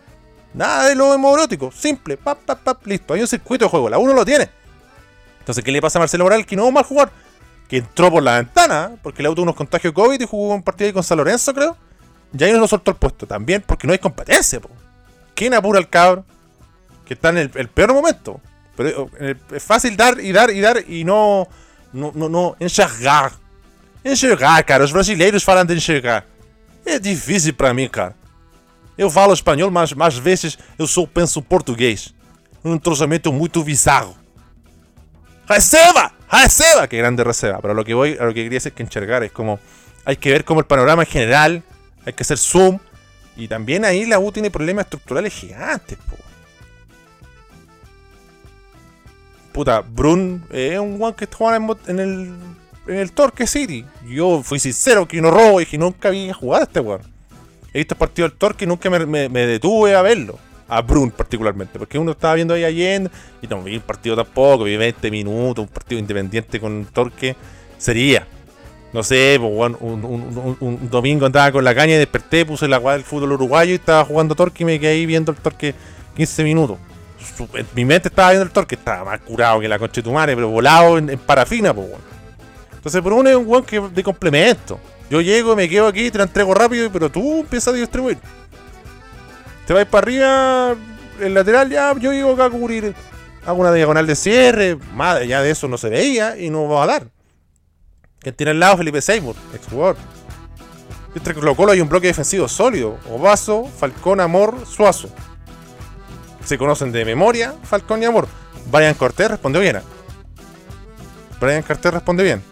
Nada 0.55 0.89
de 0.89 0.95
lo 0.95 1.15
erótico. 1.15 1.71
Simple. 1.71 2.17
Pap, 2.17 2.39
pap, 2.39 2.61
pap, 2.61 2.87
listo. 2.87 3.15
Hay 3.15 3.21
un 3.21 3.27
circuito 3.27 3.65
de 3.65 3.71
juego. 3.71 3.89
La 3.89 3.99
uno 3.99 4.13
lo 4.13 4.25
tiene. 4.25 4.49
Entonces, 5.39 5.65
¿qué 5.65 5.73
le 5.73 5.81
pasa 5.81 5.99
a 5.99 6.01
Marcelo 6.01 6.25
Morales? 6.25 6.47
Que 6.47 6.57
no 6.57 6.65
va 6.65 6.71
mal 6.71 6.85
jugar. 6.85 7.11
Que 7.69 7.79
entró 7.79 8.11
por 8.11 8.23
la 8.23 8.37
ventana, 8.37 8.93
porque 9.03 9.23
le 9.23 9.29
auto 9.29 9.43
unos 9.43 9.55
contagios 9.55 9.93
de 9.93 9.95
COVID 9.95 10.21
y 10.21 10.27
jugó 10.27 10.55
un 10.55 10.63
partido 10.63 10.89
ahí 10.89 10.93
con 10.93 11.05
San 11.05 11.19
Lorenzo, 11.19 11.55
creo. 11.55 11.77
Y 12.37 12.43
ahí 12.43 12.53
no 12.53 12.59
lo 12.59 12.69
soltó 12.69 12.91
el 12.91 12.97
puesto. 12.97 13.27
También 13.27 13.63
porque 13.65 13.87
no 13.87 13.93
hay 13.93 13.99
competencia, 13.99 14.61
po. 14.61 14.71
¿Quién 15.35 15.55
apura 15.55 15.79
al 15.79 15.89
cabro? 15.89 16.25
Que 17.05 17.15
está 17.15 17.31
en 17.31 17.39
el, 17.39 17.69
peor 17.69 17.95
momento. 17.95 18.41
Pero 18.77 19.09
eh, 19.19 19.35
es 19.53 19.63
fácil 19.63 19.97
dar 19.97 20.21
y 20.21 20.33
dar 20.33 20.51
y 20.51 20.61
dar 20.61 20.85
y 20.89 21.05
no. 21.05 21.49
No, 21.93 22.13
no, 22.15 22.29
no. 22.29 22.57
Enxergar. 22.59 23.33
Enxergar, 24.03 24.65
cara. 24.65 24.85
Os 24.85 24.93
brasileiros 24.93 25.45
falam 25.45 25.67
de 25.67 25.75
enxergar. 25.75 26.25
É 26.85 26.99
difícil 26.99 27.53
pra 27.53 27.75
mim, 27.75 27.89
cara. 27.89 28.15
Eu 29.01 29.09
falo 29.09 29.33
espanhol, 29.33 29.71
mas 29.71 29.95
às 29.99 30.19
vezes 30.19 30.59
eu 30.79 30.87
só 30.87 31.07
penso 31.07 31.41
português. 31.41 32.13
Um 32.63 32.75
entrosamento 32.75 33.33
muito 33.33 33.65
bizarro. 33.65 34.15
¡Receba! 35.49 36.13
¡Receba! 36.31 36.87
Qué 36.87 36.99
grande 36.99 37.25
receba. 37.25 37.61
Pero 37.63 37.73
lo 37.73 37.83
que 37.83 37.95
voy, 37.95 38.19
a 38.21 38.25
lo 38.25 38.35
que 38.35 38.43
quería 38.43 38.59
decir 38.59 38.73
que 38.73 38.83
enxergar 38.83 39.23
es 39.23 39.33
como. 39.33 39.59
Hay 40.05 40.17
que 40.17 40.29
ver 40.31 40.45
como 40.45 40.61
el 40.61 40.67
panorama 40.67 41.05
en 41.05 41.09
general. 41.09 41.63
Hay 42.05 42.13
que 42.13 42.25
hacer 42.25 42.37
zoom. 42.37 42.79
Y 43.39 43.49
también 43.49 43.87
ahí 43.87 44.05
la 44.05 44.19
U 44.19 44.31
tiene 44.33 44.51
problemas 44.51 44.85
estructurales 44.85 45.33
gigantes, 45.33 45.97
po. 45.97 46.17
Puta, 49.53 49.81
Brun 49.81 50.45
es 50.51 50.79
un 50.79 50.99
guan 50.99 51.15
que 51.15 51.27
juega 51.27 51.57
en, 51.87 51.99
el, 51.99 52.35
en 52.87 52.97
el 52.97 53.13
Torque 53.13 53.47
City. 53.47 53.87
Yo 54.07 54.43
fui 54.43 54.59
sincero 54.59 55.09
que 55.09 55.23
no 55.23 55.31
robo 55.31 55.59
y 55.63 55.65
que 55.65 55.79
nunca 55.79 56.11
vi 56.11 56.31
jugar 56.33 56.61
a 56.61 56.65
este 56.65 56.81
weón. 56.81 57.20
He 57.73 57.79
visto 57.79 57.95
partidos 57.95 58.31
del 58.31 58.39
Torque 58.39 58.65
y 58.65 58.69
nunca 58.69 58.91
me, 58.91 59.29
detuve 59.29 59.95
a 59.95 60.03
verlo. 60.03 60.39
A 60.69 60.83
Brun 60.83 61.11
particularmente. 61.11 61.79
Porque 61.79 61.99
uno 61.99 62.13
estaba 62.13 62.35
viendo 62.35 62.55
ahí 62.55 62.65
ayer 62.65 63.11
y 63.43 63.47
no 63.47 63.63
vi 63.63 63.75
el 63.75 63.81
partido 63.81 64.17
tampoco. 64.17 64.65
Vi 64.65 64.77
20 64.77 65.11
minutos, 65.11 65.65
un 65.65 65.69
partido 65.69 65.99
independiente 65.99 66.61
con 66.61 66.87
Torque. 66.87 67.37
Sería. 67.79 68.27
No 68.93 69.05
sé, 69.05 69.39
pues, 69.41 69.73
un, 69.81 70.89
domingo 70.91 71.25
andaba 71.25 71.53
con 71.53 71.63
la 71.63 71.75
caña 71.75 71.95
y 71.95 71.99
desperté, 71.99 72.45
puse 72.45 72.67
la 72.67 72.79
guada 72.79 72.97
del 72.97 73.07
fútbol 73.07 73.33
uruguayo 73.33 73.71
y 73.71 73.77
estaba 73.77 74.05
jugando 74.05 74.35
Torque 74.35 74.65
y 74.65 74.67
me 74.67 74.81
quedé 74.81 74.93
ahí 74.93 75.07
viendo 75.07 75.31
el 75.31 75.39
Torque 75.39 75.75
15 76.17 76.43
minutos. 76.43 76.79
Mi 77.75 77.85
mente 77.85 78.09
estaba 78.09 78.31
viendo 78.31 78.45
el 78.45 78.51
Torque, 78.51 78.75
estaba 78.75 79.05
más 79.05 79.21
curado 79.21 79.61
que 79.61 79.69
la 79.69 79.79
concha 79.79 80.01
de 80.01 80.03
tu 80.03 80.13
madre, 80.13 80.35
pero 80.35 80.49
volado 80.49 80.99
en, 80.99 81.17
parafina, 81.19 81.73
pues. 81.73 81.87
Entonces, 82.75 83.01
por 83.01 83.13
uno 83.13 83.31
es 83.31 83.37
un 83.37 83.47
weón 83.47 83.65
que 83.65 83.79
de 83.79 84.03
complemento. 84.03 84.81
Yo 85.11 85.21
llego, 85.21 85.57
me 85.57 85.69
quedo 85.69 85.89
aquí, 85.89 86.11
te 86.11 86.19
la 86.19 86.25
entrego 86.25 86.55
rápido, 86.55 86.91
pero 86.93 87.11
tú 87.11 87.41
empiezas 87.41 87.75
a 87.75 87.77
distribuir. 87.77 88.19
Te 89.67 89.75
vas 89.75 89.85
para 89.87 90.05
arriba, 90.05 90.77
el 91.21 91.35
lateral, 91.35 91.69
ya, 91.69 91.95
yo 91.99 92.13
llego 92.13 92.33
acá 92.33 92.45
a 92.45 92.51
cubrir. 92.51 92.95
Hago 93.45 93.61
una 93.61 93.73
diagonal 93.73 94.07
de 94.07 94.15
cierre, 94.15 94.79
madre, 94.95 95.27
ya 95.27 95.43
de 95.43 95.51
eso 95.51 95.67
no 95.67 95.79
se 95.79 95.89
veía 95.89 96.39
y 96.39 96.49
no 96.49 96.69
va 96.69 96.85
a 96.85 96.87
dar. 96.87 97.07
Quien 98.21 98.35
tiene 98.37 98.53
al 98.53 98.61
lado 98.61 98.77
Felipe 98.77 99.03
Seymour, 99.03 99.35
ex 99.55 99.67
jugador. 99.67 99.97
Entre 101.15 101.35
Colo 101.35 101.57
Colo 101.57 101.73
hay 101.73 101.81
un 101.81 101.89
bloque 101.89 102.07
defensivo 102.07 102.47
sólido. 102.47 102.99
Ovaso, 103.11 103.65
Falcón, 103.65 104.21
Amor, 104.21 104.65
Suazo. 104.67 105.09
Se 106.45 106.57
conocen 106.57 106.93
de 106.93 107.05
memoria 107.05 107.55
Falcón 107.65 108.03
y 108.03 108.07
Amor. 108.07 108.29
Brian 108.71 108.95
Cortés 108.95 109.29
respondió 109.29 109.61
bien. 109.61 109.81
Brian 111.41 111.63
Cortés 111.63 111.93
responde 111.93 112.23
bien. 112.23 112.50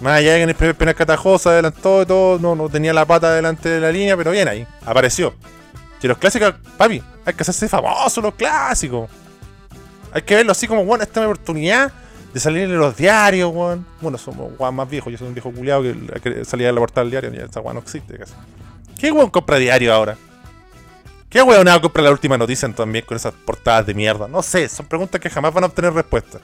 Más 0.00 0.18
allá 0.18 0.34
de 0.34 0.42
en 0.42 0.48
el 0.48 0.54
primer 0.54 0.76
penal 0.76 0.94
catajó, 0.94 1.38
se 1.38 1.48
adelantó 1.48 2.02
y 2.02 2.06
todo, 2.06 2.38
no, 2.38 2.54
no 2.54 2.68
tenía 2.68 2.92
la 2.92 3.04
pata 3.04 3.32
delante 3.32 3.68
de 3.68 3.80
la 3.80 3.90
línea, 3.90 4.16
pero 4.16 4.30
bien 4.30 4.46
ahí, 4.46 4.66
apareció. 4.86 5.34
Y 6.00 6.06
los 6.06 6.18
clásicos, 6.18 6.54
papi, 6.76 7.02
hay 7.24 7.34
que 7.34 7.42
hacerse 7.42 7.68
famosos 7.68 8.22
los 8.22 8.34
clásicos. 8.34 9.10
Hay 10.12 10.22
que 10.22 10.36
verlo 10.36 10.52
así 10.52 10.68
como, 10.68 10.84
bueno, 10.84 11.02
esta 11.02 11.20
es 11.20 11.26
mi 11.26 11.32
oportunidad 11.32 11.92
de 12.32 12.40
salir 12.40 12.62
en 12.62 12.78
los 12.78 12.96
diarios, 12.96 13.52
weón. 13.52 13.84
Bueno, 14.00 14.16
somos 14.18 14.52
weón 14.58 14.74
más 14.74 14.88
viejos, 14.88 15.10
yo 15.10 15.18
soy 15.18 15.28
un 15.28 15.34
viejo 15.34 15.50
culiado 15.50 15.82
que, 16.22 16.44
salía 16.44 16.68
en 16.68 16.74
la 16.74 16.80
portada 16.80 17.04
del 17.04 17.10
diario, 17.10 17.32
ya 17.32 17.46
esa 17.46 17.60
weón 17.60 17.74
no 17.74 17.80
existe 17.80 18.16
casi. 18.16 18.34
¿Qué 18.98 19.10
weón 19.10 19.30
compra 19.30 19.58
diario 19.58 19.92
ahora? 19.92 20.16
¿Qué 21.28 21.42
weón 21.42 21.64
nada 21.64 21.80
compra 21.80 22.02
la 22.02 22.10
última 22.10 22.38
noticia 22.38 22.72
también 22.72 23.04
con 23.04 23.16
esas 23.16 23.34
portadas 23.34 23.84
de 23.86 23.94
mierda? 23.94 24.28
No 24.28 24.42
sé, 24.42 24.68
son 24.68 24.86
preguntas 24.86 25.20
que 25.20 25.28
jamás 25.28 25.52
van 25.52 25.64
a 25.64 25.66
obtener 25.66 25.92
respuesta. 25.92 26.38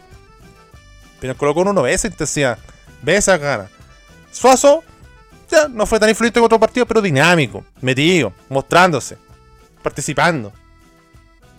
Pero 1.20 1.36
colocó 1.36 1.60
uno 1.60 1.80
ve 1.80 1.94
esa 1.94 2.08
intensidad, 2.08 2.58
ve 3.04 3.16
esa 3.16 3.36
gana. 3.38 3.68
Suazo, 4.30 4.82
ya, 5.50 5.68
no 5.68 5.86
fue 5.86 6.00
tan 6.00 6.08
influyente 6.08 6.40
como 6.40 6.46
otro 6.46 6.58
partido, 6.58 6.86
pero 6.86 7.00
dinámico, 7.00 7.64
metido, 7.80 8.32
mostrándose, 8.48 9.16
participando. 9.82 10.52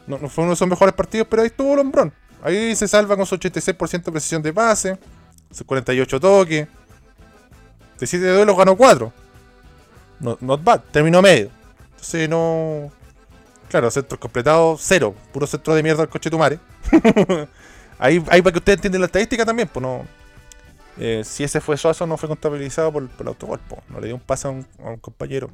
No, 0.07 0.17
no 0.17 0.29
fue 0.29 0.43
uno 0.43 0.51
de 0.51 0.57
sus 0.57 0.67
mejores 0.67 0.93
partidos, 0.93 1.27
pero 1.29 1.41
ahí 1.41 1.47
estuvo 1.47 1.73
el 1.73 1.79
hombrón. 1.79 2.13
Ahí 2.43 2.75
se 2.75 2.87
salva 2.87 3.15
con 3.15 3.25
su 3.25 3.37
86% 3.37 4.03
de 4.03 4.11
precisión 4.11 4.41
de 4.41 4.53
pase, 4.53 4.97
sus 5.51 5.65
48 5.65 6.19
toques. 6.19 6.67
De 7.99 8.07
7 8.07 8.27
duelos 8.27 8.57
ganó 8.57 8.75
4. 8.75 9.13
No, 10.19 10.37
not 10.41 10.63
bad, 10.63 10.81
terminó 10.91 11.21
medio. 11.21 11.49
Entonces 11.91 12.29
no. 12.29 12.91
Claro, 13.69 13.89
centros 13.89 14.19
completados, 14.19 14.81
cero. 14.83 15.15
Puro 15.33 15.47
centro 15.47 15.73
de 15.73 15.83
mierda 15.83 16.03
al 16.03 16.09
coche 16.09 16.29
Tumare. 16.29 16.59
ahí, 17.99 18.23
ahí 18.29 18.41
para 18.41 18.51
que 18.51 18.59
ustedes 18.59 18.77
entiendan 18.77 19.01
la 19.01 19.07
estadística 19.07 19.45
también, 19.45 19.67
pues 19.67 19.81
no. 19.81 20.05
Eh, 20.97 21.23
si 21.25 21.43
ese 21.43 21.61
fue 21.61 21.77
Suazo, 21.77 22.05
no 22.07 22.17
fue 22.17 22.29
contabilizado 22.29 22.91
por, 22.91 23.03
el 23.19 23.27
autogol, 23.27 23.59
po. 23.59 23.81
No 23.89 23.99
le 23.99 24.07
dio 24.07 24.15
un 24.15 24.21
pase 24.21 24.47
a 24.47 24.51
un, 24.51 24.65
un 24.79 24.97
compañero. 24.97 25.49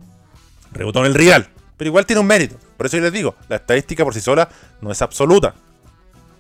Rebotó 0.72 1.00
en 1.00 1.08
el 1.08 1.14
rival. 1.14 1.48
Pero 1.78 1.88
igual 1.90 2.06
tiene 2.06 2.20
un 2.20 2.28
mérito. 2.28 2.56
Por 2.78 2.86
eso 2.86 2.98
yo 2.98 3.04
les 3.04 3.12
digo, 3.12 3.36
la 3.50 3.56
estadística 3.56 4.04
por 4.04 4.14
sí 4.14 4.22
sola 4.22 4.48
no 4.82 4.92
es 4.92 5.02
absoluta. 5.02 5.56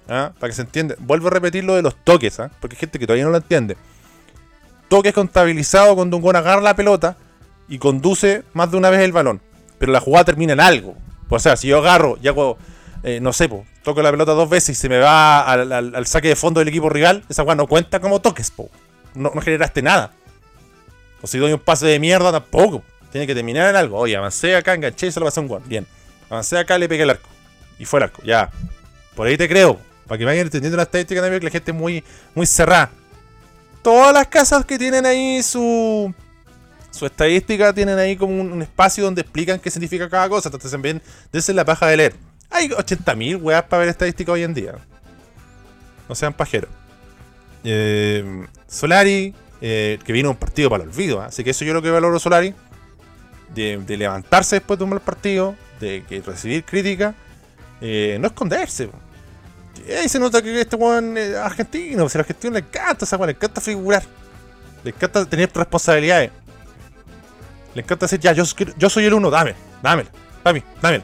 ¿Ah? 0.08 0.32
Para 0.40 0.52
que 0.52 0.56
se 0.56 0.62
entienda. 0.62 0.96
Vuelvo 1.00 1.28
a 1.28 1.32
repetir 1.32 1.64
lo 1.64 1.76
de 1.76 1.82
los 1.82 1.96
toques, 2.04 2.40
¿ah? 2.40 2.52
porque 2.60 2.76
hay 2.76 2.80
gente 2.80 3.00
que 3.00 3.08
todavía 3.08 3.26
no 3.26 3.32
lo 3.32 3.38
entiende. 3.38 3.76
Toques 4.90 5.14
contabilizado 5.14 5.96
cuando 5.96 6.18
un 6.18 6.24
gol 6.24 6.36
agarra 6.36 6.62
la 6.62 6.76
pelota 6.76 7.16
y 7.68 7.80
conduce 7.80 8.44
más 8.54 8.70
de 8.72 8.78
una 8.78 8.90
vez 8.90 9.00
el 9.02 9.14
balón. 9.14 9.42
Pero 9.80 9.92
la 9.92 10.00
jugada 10.02 10.26
termina 10.26 10.54
en 10.54 10.60
algo. 10.60 10.96
O 11.30 11.40
sea, 11.40 11.56
si 11.56 11.70
yo 11.70 11.78
agarro 11.80 12.18
y 12.22 12.28
hago, 12.28 12.58
eh, 13.04 13.20
no 13.22 13.32
sé, 13.32 13.50
toco 13.84 14.02
la 14.02 14.12
pelota 14.12 14.34
dos 14.34 14.50
veces 14.50 14.78
y 14.78 14.80
se 14.82 14.90
me 14.90 15.00
va 15.00 15.42
al, 15.42 15.72
al- 15.72 15.96
al 15.96 16.06
saque 16.08 16.28
de 16.28 16.36
fondo 16.36 16.60
del 16.60 16.68
equipo 16.68 16.90
rival, 16.90 17.24
esa 17.30 17.44
jugada 17.44 17.56
no 17.56 17.68
cuenta 17.68 18.00
como 18.02 18.20
toques, 18.20 18.52
po. 18.52 18.70
No, 19.13 19.32
generaste 19.41 19.82
nada. 19.82 20.12
O 21.21 21.28
si 21.28 21.38
doy 21.38 21.54
un 21.54 21.60
pase 21.60 21.86
de 21.86 22.00
mierda, 22.00 22.32
tampoco. 22.32 22.84
Tiene 23.12 23.28
que 23.28 23.36
terminar 23.36 23.69
en 23.69 23.76
algo. 23.76 23.97
Oye, 23.97 24.15
avancé 24.15 24.56
acá, 24.56 24.74
enganché 24.74 25.08
y 25.08 25.12
se 25.12 25.19
lo 25.19 25.26
pasé 25.26 25.39
un 25.39 25.47
gol. 25.47 25.62
Bien. 25.65 25.86
Avancé 26.30 26.58
acá, 26.58 26.78
le 26.78 26.88
pegué 26.88 27.04
el 27.04 27.10
arco. 27.10 27.30
Y 27.78 27.86
fue 27.86 28.00
el 28.00 28.04
arco. 28.04 28.21
Ya. 28.24 28.50
Por 29.15 29.28
ahí 29.28 29.38
te 29.38 29.47
creo. 29.47 29.80
Para 30.08 30.17
que 30.17 30.26
vayan 30.26 30.45
entendiendo 30.45 30.78
la 30.78 30.84
estadística 30.84 31.21
también, 31.21 31.39
que 31.39 31.45
la 31.45 31.52
gente 31.52 31.71
es 31.71 31.78
muy, 31.78 32.04
muy 32.34 32.45
cerrada. 32.45 32.89
Todas 33.82 34.13
las 34.13 34.28
casas 34.28 34.65
que 34.65 34.78
tienen 34.78 35.06
ahí 35.06 35.41
su, 35.43 36.13
su 36.91 37.06
estadística 37.06 37.74
tienen 37.74 37.97
ahí 37.97 38.15
como 38.15 38.39
un, 38.39 38.52
un 38.52 38.62
espacio 38.62 39.04
donde 39.04 39.21
explican 39.21 39.60
qué 39.60 39.69
significa 39.69 40.10
cada 40.10 40.30
cosa. 40.30 40.50
Entonces 40.50 40.71
también 40.71 41.02
dense 41.32 41.54
la 41.54 41.65
paja 41.65 41.88
de 41.88 41.97
leer. 41.97 42.15
Hay 42.50 42.69
80.000 42.69 43.41
weas 43.41 43.63
para 43.63 43.82
ver 43.82 43.89
estadística 43.89 44.32
hoy 44.32 44.43
en 44.43 44.54
día. 44.54 44.76
No 46.08 46.15
sean 46.15 46.34
pajeros. 46.34 46.69
Eh, 47.63 48.45
Solari, 48.67 49.34
eh, 49.62 50.00
que 50.04 50.13
vino 50.13 50.30
un 50.30 50.36
partido 50.36 50.69
para 50.69 50.84
el 50.84 50.89
olvido. 50.89 51.21
¿ah? 51.21 51.26
Así 51.26 51.43
que 51.43 51.52
eso 51.52 51.65
yo 51.65 51.74
lo 51.74 51.82
que 51.82 51.89
valoro 51.89 52.19
Solari. 52.19 52.54
De, 53.54 53.78
de 53.86 53.97
levantarse 53.97 54.56
después 54.56 54.80
de 54.80 54.86
un 54.86 54.91
mal 54.91 55.02
partido, 55.02 55.56
de 55.82 56.06
que 56.08 56.21
recibir 56.21 56.63
crítica, 56.63 57.13
eh, 57.82 58.17
no 58.21 58.28
esconderse. 58.28 58.89
Y 60.06 60.08
se 60.08 60.19
nota 60.19 60.41
que 60.41 60.62
este 60.62 60.76
weón 60.76 61.17
es 61.17 61.36
argentino, 61.36 62.08
si 62.08 62.17
al 62.17 62.21
argentino 62.21 62.54
le 62.54 62.60
encanta 62.60 63.04
esa 63.04 63.17
weón, 63.17 63.28
le 63.28 63.34
encanta 63.34 63.60
figurar, 63.60 64.04
le 64.84 64.91
encanta 64.91 65.26
tener 65.26 65.52
responsabilidades, 65.54 66.32
le 67.74 67.82
encanta 67.82 68.06
decir, 68.06 68.19
ya, 68.19 68.32
yo, 68.34 68.43
yo 68.78 68.89
soy 68.89 69.06
el 69.06 69.13
uno, 69.13 69.30
dame, 69.30 69.56
dame, 69.82 70.06
papi, 70.43 70.63
dame. 70.82 71.04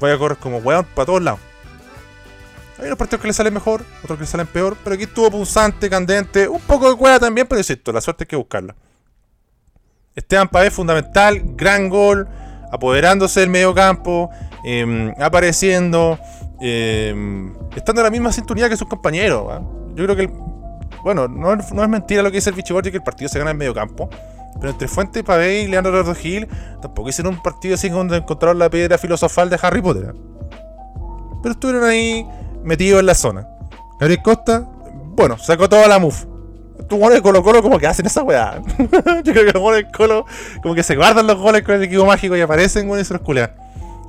Voy 0.00 0.10
a 0.10 0.18
correr 0.18 0.38
como 0.38 0.58
weón 0.58 0.84
para 0.94 1.06
todos 1.06 1.22
lados. 1.22 1.40
Hay 2.78 2.86
unos 2.86 2.98
partidos 2.98 3.20
que 3.22 3.28
le 3.28 3.32
salen 3.34 3.54
mejor, 3.54 3.82
otros 4.02 4.18
que 4.18 4.24
le 4.24 4.28
salen 4.30 4.46
peor, 4.48 4.76
pero 4.82 4.94
aquí 4.94 5.04
estuvo 5.04 5.30
punzante, 5.30 5.88
candente, 5.88 6.48
un 6.48 6.60
poco 6.60 6.90
de 6.90 6.96
cueva 6.96 7.18
también, 7.20 7.46
pero 7.46 7.60
insisto, 7.60 7.92
la 7.92 8.00
suerte 8.00 8.24
hay 8.24 8.28
que 8.28 8.36
buscarla. 8.36 8.74
Esteban 10.14 10.48
Pavé 10.48 10.70
fundamental, 10.70 11.40
gran 11.56 11.88
gol, 11.88 12.28
apoderándose 12.72 13.40
del 13.40 13.50
medio 13.50 13.74
campo, 13.74 14.30
em, 14.64 15.12
apareciendo, 15.20 16.18
em, 16.60 17.52
estando 17.76 18.00
en 18.00 18.04
la 18.04 18.10
misma 18.10 18.32
sintonía 18.32 18.68
que 18.68 18.76
sus 18.76 18.88
compañeros. 18.88 19.46
¿ah? 19.50 19.60
Yo 19.94 20.04
creo 20.04 20.16
que, 20.16 20.22
el- 20.22 20.32
bueno, 21.04 21.28
no, 21.28 21.52
es- 21.54 21.66
es 21.70 21.88
mentira 21.88 22.22
lo 22.22 22.30
que 22.30 22.38
dice 22.38 22.50
el 22.50 22.56
Bichibordi 22.56 22.90
que 22.90 22.96
el 22.96 23.02
partido 23.02 23.28
se 23.28 23.38
gana 23.38 23.52
en 23.52 23.56
medio 23.56 23.74
campo, 23.74 24.08
pero 24.60 24.70
entre 24.70 24.88
Fuente, 24.88 25.22
Pavé 25.22 25.62
y 25.62 25.66
Leandro 25.68 25.92
Eduardo 25.92 26.14
Gil 26.14 26.48
tampoco 26.82 27.08
hicieron 27.08 27.34
un 27.34 27.42
partido 27.42 27.74
así 27.74 27.88
donde 27.88 28.16
encontraron 28.16 28.58
la 28.58 28.68
piedra 28.70 28.98
filosofal 28.98 29.48
de 29.50 29.58
Harry 29.62 29.80
Potter. 29.82 30.06
¿ah? 30.10 30.14
Pero 31.42 31.52
estuvieron 31.52 31.84
ahí 31.84 32.26
metidos 32.64 33.00
en 33.00 33.06
la 33.06 33.14
zona. 33.14 33.46
Gabriel 34.00 34.22
Costa, 34.22 34.68
bueno, 35.16 35.38
sacó 35.38 35.68
toda 35.68 35.86
la 35.86 35.98
move. 35.98 36.16
Estos 36.78 36.98
goles 36.98 37.22
Colo 37.22 37.42
Colo 37.42 37.62
como 37.62 37.78
que 37.78 37.86
hacen 37.86 38.06
esa 38.06 38.22
weá. 38.22 38.60
Yo 39.24 39.32
creo 39.32 39.46
que 39.46 39.52
los 39.52 39.62
goles 39.62 39.84
de 39.84 39.92
Colo 39.92 40.26
como 40.62 40.74
que 40.74 40.82
se 40.82 40.96
guardan 40.96 41.26
los 41.26 41.38
goles 41.38 41.62
con 41.62 41.76
el 41.76 41.82
equipo 41.84 42.04
mágico 42.04 42.36
y 42.36 42.40
aparecen, 42.40 42.88
weón, 42.88 43.00
y 43.00 43.04
se 43.04 43.14
los 43.14 43.22
culean. 43.22 43.52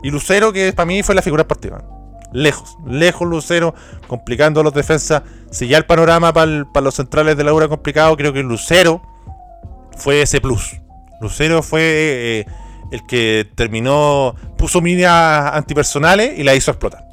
Y 0.04 0.10
Lucero, 0.10 0.52
que 0.52 0.74
para 0.74 0.86
mí 0.86 1.04
fue 1.04 1.16
la 1.16 1.22
figura 1.22 1.44
del 1.44 1.48
partido. 1.48 1.78
Lejos, 2.32 2.78
lejos 2.86 3.28
Lucero, 3.28 3.74
complicando 4.08 4.60
a 4.60 4.64
los 4.64 4.74
defensas. 4.74 5.24
Si 5.52 5.68
ya 5.68 5.78
el 5.78 5.86
panorama 5.86 6.34
para 6.34 6.66
los 6.82 6.96
centrales 6.96 7.38
de 7.38 7.44
la 7.44 7.54
U 7.54 7.58
era 7.58 7.68
complicado, 7.68 8.16
creo 8.18 8.34
que 8.34 8.44
Lucero 8.44 9.02
fue 9.98 10.22
ese 10.22 10.42
plus. 10.42 10.82
Lucero 11.22 11.64
fue 11.64 11.82
eh, 11.82 12.46
el 12.92 13.06
que 13.06 13.50
terminó, 13.56 14.36
puso 14.58 14.82
minas 14.82 15.54
antipersonales 15.54 16.38
y 16.38 16.44
la 16.44 16.56
hizo 16.56 16.72
explotar. 16.72 17.06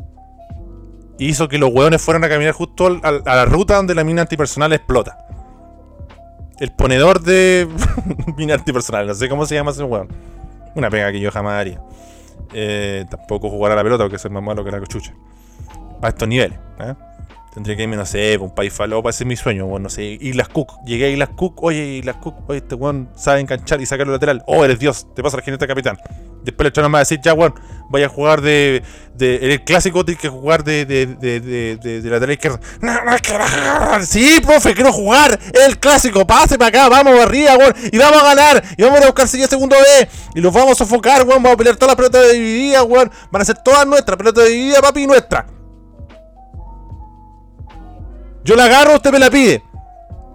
Y 1.23 1.29
hizo 1.29 1.47
que 1.47 1.57
los 1.57 1.71
hueones 1.73 2.03
fueran 2.03 2.25
a 2.25 2.29
caminar 2.29 2.53
justo 2.53 2.99
a 3.01 3.13
la 3.13 3.45
ruta 3.45 3.77
donde 3.77 3.95
la 3.95 4.03
mina 4.03 4.23
antipersonal 4.23 4.73
explota. 4.73 5.25
El 6.59 6.73
ponedor 6.73 7.23
de 7.23 7.69
mina 8.37 8.55
antipersonal, 8.55 9.07
no 9.07 9.15
sé 9.15 9.29
cómo 9.29 9.47
se 9.47 9.55
llama 9.55 9.71
ese 9.71 9.85
hueón. 9.85 10.09
Una 10.75 10.91
pega 10.91 11.13
que 11.13 11.21
yo 11.21 11.31
jamás 11.31 11.61
haría. 11.61 11.81
Eh, 12.53 13.05
tampoco 13.09 13.51
jugar 13.51 13.71
a 13.71 13.77
la 13.77 13.85
pelota 13.85 14.03
porque 14.03 14.17
es 14.17 14.31
más 14.33 14.43
malo 14.43 14.65
que 14.65 14.73
la 14.73 14.81
cochucha. 14.81 15.15
A 16.03 16.09
estos 16.09 16.27
niveles. 16.27 16.59
¿eh? 16.81 16.95
Tendría 17.55 17.77
que 17.77 17.83
irme, 17.83 17.97
no 17.97 18.07
sé, 18.07 18.39
pa' 18.39 18.45
un 18.45 18.55
país 18.55 18.73
falopa, 18.73 19.11
ese 19.11 19.25
es 19.25 19.29
mi 19.29 19.37
sueño, 19.37 19.67
bueno, 19.67 19.85
no 19.85 19.91
sé. 19.91 20.17
Islas 20.21 20.49
Cook. 20.49 20.73
Llegué 20.87 21.07
a 21.07 21.09
Islas 21.11 21.29
Cook, 21.37 21.63
oye, 21.63 21.99
Islas 21.99 22.17
Cook, 22.17 22.49
oye, 22.49 22.59
este 22.61 22.75
weón 22.75 23.11
sabe 23.15 23.41
enganchar 23.41 23.79
y 23.83 23.87
sacar 23.87 24.07
el 24.07 24.13
lateral. 24.13 24.43
Oh, 24.47 24.65
eres 24.65 24.79
Dios, 24.79 25.07
te 25.15 25.23
pasa 25.23 25.37
la 25.37 25.43
jineta 25.43 25.67
capitán. 25.67 25.99
Después 26.45 26.67
entrenador 26.67 26.91
me 26.91 26.95
va 26.95 26.99
a 27.01 27.03
decir, 27.03 27.21
ya, 27.23 27.35
weón, 27.35 27.55
vaya 27.91 28.07
a 28.07 28.09
jugar 28.09 28.41
de, 28.41 28.83
de. 29.15 29.37
en 29.37 29.51
el 29.51 29.65
clásico 29.65 30.03
tienes 30.03 30.21
que 30.21 30.31
jugar 30.31 30.65
de, 30.65 30.87
de, 30.87 31.07
de, 31.07 31.41
de, 31.41 31.77
de, 31.77 32.01
de 32.01 32.11
lateral 32.11 32.39
jugar. 32.41 34.07
Sí, 34.07 34.41
profe, 34.41 34.75
quiero 34.75 34.91
jugar. 34.91 35.39
El 35.67 35.79
clásico, 35.79 36.27
pase 36.27 36.57
para 36.57 36.69
acá, 36.69 36.89
vamos 36.89 37.21
arriba, 37.21 37.57
weón. 37.59 37.75
Y 37.93 37.99
vamos 37.99 38.23
a 38.23 38.35
ganar. 38.35 38.65
Y 38.79 38.83
vamos 38.83 39.03
a 39.03 39.07
buscar 39.07 39.29
seguir 39.29 39.47
segundo 39.47 39.77
B. 39.77 40.09
Y 40.35 40.41
los 40.41 40.55
vamos 40.55 40.73
a 40.73 40.75
sofocar, 40.77 41.27
weón. 41.27 41.43
Vamos 41.43 41.53
a 41.53 41.59
pelear 41.59 41.77
todas 41.77 41.91
las 41.91 41.97
pelotas 41.97 42.33
divididas, 42.33 42.83
weón. 42.83 43.11
Van 43.31 43.43
a 43.43 43.45
ser 43.45 43.59
todas 43.63 43.87
nuestras, 43.87 44.17
pelotas 44.17 44.47
divididas, 44.47 44.81
papi, 44.81 45.07
nuestra. 45.07 45.47
Yo 48.45 48.57
la 48.57 48.65
agarro, 48.65 48.97
usted 48.97 49.13
me 49.13 49.19
la 49.19 49.31
pide. 49.31 49.63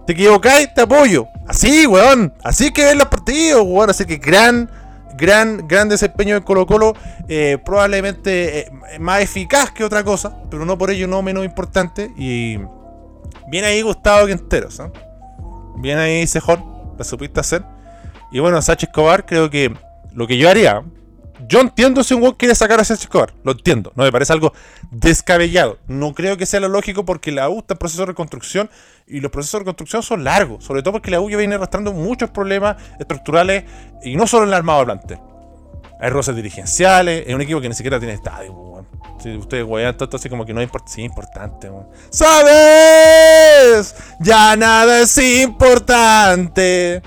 Te 0.05 0.13
equivocáis, 0.13 0.73
te 0.73 0.81
apoyo. 0.81 1.27
Así, 1.47 1.85
weón. 1.85 2.33
Así 2.43 2.71
que 2.71 2.85
ven 2.85 2.97
los 2.97 3.07
partidos, 3.07 3.63
weón. 3.65 3.89
Así 3.89 4.05
que 4.05 4.17
gran, 4.17 4.69
gran, 5.17 5.67
gran 5.67 5.89
desempeño 5.89 6.35
de 6.35 6.41
Colo 6.41 6.65
Colo. 6.65 6.93
eh, 7.27 7.57
probablemente 7.65 8.59
eh, 8.59 8.71
más 8.99 9.21
eficaz 9.21 9.71
que 9.71 9.83
otra 9.83 10.03
cosa, 10.03 10.37
pero 10.49 10.65
no 10.65 10.77
por 10.77 10.91
ello 10.91 11.07
no 11.07 11.21
menos 11.21 11.43
importante. 11.43 12.11
Y 12.17 12.57
viene 13.49 13.67
ahí 13.67 13.81
Gustavo 13.81 14.27
Quinteros. 14.27 14.79
¿eh? 14.79 14.89
Viene 15.77 16.01
ahí 16.01 16.27
Cejón, 16.27 16.93
la 16.97 17.03
supiste 17.03 17.41
hacer. 17.41 17.63
Y 18.31 18.39
bueno, 18.39 18.61
Sánchez 18.61 18.89
Escobar, 18.89 19.25
creo 19.25 19.49
que 19.49 19.73
lo 20.13 20.27
que 20.27 20.37
yo 20.37 20.49
haría. 20.49 20.83
Yo 21.47 21.61
entiendo 21.61 22.03
si 22.03 22.13
un 22.13 22.21
weón 22.21 22.35
quiere 22.35 22.55
sacar 22.55 22.79
a 22.79 22.81
Escobar. 22.81 23.33
Lo 23.43 23.51
entiendo. 23.51 23.91
No 23.95 24.03
me 24.03 24.11
parece 24.11 24.33
algo 24.33 24.53
descabellado. 24.91 25.77
No 25.87 26.13
creo 26.13 26.37
que 26.37 26.45
sea 26.45 26.59
lo 26.59 26.67
lógico 26.67 27.05
porque 27.05 27.31
la 27.31 27.49
U 27.49 27.59
está 27.59 27.75
en 27.75 27.77
proceso 27.79 28.01
de 28.03 28.07
reconstrucción 28.07 28.69
y 29.07 29.19
los 29.19 29.31
procesos 29.31 29.59
de 29.59 29.59
reconstrucción 29.59 30.03
son 30.03 30.23
largos. 30.23 30.63
Sobre 30.63 30.81
todo 30.81 30.93
porque 30.93 31.11
la 31.11 31.21
U 31.21 31.29
ya 31.29 31.37
viene 31.37 31.55
arrastrando 31.55 31.93
muchos 31.93 32.29
problemas 32.29 32.77
estructurales 32.99 33.65
y 34.03 34.15
no 34.15 34.27
solo 34.27 34.43
en 34.43 34.49
el 34.49 34.55
armado 34.55 34.79
del 34.79 34.85
plantel. 34.85 35.19
Hay 35.99 36.09
roces 36.09 36.35
dirigenciales, 36.35 37.23
es 37.27 37.33
un 37.33 37.41
equipo 37.41 37.59
que 37.59 37.69
ni 37.69 37.75
siquiera 37.75 37.97
tiene 37.97 38.13
estadio, 38.13 38.53
po, 38.53 38.61
weón. 38.61 38.87
Si 39.19 39.35
ustedes 39.35 39.65
wean 39.65 39.97
tanto 39.97 40.17
así 40.17 40.29
como 40.29 40.45
que 40.45 40.53
no 40.53 40.61
es 40.61 40.65
importante, 40.65 40.93
sí, 40.93 41.01
importante. 41.01 41.71
¿Sabes? 42.11 43.95
Ya 44.19 44.55
nada 44.55 45.01
es 45.01 45.17
importante. 45.17 47.01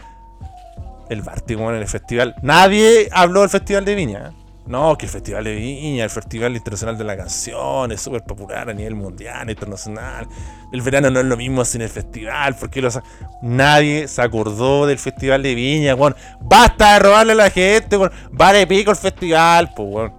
El 1.10 1.20
Vártigo 1.22 1.68
en 1.70 1.76
el 1.76 1.86
festival. 1.88 2.34
Nadie 2.42 3.08
habló 3.12 3.40
del 3.40 3.50
festival 3.50 3.84
de 3.84 3.94
Viña. 3.94 4.32
No, 4.66 4.96
que 4.96 5.06
el 5.06 5.10
festival 5.10 5.42
de 5.42 5.54
Viña, 5.56 6.04
el 6.04 6.10
festival 6.10 6.54
internacional 6.54 6.96
de 6.96 7.02
la 7.02 7.16
canción, 7.16 7.90
es 7.90 8.00
súper 8.00 8.22
popular 8.22 8.70
a 8.70 8.72
nivel 8.72 8.94
mundial, 8.94 9.50
internacional. 9.50 10.28
El 10.72 10.80
verano 10.82 11.10
no 11.10 11.18
es 11.18 11.26
lo 11.26 11.36
mismo 11.36 11.64
sin 11.64 11.82
el 11.82 11.88
festival. 11.88 12.54
¿Por 12.54 12.70
qué 12.70 12.80
lo 12.80 12.90
sa- 12.90 13.02
Nadie 13.42 14.06
se 14.06 14.22
acordó 14.22 14.86
del 14.86 14.98
festival 14.98 15.42
de 15.42 15.54
Viña, 15.56 15.96
weón. 15.96 16.14
Basta 16.40 16.92
de 16.94 16.98
robarle 17.00 17.32
a 17.32 17.36
la 17.36 17.50
gente, 17.50 17.96
weón. 17.96 18.12
Vale 18.30 18.64
pico 18.68 18.92
el 18.92 18.96
festival, 18.96 19.72
pues, 19.74 19.88
weón. 19.90 20.12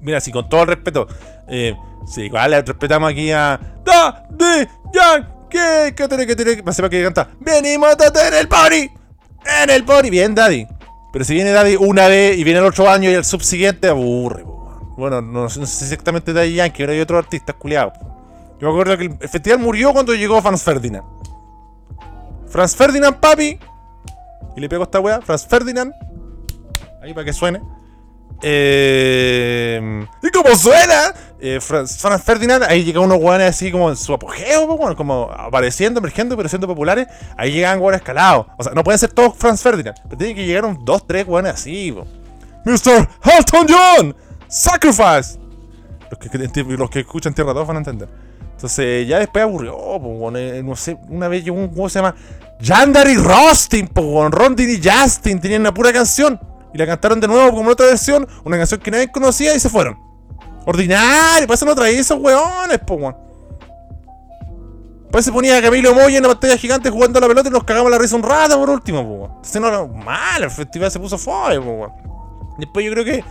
Mira, 0.00 0.20
si 0.20 0.32
con 0.32 0.48
todo 0.48 0.62
el 0.62 0.68
respeto, 0.68 1.06
eh, 1.46 1.76
si 2.12 2.22
igual 2.22 2.50
le 2.50 2.62
respetamos 2.62 3.10
aquí 3.12 3.30
a. 3.30 3.60
¡Da! 3.84 4.26
¡De! 4.30 4.66
¡Ya! 4.92 5.30
¿Qué? 5.48 5.94
¿Qué 5.96 6.08
tiene 6.08 6.26
que 6.26 6.34
tiene 6.34 6.72
sepa 6.72 6.88
que 6.90 7.04
canta. 7.04 7.28
¡Venimos 7.38 7.88
a 7.92 7.96
tener 7.96 8.34
el 8.34 8.48
party! 8.48 8.90
¡En 9.62 9.70
el 9.70 9.84
party! 9.84 10.10
Bien, 10.10 10.34
Daddy. 10.34 10.66
Pero 11.12 11.24
si 11.24 11.34
viene 11.34 11.52
Daddy 11.52 11.76
una 11.76 12.08
vez 12.08 12.36
y 12.36 12.44
viene 12.44 12.58
el 12.58 12.66
otro 12.66 12.90
año 12.90 13.10
y 13.10 13.14
el 13.14 13.24
subsiguiente, 13.24 13.88
aburre, 13.88 14.42
po. 14.42 14.94
Bueno, 14.96 15.20
no, 15.20 15.48
sé 15.48 15.60
exactamente 15.60 16.32
Daddy 16.32 16.54
Yankee, 16.54 16.78
pero 16.78 16.92
hay 16.92 17.00
otros 17.00 17.24
artistas 17.24 17.56
culiados. 17.56 17.94
Yo 18.60 18.68
me 18.68 18.70
acuerdo 18.70 18.96
que 18.96 19.04
el, 19.04 19.28
festival 19.28 19.58
murió 19.58 19.92
cuando 19.92 20.14
llegó 20.14 20.40
Franz 20.40 20.62
Ferdinand. 20.62 21.04
Franz 22.48 22.76
Ferdinand, 22.76 23.16
papi. 23.16 23.58
Y 24.56 24.60
le 24.60 24.68
pego 24.68 24.84
esta 24.84 25.00
weá, 25.00 25.20
Franz 25.20 25.46
Ferdinand. 25.46 25.92
Ahí 27.02 27.12
para 27.12 27.24
que 27.24 27.32
suene. 27.32 27.60
Eh, 28.42 30.06
¿Y 30.22 30.30
cómo 30.30 30.54
suena? 30.56 31.14
Eh, 31.46 31.60
Franz, 31.60 31.98
Ferdinand, 32.24 32.64
ahí 32.64 32.84
llegan 32.84 33.02
unos 33.02 33.18
weones 33.20 33.50
así 33.50 33.70
como 33.70 33.90
en 33.90 33.98
su 33.98 34.14
apogeo, 34.14 34.66
po, 34.66 34.76
weón, 34.76 34.94
como 34.94 35.30
apareciendo, 35.30 36.00
emergiendo, 36.00 36.38
pero 36.38 36.48
siendo 36.48 36.66
populares. 36.66 37.06
Ahí 37.36 37.52
llegan 37.52 37.80
weones 37.80 38.00
escalados. 38.00 38.46
O 38.56 38.62
sea, 38.62 38.72
no 38.72 38.82
pueden 38.82 38.98
ser 38.98 39.12
todos 39.12 39.34
Franz 39.36 39.60
Ferdinand, 39.60 39.94
pero 40.04 40.16
tienen 40.16 40.36
que 40.36 40.46
llegar 40.46 40.64
un 40.64 40.82
dos, 40.86 41.06
tres 41.06 41.26
weones 41.28 41.52
así. 41.52 41.94
Mr. 42.64 43.06
Halton 43.20 43.66
John, 43.68 44.16
Sacrifice. 44.48 45.38
Los 46.10 46.18
que, 46.18 46.64
los 46.78 46.88
que 46.88 47.00
escuchan 47.00 47.34
Tierra 47.34 47.52
2 47.52 47.66
van 47.66 47.76
a 47.76 47.80
entender. 47.80 48.08
Entonces, 48.52 49.06
ya 49.06 49.18
después 49.18 49.42
aburrió, 49.42 49.76
weón, 49.76 50.38
eh, 50.38 50.62
no 50.62 50.74
sé, 50.76 50.96
una 51.10 51.28
vez 51.28 51.44
llegó 51.44 51.58
un 51.58 51.68
juego 51.68 51.84
que 51.84 51.90
se 51.90 51.98
llama 51.98 52.14
Yandari 52.58 53.16
Rostin, 53.16 53.88
po, 53.88 54.00
weón, 54.00 54.32
Rondin 54.32 54.70
y 54.70 54.80
Justin, 54.82 55.38
tenían 55.42 55.60
una 55.60 55.74
pura 55.74 55.92
canción. 55.92 56.40
Y 56.72 56.78
la 56.78 56.86
cantaron 56.86 57.20
de 57.20 57.28
nuevo 57.28 57.50
como 57.50 57.64
en 57.64 57.68
otra 57.68 57.84
versión, 57.84 58.26
una 58.44 58.56
canción 58.56 58.80
que 58.80 58.90
nadie 58.90 59.12
conocía 59.12 59.54
y 59.54 59.60
se 59.60 59.68
fueron. 59.68 60.13
Ordinario, 60.66 61.46
para 61.46 61.54
eso 61.54 61.64
no 61.66 61.74
traía 61.74 62.00
esos 62.00 62.18
weones, 62.18 62.78
po, 62.86 62.94
weón. 62.94 63.16
Pues 65.10 65.24
se 65.24 65.30
ponía 65.32 65.58
a 65.58 65.62
Camilo 65.62 65.94
Moya 65.94 66.16
en 66.16 66.22
la 66.24 66.30
pantalla 66.30 66.56
gigante 66.58 66.90
jugando 66.90 67.18
a 67.18 67.22
la 67.22 67.28
pelota 67.28 67.48
y 67.48 67.52
nos 67.52 67.62
cagamos 67.64 67.88
la 67.90 67.98
risa 67.98 68.16
un 68.16 68.22
rato 68.24 68.58
por 68.58 68.70
último, 68.70 69.02
po, 69.04 69.10
weón. 69.14 69.30
Entonces 69.36 69.60
no 69.60 69.68
era 69.68 69.84
mal, 69.86 70.42
el 70.42 70.50
festival 70.50 70.90
se 70.90 70.98
puso 70.98 71.18
fue, 71.18 71.60
po, 71.60 71.70
weón. 71.70 71.92
Después 72.58 72.84
yo 72.84 72.92
creo 72.92 73.04
que. 73.04 73.24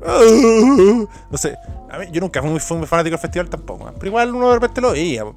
No 1.30 1.36
sé, 1.36 1.56
a 1.90 1.98
mí, 1.98 2.06
yo 2.10 2.20
nunca 2.22 2.40
fui 2.40 2.50
muy, 2.50 2.60
fanático 2.60 3.10
del 3.14 3.18
festival 3.18 3.50
tampoco, 3.50 3.84
weón. 3.84 3.94
pero 3.98 4.06
igual 4.06 4.34
uno 4.34 4.48
de 4.48 4.54
repente 4.54 4.80
lo 4.80 4.92
veía. 4.92 5.24
po. 5.24 5.34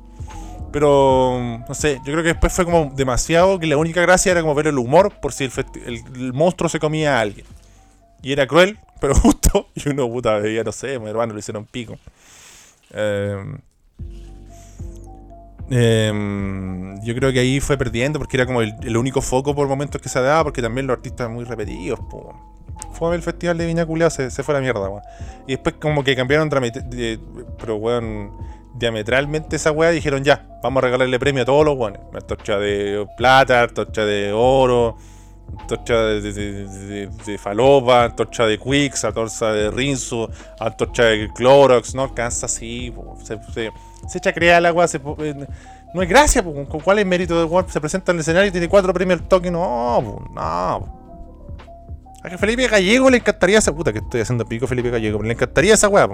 Pero, 0.71 1.61
no 1.67 1.73
sé, 1.75 1.97
yo 1.97 2.13
creo 2.13 2.23
que 2.23 2.29
después 2.29 2.51
fue 2.53 2.65
como 2.65 2.91
demasiado 2.95 3.59
que 3.59 3.67
la 3.67 3.77
única 3.77 4.01
gracia 4.01 4.31
era 4.31 4.41
como 4.41 4.55
ver 4.55 4.67
el 4.67 4.77
humor 4.79 5.11
por 5.21 5.31
si 5.33 5.43
el- 5.85 6.03
el 6.15 6.33
monstruo 6.33 6.67
se 6.69 6.79
comía 6.79 7.17
a 7.17 7.21
alguien. 7.21 7.45
Y 8.23 8.31
era 8.31 8.47
cruel, 8.47 8.79
pero 9.03 9.15
justo. 9.19 9.67
Y 9.75 9.89
uno, 9.89 10.07
puta, 10.07 10.37
veía, 10.37 10.63
no 10.63 10.71
sé, 10.71 10.97
mi 10.97 11.09
hermano 11.09 11.33
lo 11.33 11.39
hicieron 11.39 11.65
pico. 11.65 11.97
Eh, 12.93 13.37
eh, 15.69 16.95
yo 17.03 17.13
creo 17.13 17.33
que 17.33 17.39
ahí 17.39 17.59
fue 17.59 17.77
perdiendo 17.77 18.17
porque 18.17 18.37
era 18.37 18.45
como 18.45 18.61
el, 18.61 18.95
único 18.95 19.21
foco 19.21 19.53
por 19.53 19.67
momentos 19.67 20.01
que 20.01 20.07
se 20.07 20.21
daba, 20.21 20.45
porque 20.45 20.61
también 20.61 20.87
los 20.87 20.95
artistas 20.95 21.29
muy 21.29 21.43
repetidos, 21.43 21.99
po. 22.09 22.33
Fue 22.93 23.13
el 23.13 23.21
festival 23.21 23.57
de 23.57 23.65
Viña 23.65 24.09
se, 24.09 24.29
fue 24.29 24.55
a 24.55 24.57
la 24.59 24.61
mierda, 24.61 24.87
weón. 24.87 25.01
Y 25.47 25.51
después 25.51 25.75
como 25.81 26.01
que 26.01 26.15
cambiaron 26.15 26.49
de- 26.49 27.19
pero 27.59 27.75
weón, 27.75 28.31
diametralmente 28.73 29.57
esa 29.57 29.71
weá 29.71 29.89
dijeron 29.89 30.23
ya, 30.23 30.47
vamos 30.63 30.81
a 30.81 30.85
regalarle 30.85 31.19
premio 31.19 31.43
a 31.43 31.45
todos 31.45 31.65
los 31.65 31.77
weones. 31.77 31.99
Antorcha 32.13 32.57
de 32.57 33.05
plata, 33.17 33.63
antorcha 33.63 34.05
de 34.05 34.31
oro, 34.31 34.95
antorcha 35.59 35.93
de, 35.95 36.21
de, 36.21 36.67
de- 36.67 37.07
de- 37.25 37.37
falopa, 37.37 38.05
antorcha 38.05 38.45
de 38.45 38.57
Quicks, 38.57 39.05
antorcha 39.05 39.51
de 39.51 39.71
Rinzo, 39.71 40.29
antorcha 40.59 41.03
de 41.03 41.29
Clorox, 41.33 41.95
no 41.95 42.03
alcanza 42.03 42.45
así, 42.47 42.93
se, 43.23 43.39
se, 43.53 43.71
se 44.07 44.17
echa 44.17 44.29
a 44.29 44.33
crear 44.33 44.59
el 44.59 44.65
agua, 44.65 44.87
se, 44.87 44.99
no 44.99 46.01
es 46.01 46.09
gracia. 46.09 46.43
¿con 46.43 46.65
cuál 46.65 46.99
es 46.99 47.05
mérito 47.05 47.37
de 47.37 47.45
weón? 47.45 47.69
Se 47.69 47.79
presenta 47.79 48.11
en 48.11 48.17
el 48.17 48.21
escenario 48.21 48.49
y 48.49 48.51
tiene 48.51 48.67
cuatro 48.67 48.93
premios 48.93 49.19
al 49.21 49.27
toque, 49.27 49.51
no, 49.51 50.01
no. 50.33 51.03
A 52.23 52.29
que 52.29 52.37
Felipe 52.37 52.67
Gallego 52.67 53.09
le 53.09 53.17
encantaría 53.17 53.59
esa 53.59 53.73
puta 53.75 53.91
que 53.91 53.99
estoy 53.99 54.21
haciendo 54.21 54.45
pico 54.45 54.65
Felipe 54.65 54.89
Gallego, 54.89 55.21
le 55.21 55.33
encantaría 55.33 55.73
esa 55.73 55.89
weá. 55.89 56.07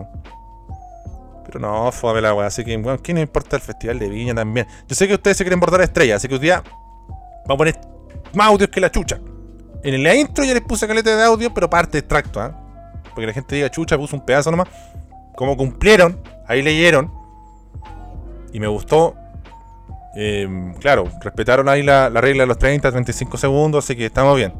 Pero 1.45 1.59
no, 1.59 1.91
fue 1.91 2.21
la 2.21 2.33
weá, 2.33 2.47
así 2.47 2.63
que, 2.63 2.75
bueno, 2.77 2.99
¿qué 3.01 3.11
importa 3.11 3.55
el 3.55 3.61
festival 3.61 3.99
de 3.99 4.09
Viña 4.09 4.35
también? 4.35 4.67
Yo 4.87 4.95
sé 4.95 5.07
que 5.07 5.15
ustedes 5.15 5.37
se 5.37 5.43
quieren 5.43 5.59
bordar 5.59 5.81
estrellas, 5.81 6.17
así 6.17 6.27
que 6.27 6.35
hoy 6.35 6.39
día 6.39 6.63
vamos 7.47 7.55
a 7.55 7.57
poner 7.57 7.79
más 8.33 8.47
audios 8.47 8.69
que 8.69 8.79
la 8.79 8.91
chucha. 8.91 9.19
En 9.83 10.03
la 10.03 10.15
intro 10.15 10.43
ya 10.43 10.53
les 10.53 10.61
puse 10.61 10.87
caleta 10.87 11.15
de 11.15 11.23
audio, 11.23 11.53
pero 11.53 11.69
parte 11.69 11.93
de 11.93 11.99
extracto, 11.99 12.41
¿ah? 12.41 12.53
Porque 13.03 13.27
la 13.27 13.33
gente 13.33 13.55
diga 13.55 13.69
chucha, 13.69 13.97
puso 13.97 14.15
un 14.15 14.25
pedazo 14.25 14.51
nomás. 14.51 14.67
Como 15.35 15.55
cumplieron, 15.55 16.19
ahí 16.47 16.61
leyeron. 16.61 17.11
Y 18.51 18.59
me 18.59 18.67
gustó. 18.67 19.15
Eh, 20.15 20.73
claro, 20.79 21.05
respetaron 21.21 21.69
ahí 21.69 21.83
la, 21.83 22.09
la 22.09 22.19
regla 22.19 22.43
de 22.43 22.47
los 22.47 22.57
30, 22.57 22.91
35 22.91 23.37
segundos, 23.37 23.85
así 23.85 23.95
que 23.95 24.05
estamos 24.05 24.35
bien. 24.35 24.53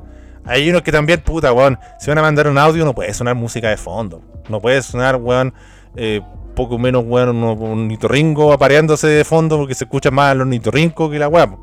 Hay 0.46 0.70
unos 0.70 0.82
que 0.84 0.92
también, 0.92 1.22
puta, 1.22 1.52
weón, 1.52 1.78
si 2.00 2.10
van 2.10 2.18
a 2.20 2.22
mandar 2.22 2.48
un 2.48 2.58
audio 2.58 2.86
no 2.86 2.96
puede 2.96 3.14
sonar 3.14 3.36
música 3.36 3.70
de 3.70 3.78
fondo. 3.78 4.22
No 4.48 4.62
puede 4.62 4.82
sonar, 4.82 5.18
weón, 5.18 5.54
eh, 5.96 6.22
poco 6.56 6.78
menos, 6.78 7.04
weón, 7.06 7.44
un, 7.44 7.44
un 7.44 7.88
nitorringo 7.88 8.54
apareándose 8.54 9.08
de 9.08 9.26
fondo 9.26 9.58
porque 9.58 9.76
se 9.76 9.84
escuchan 9.84 10.14
más 10.14 10.36
los 10.36 10.48
nitorrincos 10.48 11.12
que 11.12 11.20
la 11.20 11.28
weá. 11.28 11.56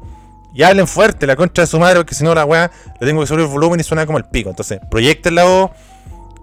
Y 0.56 0.62
hablen 0.62 0.86
fuerte, 0.86 1.26
la 1.26 1.36
concha 1.36 1.62
de 1.62 1.66
su 1.66 1.78
madre, 1.78 1.96
porque 1.96 2.14
si 2.14 2.24
no 2.24 2.34
la 2.34 2.46
weá 2.46 2.70
le 2.98 3.06
tengo 3.06 3.20
que 3.20 3.26
subir 3.26 3.40
el 3.42 3.46
volumen 3.46 3.78
y 3.78 3.82
suena 3.82 4.06
como 4.06 4.16
el 4.16 4.24
pico. 4.24 4.48
Entonces, 4.48 4.80
proyecten 4.90 5.34
la 5.34 5.44
voz, 5.44 5.70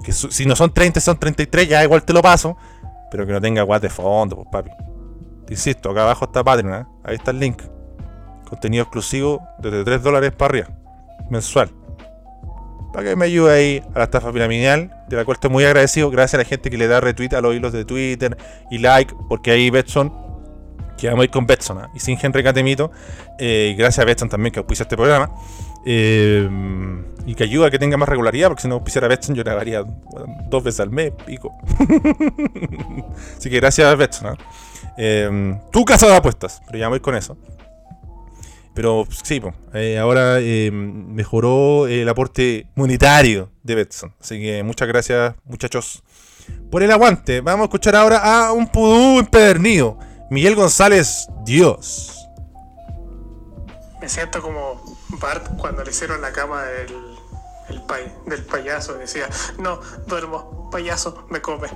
que 0.04 0.12
si 0.12 0.46
no 0.46 0.56
son 0.56 0.72
30, 0.72 1.00
son 1.00 1.18
33, 1.18 1.68
ya 1.68 1.84
igual 1.84 2.04
te 2.04 2.14
lo 2.14 2.22
paso, 2.22 2.56
pero 3.10 3.26
que 3.26 3.32
no 3.32 3.42
tenga 3.42 3.64
weá 3.64 3.80
de 3.80 3.90
fondo, 3.90 4.36
pues 4.36 4.48
papi. 4.52 4.70
Te 5.48 5.54
insisto, 5.56 5.90
acá 5.90 6.04
abajo 6.04 6.26
está 6.26 6.44
Patreon, 6.44 6.82
¿eh? 6.82 6.86
ahí 7.04 7.16
está 7.16 7.32
el 7.32 7.40
link. 7.40 7.64
Contenido 8.48 8.84
exclusivo 8.84 9.42
desde 9.58 9.84
3 9.84 10.04
dólares 10.04 10.32
para 10.32 10.50
arriba, 10.50 10.68
mensual. 11.32 11.72
Para 12.94 13.10
que 13.10 13.16
me 13.16 13.26
ayude 13.26 13.52
ahí 13.52 13.84
a 13.96 13.98
la 13.98 14.04
estafa 14.06 14.32
piramidal, 14.32 14.96
de 15.10 15.18
la 15.18 15.26
cual 15.26 15.38
estoy 15.38 15.50
muy 15.50 15.64
agradecido. 15.64 16.12
Gracias 16.12 16.36
a 16.36 16.44
la 16.44 16.46
gente 16.46 16.70
que 16.70 16.78
le 16.78 16.88
da 16.88 17.02
retweet 17.02 17.34
a 17.34 17.42
los 17.42 17.56
hilos 17.56 17.74
de 17.74 17.84
Twitter 17.84 18.38
y 18.70 18.78
like, 18.78 19.12
porque 19.28 19.50
ahí 19.50 19.72
Betson, 19.72 20.14
que 20.98 21.08
vamos 21.08 21.22
a 21.22 21.26
ir 21.26 21.32
con 21.32 21.46
Betson 21.46 21.78
¿ah? 21.80 21.90
y 21.94 22.00
sin 22.00 22.18
Henry 22.22 22.44
Catemito. 22.44 22.92
eh, 23.40 23.76
gracias 23.78 24.04
a 24.04 24.06
Betson 24.06 24.30
también 24.30 24.52
que 24.54 24.60
auspicia 24.60 24.84
este 24.84 24.96
programa. 24.96 25.30
Eh, 25.86 26.50
y 27.26 27.36
que 27.36 27.44
ayuda 27.44 27.68
a 27.68 27.72
que 27.72 27.80
tenga 27.80 27.98
más 27.98 28.08
regularidad, 28.08 28.48
porque 28.50 28.62
si 28.62 28.68
no 28.68 28.76
auspiciara 28.76 29.08
Betson 29.08 29.36
yo 29.36 29.44
grabaría 29.44 29.82
bueno, 29.82 30.28
dos 30.50 30.64
veces 30.64 30.80
al 30.80 30.90
mes, 30.90 31.12
pico. 31.26 31.54
Así 33.38 33.50
que 33.50 33.60
gracias 33.60 33.98
Betson. 33.98 34.28
¿ah? 34.28 34.38
Eh, 34.98 35.60
tu 35.72 35.86
casa 35.86 36.08
de 36.08 36.16
apuestas, 36.16 36.62
pero 36.68 36.80
ya 36.80 36.88
voy 36.88 37.00
con 37.00 37.16
eso. 37.16 37.38
Pero 38.74 39.06
sí, 39.24 39.40
po, 39.40 39.54
eh, 39.74 40.00
ahora 40.00 40.40
mejoró 40.72 41.86
el 41.88 42.10
aporte 42.10 42.68
monetario 42.76 43.52
de 43.62 43.76
Betson. 43.76 44.14
Así 44.20 44.40
que 44.42 44.64
muchas 44.64 44.88
gracias, 44.88 45.36
muchachos, 45.46 46.02
por 46.72 46.82
el 46.82 46.92
aguante. 46.92 47.42
Vamos 47.42 47.66
a 47.66 47.66
escuchar 47.66 47.96
ahora 47.96 48.18
a 48.18 48.52
un 48.52 48.68
pudú 48.68 49.20
empedernido. 49.20 50.00
Miguel 50.30 50.56
González, 50.56 51.28
Dios. 51.44 52.28
Me 54.02 54.10
siento 54.10 54.42
como 54.42 54.82
Bart 55.20 55.48
cuando 55.58 55.84
le 55.84 55.92
hicieron 55.92 56.22
la 56.22 56.32
cama 56.34 56.64
del, 56.64 57.18
el 57.70 57.82
pay- 57.84 58.12
del 58.26 58.44
payaso. 58.46 58.94
Decía, 58.96 59.30
no, 59.60 59.80
duermo, 60.08 60.70
payaso, 60.72 61.26
me 61.30 61.42
come. 61.42 61.70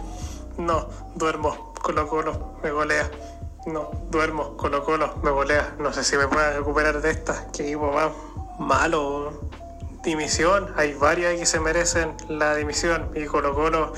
No, 0.58 0.90
duermo, 1.16 1.74
Colo 1.82 2.08
Colo, 2.08 2.58
me 2.64 2.72
golea. 2.72 3.10
No, 3.68 3.92
duermo, 4.10 4.58
Colo 4.58 4.84
Colo, 4.84 5.16
me 5.24 5.30
golea. 5.30 5.76
No 5.80 5.94
sé 5.94 6.04
si 6.04 6.18
me 6.18 6.28
puedo 6.28 6.52
recuperar 6.58 7.02
de 7.02 7.12
esta. 7.12 7.50
Que 7.52 7.64
equipo 7.64 7.92
más 7.92 8.12
malo. 8.60 9.50
Dimisión, 10.04 10.74
hay 10.78 10.94
varias 10.94 11.38
que 11.38 11.46
se 11.46 11.60
merecen 11.60 12.16
la 12.30 12.56
dimisión. 12.56 13.12
Y 13.16 13.26
Colo 13.26 13.54
Colo, 13.54 13.94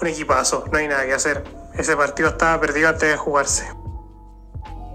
un 0.00 0.06
equipazo, 0.06 0.64
no 0.72 0.78
hay 0.78 0.88
nada 0.88 1.04
que 1.06 1.14
hacer. 1.14 1.44
Ese 1.74 1.96
partido 1.96 2.30
estaba 2.30 2.60
perdido 2.60 2.88
antes 2.88 3.08
de 3.08 3.16
jugarse. 3.16 3.68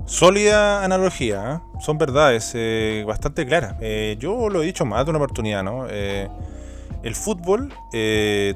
Sólida 0.06 0.84
analogía, 0.84 1.56
¿eh? 1.56 1.80
son 1.80 1.98
verdades 1.98 2.52
eh, 2.54 3.04
bastante 3.08 3.44
claras. 3.46 3.76
Eh, 3.82 4.18
yo 4.20 4.50
lo 4.50 4.62
he 4.62 4.66
dicho 4.66 4.86
más 4.86 5.04
de 5.04 5.10
una 5.10 5.18
oportunidad, 5.18 5.64
¿no? 5.64 5.88
El 5.88 7.14
fútbol 7.14 7.74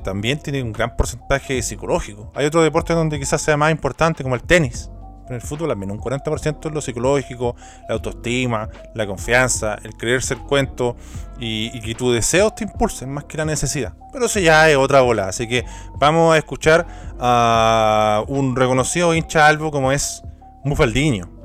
también 0.04 0.40
tiene 0.40 0.64
un 0.64 0.74
gran 0.74 0.96
porcentaje 0.96 1.62
psicológico. 1.62 2.32
Hay 2.36 2.46
otros 2.46 2.64
deportes 2.64 2.96
donde 2.96 3.20
quizás 3.20 3.42
sea 3.42 3.58
más 3.58 3.72
importante, 3.72 4.24
como 4.24 4.36
el 4.36 4.42
tenis. 4.42 4.90
Pero 5.24 5.36
en 5.36 5.36
el 5.36 5.42
fútbol 5.42 5.70
al 5.70 5.78
menos 5.78 5.98
un 5.98 6.04
40% 6.04 6.68
es 6.68 6.74
lo 6.74 6.82
psicológico, 6.82 7.56
la 7.88 7.94
autoestima, 7.96 8.68
la 8.96 9.06
confianza, 9.06 9.78
el 9.84 9.96
creerse 9.96 10.34
el 10.34 10.40
cuento 10.42 10.96
y, 11.40 11.70
y 11.78 11.82
que 11.82 11.94
tus 11.94 12.16
deseos 12.16 12.56
te 12.56 12.64
impulsen 12.64 13.12
más 13.12 13.26
que 13.26 13.38
la 13.38 13.46
necesidad. 13.46 13.94
Pero 14.12 14.26
eso 14.26 14.40
ya 14.40 14.68
es 14.68 14.78
otra 14.78 15.02
bola. 15.02 15.28
Así 15.28 15.48
que 15.48 15.66
vamos 16.00 16.34
a 16.34 16.38
escuchar 16.38 16.88
a 17.20 18.24
un 18.28 18.56
reconocido 18.56 19.14
hincha 19.14 19.46
albo 19.46 19.70
como 19.70 19.92
es 19.92 20.24
Mufaldiño. 20.64 21.39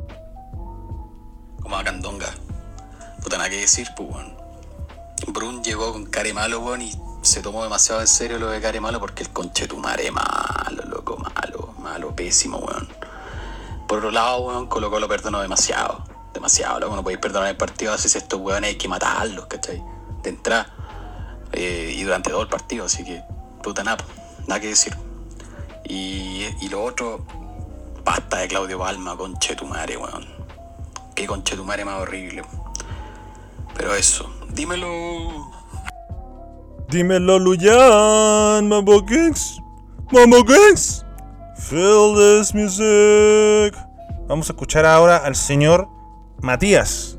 Como 1.64 1.76
a 1.76 1.82
Candonga. 1.82 2.32
Puta, 3.22 3.38
nada 3.38 3.50
que 3.50 3.56
decir, 3.56 3.88
pues, 3.96 4.08
weón. 4.08 4.36
Brun 5.28 5.64
llegó 5.64 5.92
con 5.92 6.04
care 6.06 6.32
malo, 6.32 6.60
weón, 6.60 6.82
y 6.82 6.92
se 7.22 7.40
tomó 7.40 7.62
demasiado 7.62 8.02
en 8.02 8.06
serio 8.06 8.38
lo 8.38 8.48
de 8.48 8.60
care 8.60 8.80
malo 8.80 9.00
porque 9.00 9.22
el 9.22 9.30
conchetumare 9.30 10.10
malo, 10.10 10.84
loco, 10.86 11.16
malo, 11.16 11.74
malo, 11.78 12.14
pésimo, 12.14 12.58
weón. 12.58 12.86
Por 13.88 13.98
otro 13.98 14.10
lado, 14.10 14.40
weón, 14.42 14.66
Colo 14.66 14.90
Colo 14.90 15.08
perdonó 15.08 15.40
demasiado, 15.40 16.04
demasiado, 16.34 16.80
loco, 16.80 16.96
no 16.96 17.02
podéis 17.02 17.20
perdonar 17.20 17.48
el 17.48 17.56
partido, 17.56 17.94
así 17.94 18.06
estos 18.16 18.40
weones 18.40 18.68
hay 18.68 18.76
que 18.76 18.88
matarlos, 18.88 19.46
¿cachai? 19.46 19.82
De 20.22 20.30
entrada. 20.30 20.70
Eh, 21.52 21.94
y 21.96 22.02
durante 22.02 22.28
todo 22.28 22.42
el 22.42 22.48
partido, 22.48 22.84
así 22.84 23.04
que, 23.04 23.22
puta, 23.62 23.82
nada, 23.82 24.04
nada 24.46 24.60
que 24.60 24.68
decir. 24.68 24.94
Y, 25.84 26.46
y 26.60 26.68
lo 26.68 26.84
otro, 26.84 27.24
basta 28.04 28.38
de 28.38 28.48
Claudio 28.48 28.78
Palma, 28.78 29.16
conchetumare, 29.16 29.96
weón. 29.96 30.33
Qué 31.14 31.26
conchetumare 31.26 31.84
más 31.84 32.00
horrible. 32.00 32.42
Pero 33.76 33.94
eso, 33.94 34.30
dímelo. 34.52 35.50
Dímelo, 36.88 37.38
Luyan, 37.38 38.68
Mambo 38.68 39.04
Kings. 39.04 39.58
Mambo 40.10 40.44
Kings. 40.44 41.04
Feel 41.56 42.14
this 42.16 42.54
music. 42.54 43.74
Vamos 44.26 44.48
a 44.48 44.52
escuchar 44.52 44.86
ahora 44.86 45.18
al 45.18 45.36
señor 45.36 45.88
Matías 46.40 47.18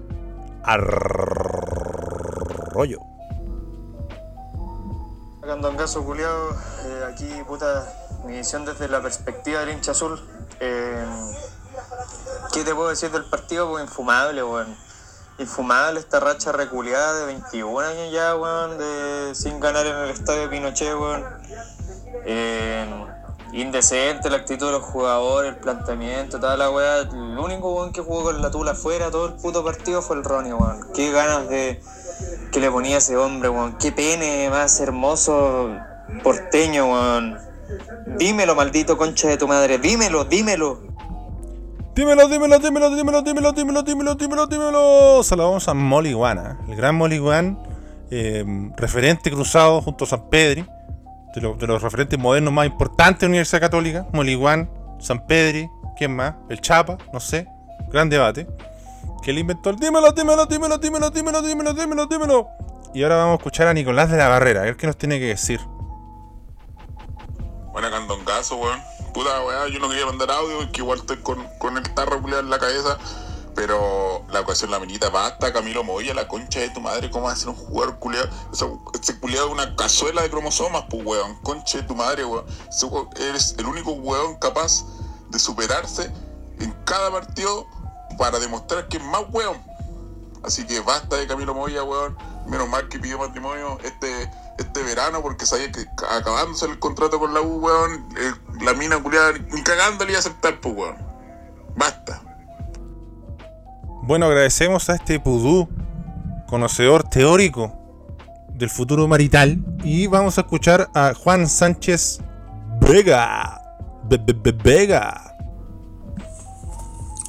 Arroyo. 0.64 1.96
Candongazo 5.41 6.04
culiado, 6.04 6.52
eh, 6.86 7.04
aquí 7.12 7.30
puta, 7.48 7.88
mi 8.26 8.34
visión 8.38 8.66
desde 8.66 8.88
la 8.88 9.02
perspectiva 9.02 9.60
del 9.62 9.70
hincha 9.76 9.91
azul. 9.91 10.20
Eh, 10.60 11.06
¿Qué 12.53 12.63
te 12.63 12.73
puedo 12.73 12.89
decir 12.89 13.11
del 13.11 13.26
partido? 13.26 13.69
Pues 13.69 13.84
infumable, 13.84 14.43
weón. 14.43 14.76
Infumable 15.38 15.99
esta 15.99 16.19
racha 16.19 16.51
reculeada 16.51 17.19
de 17.19 17.26
21 17.26 17.80
años 17.80 18.11
ya, 18.11 18.36
weón, 18.36 18.78
de, 18.78 19.36
sin 19.36 19.59
ganar 19.59 19.86
en 19.86 19.95
el 19.95 20.09
estadio 20.09 20.49
Pinochet, 20.49 20.95
weón. 20.95 21.23
Eh, 22.26 23.05
indecente 23.51 24.30
la 24.30 24.38
actitud 24.38 24.67
de 24.67 24.71
los 24.73 24.84
jugadores, 24.84 25.53
el 25.53 25.59
planteamiento, 25.59 26.39
toda 26.39 26.55
la 26.55 26.69
weá. 26.69 26.99
El 26.99 27.38
único 27.38 27.73
weón 27.73 27.91
que 27.91 28.01
jugó 28.01 28.23
con 28.23 28.41
la 28.41 28.51
tula 28.51 28.71
afuera 28.71 29.11
todo 29.11 29.28
el 29.28 29.34
puto 29.34 29.63
partido 29.63 30.01
fue 30.01 30.15
el 30.15 30.23
Ronnie, 30.23 30.53
weón. 30.53 30.88
Qué 30.93 31.11
ganas 31.11 31.49
de 31.49 31.82
que 32.51 32.59
le 32.59 32.71
ponía 32.71 32.97
ese 32.97 33.17
hombre, 33.17 33.49
weón. 33.49 33.78
Qué 33.78 33.91
pene 33.91 34.49
más 34.49 34.80
hermoso 34.80 35.76
porteño, 36.23 36.86
weón. 36.86 37.38
Dímelo, 38.17 38.55
maldito 38.55 38.97
concha 38.97 39.28
de 39.28 39.38
tu 39.38 39.47
madre. 39.47 39.78
Dímelo, 39.78 40.23
dímelo. 40.23 40.95
Dímelo, 41.96 42.28
dímelo, 42.28 42.60
dímelo, 42.60 42.89
dímelo, 42.93 43.22
dímelo, 43.22 43.54
dímelo, 43.54 43.84
dímelo, 43.84 44.16
dímelo, 44.16 44.48
dímelo. 44.48 45.24
Saludamos 45.24 45.66
a 45.70 45.74
Molly 45.74 46.12
Guana, 46.12 46.60
el 46.68 46.76
gran 46.76 46.96
Molly 46.96 47.22
eh, 48.12 48.43
referente 48.76 49.32
cruzado 49.32 49.82
junto 49.82 50.04
a 50.04 50.08
San 50.08 50.30
Pedri, 50.30 50.68
de, 51.34 51.41
los- 51.41 51.82
referentes 51.82 52.20
modernos 52.20 52.52
más 52.54 52.66
importantes 52.66 53.22
de 53.22 53.28
la 53.28 53.30
Universidad 53.30 53.62
Católica. 53.62 54.06
Molly 54.12 54.38
San 55.00 55.26
Pedri, 55.26 55.70
¿quién 55.98 56.14
más? 56.14 56.36
El 56.50 56.60
Chapa, 56.60 56.98
no 57.14 57.22
sé. 57.22 57.48
Gran 57.93 58.10
debate. 58.10 58.46
Que 59.24 59.32
él 59.32 59.38
inventó 59.39 59.70
el 59.70 59.78
dímelo, 59.78 60.12
dímelo, 60.12 60.46
dímelo, 60.48 60.78
dímelo, 60.78 61.10
dímelo, 61.12 61.41
dímelo, 61.41 61.74
dímelo, 61.74 62.06
dímelo. 62.08 62.48
Y 62.93 63.04
ahora 63.04 63.16
vamos 63.18 63.36
a 63.36 63.38
escuchar 63.38 63.68
a 63.68 63.74
Nicolás 63.74 64.12
de 64.12 64.18
la 64.18 64.28
Barrera, 64.28 64.62
a 64.62 64.64
ver 64.66 64.76
qué 64.76 64.86
nos 64.86 64.98
tiene 64.98 65.18
que 65.18 65.28
decir. 65.28 65.62
Buena 67.72 67.89
candongazo, 67.89 68.58
weón. 68.58 68.80
Puta 69.16 69.41
weá, 69.45 69.70
yo 69.70 69.80
no 69.80 69.88
quería 69.88 70.05
mandar 70.05 70.30
audio 70.30 70.57
porque 70.57 70.82
igual 70.82 70.99
estoy 70.99 71.16
con, 71.22 71.47
con 71.57 71.78
el 71.78 71.93
tarro 71.93 72.22
culiado 72.22 72.43
en 72.43 72.49
la 72.49 72.59
cabeza. 72.59 72.97
Pero 73.55 74.26
la 74.30 74.41
ocasión, 74.41 74.72
la 74.72 74.80
minita 74.80 75.09
basta, 75.09 75.53
Camilo 75.53 75.86
Moya, 75.86 76.13
la 76.13 76.28
concha 76.28 76.59
de 76.59 76.70
tu 76.72 76.82
madre, 76.82 77.09
¿cómo 77.09 77.28
va 77.28 77.32
a 77.32 77.49
un 77.49 77.55
jugador 77.55 77.97
culiado? 77.99 78.28
O 78.51 78.91
ese 78.93 79.18
culiado 79.18 79.47
es 79.47 79.53
una 79.53 79.74
cazuela 79.78 80.22
de 80.22 80.30
cromosomas, 80.30 80.84
pues 80.89 81.05
weón. 81.05 81.38
Concha 81.43 81.78
de 81.78 81.86
tu 81.86 81.95
madre, 81.95 82.26
weón- 82.26 82.43
Eres 83.16 83.55
el 83.57 83.66
único 83.68 83.91
weón 83.93 84.36
capaz 84.36 84.84
de 85.30 85.39
superarse 85.39 86.11
en 86.59 86.74
cada 86.84 87.09
partido 87.09 87.66
para 88.18 88.38
demostrar 88.39 88.89
que 88.89 88.97
es 88.97 89.03
más 89.03 89.24
weón. 89.32 89.55
Así 90.43 90.68
que 90.68 90.82
basta 90.82 91.16
de 91.16 91.26
Camilo 91.26 91.53
Moya, 91.55 91.86
weón. 91.86 92.18
Menos 92.47 92.68
mal 92.68 92.89
que 92.89 92.99
pidió 92.99 93.18
matrimonio 93.18 93.80
este, 93.82 94.30
este 94.58 94.84
verano 94.84 95.22
porque 95.22 95.45
sabía 95.45 95.72
que 95.72 95.86
ca- 95.95 96.18
acabándose 96.18 96.66
el 96.66 96.80
contrato 96.80 97.20
con 97.20 97.34
la 97.34 97.41
U, 97.41 97.58
weón, 97.58 98.08
eh, 98.18 98.32
la 98.62 98.74
mina 98.74 99.01
culiada 99.01 99.34
ni 99.51 99.62
cagando 99.64 100.06
le 100.06 100.12
iba 100.12 100.18
a 100.18 100.22
aceptar, 100.22 100.60
pues, 100.62 100.76
weón. 100.76 100.95
Basta. 101.76 102.22
Bueno, 104.03 104.28
agradecemos 104.28 104.89
a 104.89 104.95
este 104.95 105.20
pudú, 105.20 105.68
conocedor 106.47 107.03
teórico 107.10 107.74
del 108.49 108.70
futuro 108.70 109.08
marital. 109.08 109.58
Y 109.84 110.08
vamos 110.08 110.38
a 110.38 110.41
escuchar 110.41 110.89
a 110.93 111.14
Juan 111.14 111.47
Sánchez 111.49 112.20
Vega. 112.82 113.62
Be- 114.03 114.18
be- 114.18 114.34
be- 114.34 114.51
Vega. 114.51 115.36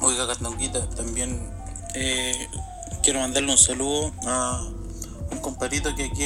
Oiga, 0.01 0.27
Candonguita, 0.27 0.87
también 0.91 1.51
eh, 1.95 2.47
quiero 3.01 3.19
mandarle 3.19 3.51
un 3.51 3.57
saludo 3.57 4.11
a 4.27 4.63
un 5.31 5.39
compadrito 5.39 5.93
que 5.95 6.05
aquí 6.05 6.23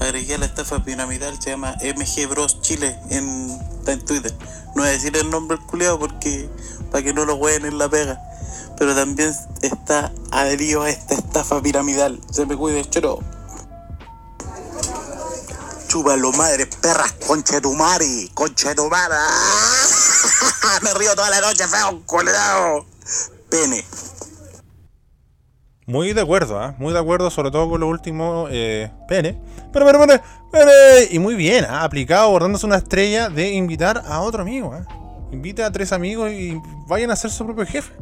agregué 0.00 0.34
a 0.34 0.38
la 0.38 0.46
estafa 0.46 0.82
piramidal, 0.82 1.40
se 1.40 1.50
llama 1.50 1.76
MG 1.82 2.28
Bros 2.28 2.60
Chile, 2.60 2.98
en, 3.10 3.58
en 3.86 4.04
Twitter. 4.04 4.34
No 4.74 4.82
voy 4.82 4.88
a 4.88 4.92
decir 4.92 5.16
el 5.16 5.30
nombre 5.30 5.58
culiado 5.66 5.98
porque 5.98 6.48
para 6.90 7.02
que 7.02 7.12
no 7.12 7.24
lo 7.24 7.36
hueen 7.36 7.64
en 7.64 7.78
la 7.78 7.88
pega. 7.88 8.20
Pero 8.78 8.94
también 8.94 9.34
está 9.62 10.12
adherido 10.30 10.82
a 10.82 10.90
esta 10.90 11.14
estafa 11.14 11.62
piramidal. 11.62 12.20
Se 12.30 12.44
me 12.44 12.56
cuide, 12.56 12.84
choro. 12.88 13.20
Chúbalo, 15.88 16.32
madre, 16.32 16.66
perras, 16.66 17.12
conchetumari, 17.26 18.30
conchetumara. 18.34 19.24
Me 20.82 20.92
río 20.94 21.14
toda 21.14 21.30
la 21.30 21.40
noche, 21.40 21.66
feo, 21.68 22.02
culiao. 22.04 22.84
Pene. 23.48 23.84
Muy 25.88 26.12
de 26.12 26.20
acuerdo, 26.20 26.58
¿ah? 26.58 26.74
muy 26.78 26.92
de 26.92 26.98
acuerdo, 26.98 27.30
sobre 27.30 27.52
todo 27.52 27.70
con 27.70 27.80
lo 27.80 27.86
último, 27.86 28.48
eh, 28.50 28.90
pene. 29.06 29.38
Pero, 29.72 29.86
pero, 29.86 30.00
pero, 30.00 30.20
pero, 30.50 30.70
y 31.08 31.20
muy 31.20 31.36
bien, 31.36 31.64
¿ah? 31.64 31.84
aplicado, 31.84 32.24
abordándose 32.24 32.66
una 32.66 32.78
estrella 32.78 33.28
de 33.28 33.52
invitar 33.52 34.02
a 34.04 34.20
otro 34.20 34.42
amigo. 34.42 34.74
¿ah? 34.74 34.84
Invita 35.30 35.64
a 35.64 35.70
tres 35.70 35.92
amigos 35.92 36.32
y 36.32 36.60
vayan 36.88 37.12
a 37.12 37.16
ser 37.16 37.30
su 37.30 37.44
propio 37.44 37.64
jefe. 37.64 37.92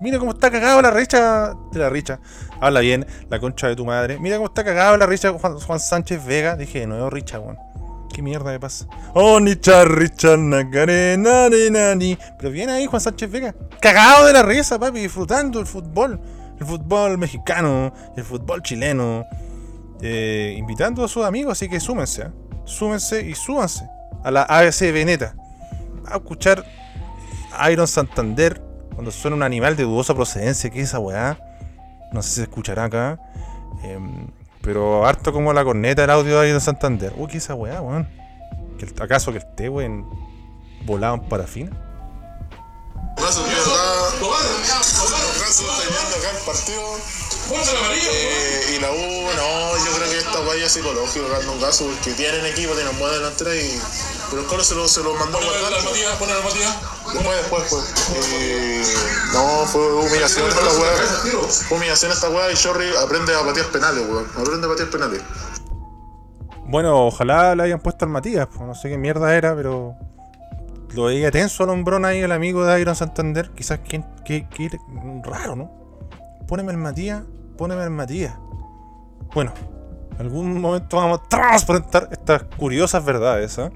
Mira 0.00 0.18
cómo 0.18 0.32
está 0.32 0.50
cagado 0.50 0.82
la 0.82 0.90
richa 0.90 1.54
de 1.72 1.78
la 1.80 1.88
richa. 1.88 2.20
Habla 2.60 2.80
bien, 2.80 3.06
la 3.30 3.40
concha 3.40 3.68
de 3.68 3.76
tu 3.76 3.86
madre. 3.86 4.18
Mira 4.18 4.36
cómo 4.36 4.48
está 4.48 4.62
cagado 4.62 4.98
la 4.98 5.06
richa 5.06 5.32
Juan, 5.32 5.58
Juan 5.58 5.80
Sánchez 5.80 6.24
Vega. 6.26 6.56
Dije 6.56 6.80
de 6.80 6.86
nuevo 6.86 7.08
richa, 7.08 7.40
weón. 7.40 7.56
¿Qué 8.12 8.20
mierda 8.22 8.50
me 8.50 8.60
pasa? 8.60 8.86
Oh, 9.14 9.40
ni 9.40 9.56
nani. 11.70 12.18
Pero 12.38 12.50
viene 12.50 12.72
ahí 12.72 12.86
Juan 12.86 13.00
Sánchez 13.00 13.30
Vega. 13.30 13.54
Cagado 13.80 14.26
de 14.26 14.34
la 14.34 14.42
risa, 14.42 14.78
papi, 14.78 15.00
disfrutando 15.00 15.58
el 15.58 15.66
fútbol. 15.66 16.20
El 16.60 16.66
fútbol 16.66 17.18
mexicano, 17.18 17.92
el 18.16 18.24
fútbol 18.24 18.62
chileno. 18.62 19.24
Eh, 20.00 20.54
invitando 20.56 21.04
a 21.04 21.08
sus 21.08 21.24
amigos, 21.24 21.52
así 21.52 21.68
que 21.68 21.80
súmense, 21.80 22.22
¿eh? 22.22 22.30
súmense 22.64 23.20
y 23.22 23.34
súbanse 23.34 23.88
a 24.22 24.30
la 24.30 24.42
ABC 24.42 24.92
Veneta. 24.92 25.34
A 26.06 26.16
escuchar 26.16 26.64
Iron 27.70 27.86
Santander 27.88 28.62
cuando 28.94 29.10
suena 29.10 29.36
un 29.36 29.42
animal 29.42 29.76
de 29.76 29.82
dudosa 29.84 30.14
procedencia. 30.14 30.70
¿Qué 30.70 30.80
es 30.82 30.88
esa 30.90 30.98
weá? 31.00 31.38
No 32.12 32.22
sé 32.22 32.28
si 32.30 32.34
se 32.36 32.42
escuchará 32.42 32.84
acá. 32.84 33.18
Em, 33.82 34.28
pero 34.62 35.06
harto 35.06 35.32
como 35.32 35.52
la 35.52 35.64
corneta 35.64 36.04
el 36.04 36.10
audio 36.10 36.40
de 36.40 36.48
Iron 36.48 36.60
Santander. 36.60 37.12
Uy, 37.16 37.26
¿qué 37.28 37.38
es 37.38 37.44
esa 37.44 37.54
weá, 37.54 37.80
weón? 37.80 38.08
¿Que 38.78 38.84
el- 38.86 39.02
¿Acaso 39.02 39.32
que 39.32 39.38
esté, 39.38 39.68
weón, 39.68 40.08
volado 40.86 41.14
en 41.16 41.20
parafina? 41.28 41.70
Que 43.16 43.22
Eh, 48.12 48.76
y 48.76 48.80
la 48.80 48.90
U, 48.90 48.94
no, 48.94 49.76
yo 49.84 49.92
creo 49.96 50.10
que 50.10 50.18
esta 50.18 50.38
guaya 50.40 50.66
es 50.66 50.72
psicológica, 50.72 51.26
dando 51.28 51.52
un 51.52 51.60
caso, 51.60 51.86
porque 51.86 52.12
tienen 52.12 52.44
equipo, 52.46 52.74
tienen 52.74 52.98
buena 52.98 53.14
delantera 53.16 53.54
y. 53.54 53.80
Pero 54.30 54.42
el 54.42 54.48
Colo 54.48 54.62
se 54.62 54.74
lo, 54.74 54.86
se 54.86 55.02
lo 55.02 55.14
mandó 55.14 55.38
a 55.38 55.40
guardar. 55.44 55.72
Después, 57.14 57.36
después, 57.38 57.62
después. 57.62 57.94
Eh, 58.34 58.82
no, 59.32 59.64
fue 59.66 59.94
humillación 59.94 60.46
esta 60.48 60.60
weá. 60.78 60.92
Fue 61.48 61.76
humillación 61.78 62.12
esta 62.12 62.28
weá 62.28 62.50
y 62.50 62.54
Shorry 62.54 62.90
aprende 63.02 63.34
a 63.34 63.40
patear 63.42 63.66
penales, 63.68 64.04
weón. 64.06 64.26
Aprende 64.36 64.66
a 64.66 64.70
patear 64.70 64.90
penales. 64.90 65.22
Bueno, 66.66 67.06
ojalá 67.06 67.54
le 67.54 67.62
hayan 67.62 67.80
puesto 67.80 68.04
al 68.04 68.10
Matías. 68.10 68.46
pues, 68.48 68.60
No 68.60 68.74
sé 68.74 68.90
qué 68.90 68.98
mierda 68.98 69.34
era, 69.34 69.54
pero. 69.56 69.94
Lo 70.92 71.04
veía 71.04 71.30
tenso 71.30 71.64
al 71.64 71.70
hombrón 71.70 72.04
ahí, 72.04 72.20
el 72.20 72.32
amigo 72.32 72.64
de 72.64 72.78
Iron 72.80 72.96
Santander. 72.96 73.50
Quizás 73.54 73.78
que, 73.80 74.02
que, 74.24 74.46
que- 74.48 74.78
raro, 75.24 75.56
¿no? 75.56 75.70
Póneme 76.48 76.72
el 76.72 76.78
Matías, 76.78 77.22
póneme 77.58 77.84
el 77.84 77.90
Matías. 77.90 78.34
Bueno, 79.34 79.52
en 80.14 80.20
algún 80.20 80.58
momento 80.58 80.96
vamos 80.96 81.20
a 81.20 81.28
transparentar 81.28 82.08
estas 82.10 82.42
curiosas 82.42 83.04
verdades, 83.04 83.58
¿ah? 83.58 83.70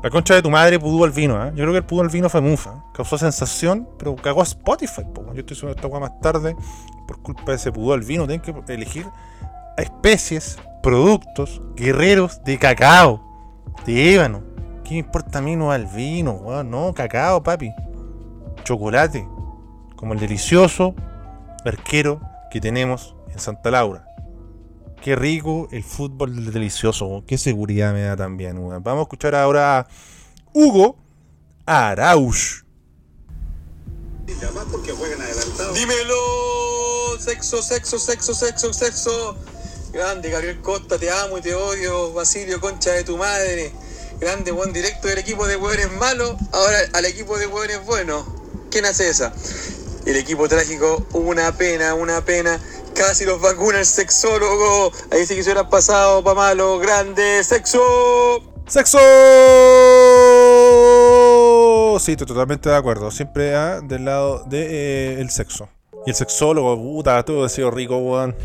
La 0.00 0.08
concha 0.08 0.34
de 0.34 0.42
tu 0.42 0.50
madre 0.50 0.78
pudú 0.78 1.02
al 1.02 1.10
vino, 1.10 1.34
¿ah? 1.34 1.48
Yo 1.48 1.64
creo 1.64 1.72
que 1.72 1.78
el 1.78 1.84
pudú 1.84 2.02
al 2.02 2.10
vino 2.10 2.28
fue 2.28 2.40
mufa. 2.40 2.84
Causó 2.94 3.18
sensación, 3.18 3.88
pero 3.98 4.14
cagó 4.14 4.40
a 4.40 4.44
Spotify, 4.44 5.02
po. 5.12 5.24
Yo 5.34 5.40
estoy 5.40 5.56
subiendo 5.56 5.82
esta 5.82 5.98
más 5.98 6.20
tarde 6.20 6.54
por 7.08 7.20
culpa 7.20 7.42
de 7.46 7.56
ese 7.56 7.72
pudú 7.72 7.92
al 7.92 8.02
vino. 8.02 8.26
Tienen 8.28 8.40
que 8.40 8.72
elegir 8.72 9.08
especies, 9.76 10.58
productos, 10.80 11.60
guerreros 11.74 12.44
de 12.44 12.56
cacao, 12.56 13.20
de 13.84 14.14
ébano. 14.14 14.42
¿Qué 14.84 14.90
me 14.90 14.98
importa 14.98 15.40
a 15.40 15.42
mí 15.42 15.56
no 15.56 15.72
al 15.72 15.86
vino? 15.86 16.62
No, 16.62 16.94
cacao, 16.94 17.42
papi. 17.42 17.72
Chocolate. 18.62 19.26
Como 19.96 20.12
el 20.12 20.20
delicioso 20.20 20.94
arquero 21.70 22.20
que 22.50 22.60
tenemos 22.60 23.14
en 23.32 23.38
Santa 23.38 23.70
Laura. 23.70 24.06
Qué 25.02 25.16
rico 25.16 25.68
el 25.70 25.84
fútbol 25.84 26.34
del 26.34 26.52
delicioso. 26.52 27.24
Qué 27.26 27.36
seguridad 27.36 27.92
me 27.92 28.02
da 28.02 28.16
también. 28.16 28.56
Vamos 28.56 29.00
a 29.00 29.02
escuchar 29.02 29.34
ahora 29.34 29.80
a 29.80 29.86
Hugo 30.54 30.96
Arauch. 31.66 32.64
Dímelo, 35.74 37.18
sexo, 37.18 37.60
sexo, 37.62 37.98
sexo, 37.98 38.34
sexo, 38.34 38.72
sexo. 38.72 39.36
Grande, 39.92 40.30
Gabriel 40.30 40.60
Costa, 40.62 40.98
te 40.98 41.10
amo 41.10 41.36
y 41.38 41.42
te 41.42 41.54
odio. 41.54 42.12
Basilio, 42.14 42.60
concha 42.60 42.92
de 42.92 43.04
tu 43.04 43.18
madre. 43.18 43.72
Grande, 44.20 44.52
buen 44.52 44.72
directo 44.72 45.08
del 45.08 45.18
equipo 45.18 45.46
de 45.46 45.56
hueones 45.56 45.92
malos. 45.92 46.34
Ahora 46.52 46.78
al 46.94 47.04
equipo 47.04 47.36
de 47.36 47.46
hueones 47.46 47.84
buenos. 47.84 48.24
¿Quién 48.70 48.86
hace 48.86 49.08
esa? 49.10 49.34
El 50.06 50.16
equipo 50.16 50.48
trágico, 50.48 51.06
una 51.12 51.52
pena, 51.52 51.94
una 51.94 52.20
pena. 52.24 52.60
Casi 52.94 53.24
los 53.24 53.40
vacuna 53.40 53.78
el 53.80 53.86
sexólogo. 53.86 54.92
Ahí 55.10 55.26
sí 55.26 55.34
que 55.34 55.42
se 55.42 55.50
hubieran 55.50 55.70
pasado 55.70 56.22
pa' 56.22 56.34
malo. 56.34 56.78
Grande, 56.78 57.42
sexo. 57.42 57.80
¡Sexo! 58.66 58.98
Sí, 62.00 62.12
estoy 62.12 62.26
totalmente 62.26 62.68
de 62.68 62.76
acuerdo. 62.76 63.10
Siempre 63.10 63.54
ah, 63.54 63.80
del 63.82 64.04
lado 64.04 64.40
del 64.40 64.50
de, 64.50 65.16
eh, 65.16 65.20
el 65.20 65.30
sexo. 65.30 65.68
Y 66.06 66.10
el 66.10 66.16
sexólogo, 66.16 66.76
puta, 66.76 67.24
todo 67.24 67.44
ha 67.44 67.48
sido 67.48 67.70
rico, 67.70 67.96
weón. 67.96 68.36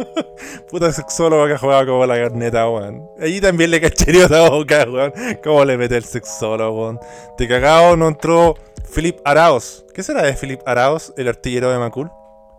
puta 0.70 0.92
sexólogo 0.92 1.46
que 1.46 1.56
jugaba 1.56 1.86
como 1.86 2.04
la 2.04 2.16
carneta, 2.16 2.68
weón. 2.68 3.08
Allí 3.18 3.40
también 3.40 3.70
le 3.70 3.80
cachería 3.80 4.28
la 4.28 4.50
boca, 4.50 4.84
weón. 4.88 5.12
¿Cómo 5.42 5.64
le 5.64 5.78
mete 5.78 5.96
el 5.96 6.04
sexólogo, 6.04 6.78
weón? 6.78 7.00
De 7.38 7.48
cagado 7.48 7.96
no 7.96 8.08
entró 8.08 8.54
Philip 8.94 9.18
Arauz. 9.24 9.84
¿Qué 9.94 10.02
será 10.02 10.22
de 10.22 10.34
Philip 10.34 10.60
Arauz, 10.66 11.12
el 11.16 11.28
artillero 11.28 11.70
de 11.70 11.78
Macul? 11.78 12.10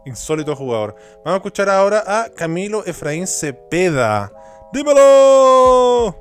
Insólito 0.06 0.56
jugador. 0.56 0.96
Vamos 1.24 1.34
a 1.34 1.36
escuchar 1.38 1.70
ahora 1.70 2.04
a 2.08 2.30
Camilo 2.30 2.84
Efraín 2.86 3.28
Cepeda. 3.28 4.32
¡Dímelo! 4.74 6.16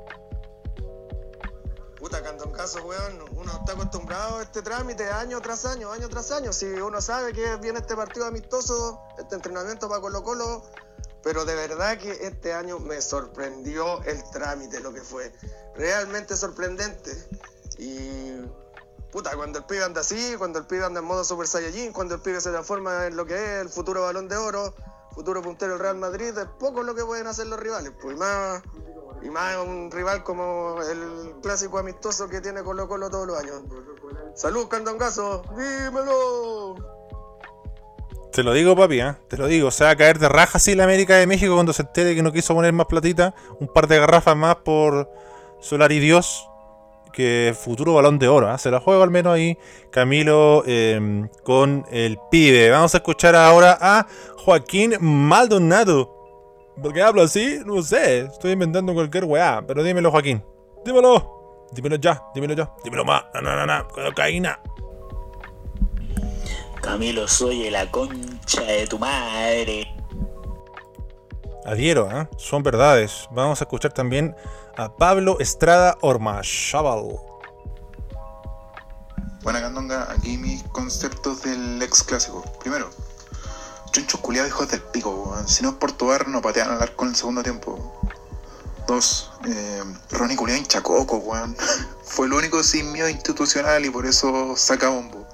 Puta, 1.97 2.21
Candoncaso, 2.21 2.83
weón, 2.83 3.30
está 3.59 3.73
acostumbrado 3.73 4.39
a 4.39 4.43
este 4.43 4.61
trámite 4.61 5.09
año 5.09 5.41
tras 5.41 5.65
año, 5.65 5.91
año 5.91 6.09
tras 6.09 6.31
año. 6.31 6.53
Si 6.53 6.65
uno 6.65 7.01
sabe 7.01 7.33
que 7.33 7.55
viene 7.57 7.79
este 7.79 7.95
partido 7.95 8.25
amistoso, 8.25 9.01
este 9.17 9.35
entrenamiento 9.35 9.87
para 9.87 10.01
Colo 10.01 10.23
Colo, 10.23 10.63
pero 11.23 11.45
de 11.45 11.55
verdad 11.55 11.97
que 11.97 12.11
este 12.25 12.53
año 12.53 12.79
me 12.79 13.01
sorprendió 13.01 14.01
el 14.03 14.23
trámite, 14.31 14.79
lo 14.79 14.93
que 14.93 15.01
fue. 15.01 15.31
Realmente 15.75 16.35
sorprendente. 16.35 17.11
Y 17.77 18.41
puta, 19.11 19.35
cuando 19.35 19.59
el 19.59 19.65
pibe 19.65 19.83
anda 19.83 20.01
así, 20.01 20.35
cuando 20.37 20.59
el 20.59 20.65
pibe 20.65 20.85
anda 20.85 20.99
en 20.99 21.05
modo 21.05 21.23
Super 21.23 21.47
Saiyajin, 21.47 21.93
cuando 21.93 22.15
el 22.15 22.21
pibe 22.21 22.41
se 22.41 22.49
transforma 22.49 23.07
en 23.07 23.15
lo 23.15 23.25
que 23.25 23.35
es 23.35 23.61
el 23.61 23.69
futuro 23.69 24.01
balón 24.01 24.27
de 24.27 24.37
oro, 24.37 24.73
futuro 25.13 25.41
puntero 25.41 25.73
del 25.73 25.81
Real 25.81 25.97
Madrid, 25.97 26.37
es 26.37 26.47
poco 26.59 26.83
lo 26.83 26.95
que 26.95 27.03
pueden 27.03 27.27
hacer 27.27 27.47
los 27.47 27.59
rivales. 27.59 27.91
Pues 28.01 28.15
y 28.15 28.19
más, 28.19 28.61
más 29.31 29.57
un 29.57 29.91
rival 29.91 30.23
como 30.23 30.77
el 30.81 31.33
clásico 31.41 31.77
amistoso 31.77 32.27
que 32.27 32.41
tiene 32.41 32.63
Colo 32.63 32.87
Colo 32.87 33.09
todos 33.09 33.27
los 33.27 33.37
años. 33.37 33.61
Salud, 34.35 34.67
Candongazo, 34.67 35.43
dímelo. 35.55 36.75
Te 38.31 38.43
lo 38.43 38.53
digo, 38.53 38.77
papi, 38.77 39.01
¿eh? 39.01 39.15
te 39.27 39.35
lo 39.35 39.47
digo. 39.47 39.71
Se 39.71 39.83
va 39.83 39.89
a 39.89 39.95
caer 39.95 40.17
de 40.17 40.29
raja 40.29 40.57
así 40.57 40.73
la 40.73 40.85
América 40.85 41.17
de 41.17 41.27
México 41.27 41.53
cuando 41.53 41.73
se 41.73 41.81
entere 41.81 42.15
que 42.15 42.23
no 42.23 42.31
quiso 42.31 42.55
poner 42.55 42.71
más 42.71 42.85
platita. 42.85 43.35
Un 43.59 43.67
par 43.67 43.87
de 43.87 43.99
garrafas 43.99 44.37
más 44.37 44.55
por 44.57 45.09
Solar 45.59 45.91
y 45.91 45.99
Dios. 45.99 46.47
Que 47.11 47.55
futuro 47.57 47.93
balón 47.93 48.19
de 48.19 48.27
oro. 48.27 48.53
¿eh? 48.53 48.57
Se 48.57 48.71
la 48.71 48.79
juego 48.79 49.03
al 49.03 49.11
menos 49.11 49.33
ahí 49.33 49.57
Camilo 49.91 50.63
eh, 50.65 51.27
con 51.43 51.85
el 51.91 52.17
pibe. 52.29 52.69
Vamos 52.69 52.93
a 52.93 52.97
escuchar 52.97 53.35
ahora 53.35 53.77
a 53.79 54.07
Joaquín 54.37 54.95
Maldonado. 54.99 56.17
¿Por 56.81 56.93
qué 56.93 57.01
hablo 57.01 57.21
así? 57.21 57.59
No 57.65 57.81
sé. 57.83 58.21
Estoy 58.21 58.53
inventando 58.53 58.93
cualquier 58.93 59.25
weá. 59.25 59.63
Pero 59.67 59.83
dímelo, 59.83 60.09
Joaquín. 60.11 60.43
Dímelo. 60.85 61.67
Dímelo 61.71 61.95
ya. 61.97 62.23
Dímelo 62.33 62.53
ya. 62.53 62.71
Dímelo 62.83 63.05
más. 63.05 63.25
No, 63.33 63.41
no, 63.41 63.55
no, 63.55 63.65
no. 63.65 63.87
Cocaína. 63.89 64.59
Camilo, 66.81 67.27
soy 67.27 67.69
la 67.69 67.89
concha 67.91 68.63
de 68.63 68.87
tu 68.87 68.97
madre. 68.97 69.90
Adhiero, 71.65 72.09
¿eh? 72.11 72.27
son 72.37 72.63
verdades. 72.63 73.27
Vamos 73.31 73.61
a 73.61 73.65
escuchar 73.65 73.93
también 73.93 74.35
a 74.77 74.95
Pablo 74.95 75.37
Estrada 75.39 75.97
Ormazábal. 76.01 77.19
Buena 79.43 79.61
candonga, 79.61 80.11
aquí 80.11 80.37
mis 80.37 80.63
conceptos 80.63 81.43
del 81.43 81.81
ex 81.81 82.03
clásico. 82.03 82.43
Primero, 82.59 82.89
chunchos 83.91 84.19
culiados 84.21 84.49
hijos 84.49 84.69
del 84.69 84.81
pico. 84.81 85.35
Si 85.45 85.61
no 85.61 85.69
es 85.69 85.75
por 85.75 85.91
tu 85.91 86.09
no 86.27 86.41
patean 86.41 86.71
al 86.71 86.81
arco 86.81 87.05
en 87.05 87.11
el 87.11 87.15
segundo 87.15 87.43
tiempo. 87.43 87.99
Dos, 88.87 89.31
eh, 89.45 89.83
Ronnie 90.09 90.35
culiado 90.35 90.59
hinchacoco, 90.59 91.17
weón. 91.17 91.55
Fue 92.03 92.25
el 92.25 92.33
único 92.33 92.63
sin 92.63 92.91
miedo 92.91 93.07
institucional 93.07 93.85
y 93.85 93.89
por 93.89 94.05
eso 94.07 94.55
saca 94.57 94.89
bombo. 94.89 95.27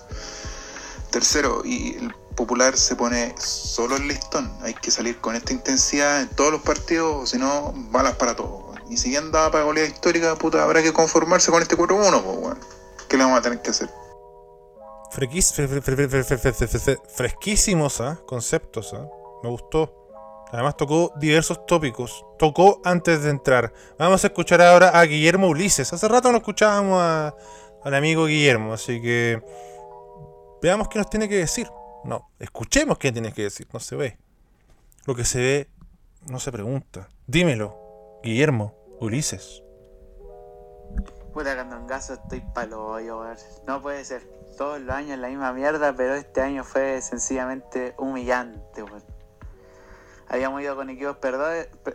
Tercero, 1.09 1.61
y 1.63 1.95
el 1.95 2.13
popular 2.37 2.77
se 2.77 2.95
pone 2.95 3.35
solo 3.37 3.97
el 3.97 4.07
listón. 4.07 4.49
Hay 4.61 4.73
que 4.75 4.91
salir 4.91 5.19
con 5.19 5.35
esta 5.35 5.51
intensidad 5.51 6.21
en 6.21 6.29
todos 6.29 6.53
los 6.53 6.61
partidos, 6.61 7.23
o 7.23 7.25
si 7.25 7.37
no, 7.37 7.73
balas 7.89 8.15
para 8.15 8.35
todos. 8.35 8.77
Y 8.89 8.95
si 8.95 9.13
anda 9.17 9.51
para 9.51 9.65
goleada 9.65 9.89
histórica, 9.89 10.35
puta, 10.37 10.63
habrá 10.63 10.81
que 10.81 10.93
conformarse 10.93 11.51
con 11.51 11.61
este 11.61 11.75
4-1, 11.75 12.23
pues, 12.23 12.37
weón. 12.37 12.59
¿Qué 13.09 13.17
le 13.17 13.23
vamos 13.23 13.39
a 13.39 13.41
tener 13.41 13.61
que 13.61 13.71
hacer? 13.71 13.89
Fre, 15.11 15.27
fresquísimos 17.13 17.99
¿eh? 17.99 18.17
conceptos, 18.25 18.93
¿eh? 18.93 19.09
me 19.43 19.49
gustó. 19.49 19.93
Además 20.51 20.77
tocó 20.77 21.11
diversos 21.17 21.65
tópicos, 21.65 22.25
tocó 22.37 22.79
antes 22.85 23.23
de 23.23 23.31
entrar. 23.31 23.73
Vamos 23.99 24.23
a 24.23 24.27
escuchar 24.27 24.61
ahora 24.61 24.89
a 24.89 25.03
Guillermo 25.03 25.49
Ulises. 25.49 25.91
Hace 25.91 26.07
rato 26.07 26.31
no 26.31 26.37
escuchábamos 26.37 27.33
al 27.83 27.93
amigo 27.93 28.27
Guillermo, 28.27 28.73
así 28.73 29.01
que 29.01 29.41
veamos 30.61 30.87
qué 30.87 30.99
nos 30.99 31.09
tiene 31.09 31.27
que 31.27 31.35
decir. 31.35 31.67
No, 32.03 32.29
escuchemos 32.39 32.97
qué 32.97 33.11
tienes 33.11 33.33
que 33.33 33.43
decir, 33.43 33.67
no 33.73 33.79
se 33.79 33.95
ve. 33.95 34.17
Lo 35.05 35.15
que 35.15 35.25
se 35.25 35.39
ve 35.39 35.69
no 36.29 36.39
se 36.39 36.51
pregunta. 36.51 37.09
Dímelo, 37.27 38.19
Guillermo, 38.23 38.75
Ulises. 38.99 39.63
Puta 41.33 41.55
candongazo, 41.55 42.13
estoy 42.15 42.41
palo 42.53 42.85
hoyo. 42.85 43.23
No 43.67 43.81
puede 43.81 44.03
ser. 44.03 44.23
Todos 44.57 44.81
los 44.81 44.95
años 44.95 45.19
la 45.19 45.27
misma 45.27 45.53
mierda, 45.53 45.95
pero 45.95 46.15
este 46.15 46.41
año 46.41 46.63
fue 46.63 46.99
sencillamente 47.01 47.93
humillante, 47.97 48.81
weón. 48.81 49.03
Habíamos 50.27 50.61
ido 50.61 50.75
con 50.75 50.89
equipos 50.89 51.17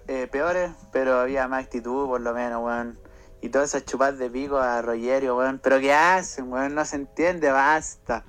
eh, 0.06 0.28
peores, 0.30 0.70
pero 0.92 1.18
había 1.18 1.48
más 1.48 1.64
actitud 1.64 2.06
por 2.06 2.20
lo 2.20 2.32
menos, 2.32 2.62
weón. 2.62 2.98
Y 3.40 3.48
todas 3.48 3.70
esas 3.70 3.84
chupadas 3.84 4.18
de 4.18 4.30
pico 4.30 4.58
a 4.58 4.80
Rogerio, 4.80 5.36
weón. 5.36 5.58
Pero 5.58 5.80
¿qué 5.80 5.92
hacen, 5.92 6.52
weón? 6.52 6.74
No 6.74 6.84
se 6.84 6.96
entiende, 6.96 7.50
basta. 7.50 8.24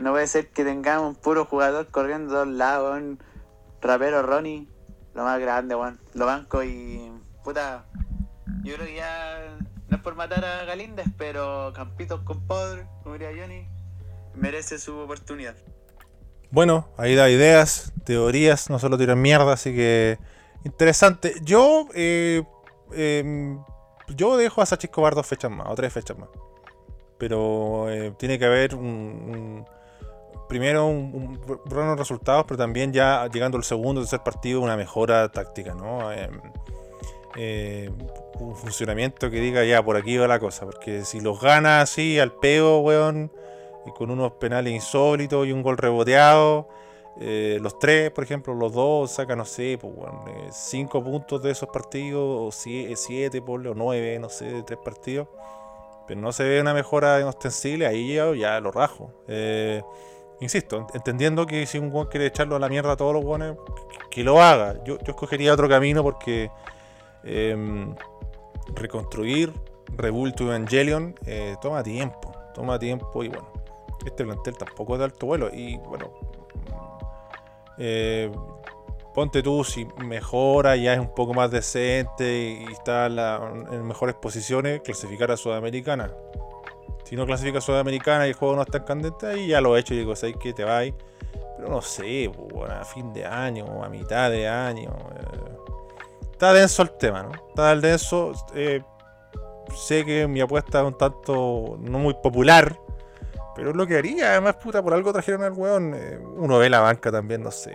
No 0.00 0.12
puede 0.12 0.26
ser 0.26 0.48
que 0.48 0.64
tengamos 0.64 1.08
un 1.10 1.14
puro 1.14 1.44
jugador 1.44 1.86
corriendo 1.88 2.32
de 2.32 2.40
todos 2.40 2.48
lados, 2.48 2.90
weón. 2.90 3.22
Rapero 3.82 4.22
Ronnie, 4.22 4.66
lo 5.14 5.24
más 5.24 5.38
grande, 5.40 5.74
weón. 5.74 6.00
Lo 6.14 6.26
banco 6.26 6.62
y. 6.64 7.12
Puta. 7.44 7.84
Yo 8.64 8.74
creo 8.74 8.86
que 8.86 8.94
ya. 8.96 9.56
No 9.88 9.96
es 9.96 10.02
por 10.02 10.14
matar 10.14 10.44
a 10.44 10.64
Galíndez, 10.64 11.06
pero 11.18 11.72
Campitos 11.74 12.22
con 12.22 12.46
Podre, 12.46 12.86
como 13.02 13.14
diría 13.18 13.30
Johnny, 13.36 13.66
merece 14.34 14.78
su 14.78 14.96
oportunidad. 14.96 15.56
Bueno, 16.52 16.88
ahí 16.96 17.14
da 17.14 17.28
ideas, 17.28 17.92
teorías, 18.04 18.70
no 18.70 18.78
solo 18.78 18.96
tiran 18.96 19.20
mierda, 19.20 19.52
así 19.52 19.74
que 19.74 20.18
interesante. 20.64 21.34
Yo, 21.42 21.88
eh, 21.94 22.42
em, 22.92 23.58
yo 24.16 24.36
dejo 24.36 24.62
a 24.62 24.66
Sachi 24.66 24.86
Escobar 24.86 25.14
dos 25.14 25.26
fechas 25.26 25.50
más, 25.50 25.66
o 25.68 25.74
tres 25.74 25.92
fechas 25.92 26.16
más. 26.18 26.28
Pero 27.18 27.90
eh, 27.90 28.14
tiene 28.18 28.38
que 28.38 28.44
haber 28.46 28.74
un, 28.74 28.84
un- 28.86 29.64
primero 30.50 30.84
un, 30.86 31.40
buenos 31.64 31.96
resultados, 31.98 32.44
pero 32.46 32.58
también 32.58 32.92
ya 32.92 33.26
llegando 33.32 33.56
al 33.56 33.64
segundo 33.64 34.02
tercer 34.02 34.20
partido 34.20 34.60
una 34.60 34.76
mejora 34.76 35.30
táctica, 35.30 35.74
¿no? 35.74 36.12
Em, 36.12 36.38
eh, 37.36 37.90
un 38.40 38.56
funcionamiento 38.56 39.30
que 39.30 39.40
diga 39.40 39.64
ya 39.64 39.82
por 39.82 39.96
aquí 39.96 40.16
va 40.18 40.26
la 40.26 40.38
cosa, 40.40 40.66
porque 40.66 41.04
si 41.04 41.20
los 41.20 41.40
gana 41.40 41.80
así 41.80 42.18
al 42.18 42.32
peo, 42.32 42.80
weón, 42.80 43.30
y 43.86 43.92
con 43.92 44.10
unos 44.10 44.32
penales 44.32 44.72
insólitos 44.74 45.46
y 45.46 45.52
un 45.52 45.62
gol 45.62 45.78
reboteado. 45.78 46.68
eh, 47.22 47.58
los 47.60 47.78
tres, 47.78 48.10
por 48.12 48.24
ejemplo, 48.24 48.54
los 48.54 48.72
dos 48.72 49.10
sacan, 49.10 49.38
no 49.38 49.44
sé, 49.44 49.76
pues, 49.78 49.92
eh, 50.28 50.48
cinco 50.52 51.02
puntos 51.04 51.42
de 51.42 51.50
esos 51.50 51.68
partidos, 51.68 52.22
o 52.22 52.48
sie- 52.50 52.94
siete, 52.96 53.42
ponle, 53.42 53.68
o 53.68 53.74
nueve, 53.74 54.18
no 54.18 54.28
sé, 54.30 54.46
de 54.46 54.62
tres 54.62 54.78
partidos. 54.82 55.28
Pero 56.06 56.20
no 56.20 56.32
se 56.32 56.44
ve 56.44 56.60
una 56.60 56.72
mejora 56.72 57.20
en 57.20 57.26
ostensible, 57.26 57.86
ahí 57.86 58.14
ya, 58.14 58.34
ya 58.34 58.58
lo 58.60 58.70
rajo. 58.72 59.10
Eh, 59.28 59.82
insisto, 60.40 60.80
ent- 60.80 60.94
entendiendo 60.94 61.46
que 61.46 61.66
si 61.66 61.78
un 61.78 61.90
guan 61.90 62.06
quiere 62.06 62.26
echarlo 62.26 62.56
a 62.56 62.58
la 62.58 62.68
mierda 62.68 62.92
a 62.92 62.96
todos 62.96 63.14
los 63.14 63.22
guanes, 63.24 63.56
que, 64.10 64.24
lo 64.24 64.42
haga. 64.42 64.82
Yo, 64.84 64.98
yo 64.98 65.10
escogería 65.12 65.52
otro 65.52 65.68
camino 65.68 66.02
porque 66.02 66.50
em, 67.24 67.94
reconstruir 68.74 69.52
Rebuild 69.96 70.40
Evangelion 70.40 71.14
eh, 71.26 71.56
toma 71.60 71.82
tiempo, 71.82 72.32
toma 72.54 72.78
tiempo 72.78 73.22
y 73.24 73.28
bueno, 73.28 73.48
este 74.04 74.24
plantel 74.24 74.56
tampoco 74.56 74.94
es 74.94 74.98
de 75.00 75.04
alto 75.06 75.26
vuelo 75.26 75.50
y 75.52 75.76
bueno, 75.76 76.10
eh, 77.78 78.30
ponte 79.14 79.42
tú 79.42 79.64
si 79.64 79.86
mejora, 80.04 80.76
ya 80.76 80.94
es 80.94 81.00
un 81.00 81.14
poco 81.14 81.34
más 81.34 81.50
decente 81.50 82.60
y 82.66 82.72
está 82.72 83.06
en 83.06 83.86
mejores 83.86 84.14
posiciones, 84.16 84.80
clasificar 84.82 85.30
a 85.30 85.36
Sudamericana. 85.36 86.12
Si 87.10 87.16
no 87.16 87.26
clasifica 87.26 87.60
Sudamericana 87.60 88.24
y 88.24 88.30
el 88.30 88.36
juego 88.36 88.54
no 88.54 88.62
está 88.62 88.78
en 88.78 88.84
candente, 88.84 89.26
ahí 89.26 89.48
ya 89.48 89.60
lo 89.60 89.76
he 89.76 89.80
hecho 89.80 89.94
y 89.94 89.98
digo, 89.98 90.14
¿sabes 90.14 90.36
qué 90.38 90.52
te 90.52 90.62
vais? 90.62 90.94
Pero 91.56 91.68
no 91.68 91.82
sé, 91.82 92.28
bueno, 92.28 92.72
a 92.72 92.84
fin 92.84 93.12
de 93.12 93.26
año, 93.26 93.82
a 93.82 93.88
mitad 93.88 94.30
de 94.30 94.46
año. 94.46 94.90
eh, 95.16 95.56
está 96.30 96.52
denso 96.52 96.82
el 96.82 96.92
tema, 96.92 97.24
¿no? 97.24 97.32
Está 97.48 97.74
denso. 97.74 98.30
eh, 98.54 98.80
sé 99.74 100.04
que 100.04 100.28
mi 100.28 100.40
apuesta 100.40 100.82
es 100.82 100.86
un 100.86 100.96
tanto 100.96 101.76
no 101.80 101.98
muy 101.98 102.14
popular, 102.14 102.78
pero 103.56 103.70
es 103.70 103.76
lo 103.76 103.88
que 103.88 103.98
haría. 103.98 104.30
Además, 104.30 104.54
puta, 104.62 104.80
por 104.80 104.94
algo 104.94 105.12
trajeron 105.12 105.42
al 105.42 105.52
weón. 105.52 105.92
eh, 105.96 106.16
uno 106.36 106.58
ve 106.58 106.70
la 106.70 106.78
banca 106.78 107.10
también, 107.10 107.42
no 107.42 107.50
sé. 107.50 107.74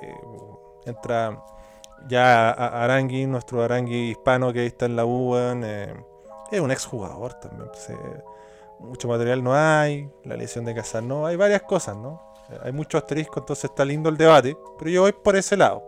Entra 0.86 1.44
ya 2.08 2.52
Arangui, 2.52 3.26
nuestro 3.26 3.62
Arangui 3.62 4.12
hispano 4.12 4.54
que 4.54 4.62
ahí 4.62 4.68
está 4.68 4.86
en 4.86 4.96
la 4.96 5.04
U, 5.04 5.34
weón. 5.34 5.66
es 5.66 6.62
un 6.62 6.72
exjugador 6.72 7.34
también. 7.34 7.68
pues, 7.68 7.92
mucho 8.86 9.08
material 9.08 9.44
no 9.44 9.54
hay, 9.56 10.10
la 10.24 10.36
lesión 10.36 10.66
de 10.66 10.74
Casar 10.74 11.04
no, 11.04 11.26
hay 11.26 11.36
varias 11.36 11.64
cosas, 11.64 11.96
¿no? 11.98 12.34
Eh, 12.50 12.60
Hay 12.64 12.72
mucho 12.72 12.98
asterisco, 12.98 13.40
entonces 13.40 13.66
está 13.66 13.86
lindo 13.86 14.10
el 14.10 14.18
debate, 14.18 14.58
pero 14.78 14.92
yo 14.92 15.02
voy 15.02 15.12
por 15.12 15.36
ese 15.36 15.58
lado. 15.58 15.84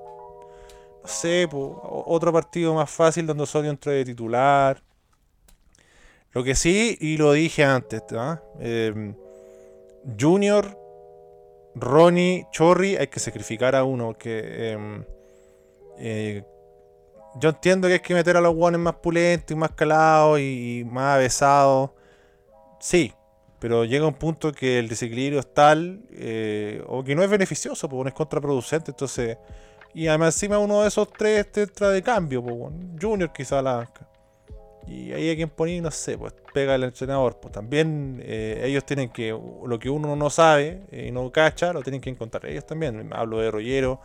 No 1.03 1.07
sé, 1.07 1.47
otro 1.51 2.33
partido 2.33 2.73
más 2.73 2.89
fácil 2.89 3.25
donde 3.25 3.43
Osorio 3.43 3.71
entre 3.71 3.93
de 3.93 4.05
titular. 4.05 4.81
Lo 6.31 6.43
que 6.43 6.55
sí, 6.55 6.97
y 6.99 7.17
lo 7.17 7.31
dije 7.31 7.63
antes, 7.63 8.03
¿ah? 8.13 8.41
Eh, 8.59 9.13
Junior, 10.19 10.77
Ronnie, 11.75 12.47
Chorri, 12.51 12.95
hay 12.97 13.07
que 13.07 13.19
sacrificar 13.19 13.75
a 13.75 13.83
uno. 13.83 14.17
Que, 14.17 14.71
em, 14.71 15.03
eh, 15.97 16.43
yo 17.39 17.49
entiendo 17.49 17.87
que 17.87 17.95
hay 17.95 17.99
que 17.99 18.13
meter 18.13 18.37
a 18.37 18.41
los 18.41 18.53
guanes 18.53 18.79
más 18.79 18.95
pulentos 18.95 19.51
y 19.51 19.55
más 19.55 19.71
calados 19.71 20.39
y 20.39 20.83
más 20.89 21.15
avesados. 21.15 21.91
Sí, 22.79 23.13
pero 23.59 23.85
llega 23.85 24.05
un 24.05 24.13
punto 24.13 24.51
que 24.51 24.79
el 24.79 24.87
desequilibrio 24.87 25.39
es 25.39 25.53
tal 25.53 26.01
eh, 26.11 26.83
o 26.87 27.03
que 27.03 27.15
no 27.15 27.23
es 27.23 27.29
beneficioso, 27.29 27.89
porque 27.89 28.09
es 28.09 28.15
contraproducente. 28.15 28.91
Entonces, 28.91 29.37
y 29.93 30.07
además, 30.07 30.35
encima 30.35 30.59
uno 30.59 30.83
de 30.83 30.89
esos 30.89 31.11
tres 31.11 31.51
te 31.51 31.63
entra 31.63 31.89
de 31.89 32.03
cambio, 32.03 32.43
pues, 32.43 32.73
Junior 33.01 33.33
quizá 33.33 33.59
a 33.59 33.61
la. 33.63 33.91
Y 34.87 35.11
ahí 35.11 35.29
hay 35.29 35.35
quien 35.35 35.49
pone, 35.49 35.81
no 35.81 35.91
sé, 35.91 36.17
pues 36.17 36.33
pega 36.53 36.75
el 36.75 36.83
entrenador. 36.83 37.39
Pues 37.41 37.51
también 37.51 38.21
eh, 38.23 38.61
ellos 38.63 38.85
tienen 38.85 39.09
que, 39.09 39.29
lo 39.31 39.79
que 39.79 39.89
uno 39.89 40.15
no 40.15 40.29
sabe 40.29 40.83
eh, 40.91 41.07
y 41.07 41.11
no 41.11 41.29
cacha, 41.31 41.73
lo 41.73 41.81
tienen 41.81 41.99
que 41.99 42.09
encontrar 42.09 42.45
ellos 42.45 42.65
también. 42.65 43.09
Hablo 43.11 43.39
de 43.39 43.51
Rollero, 43.51 43.99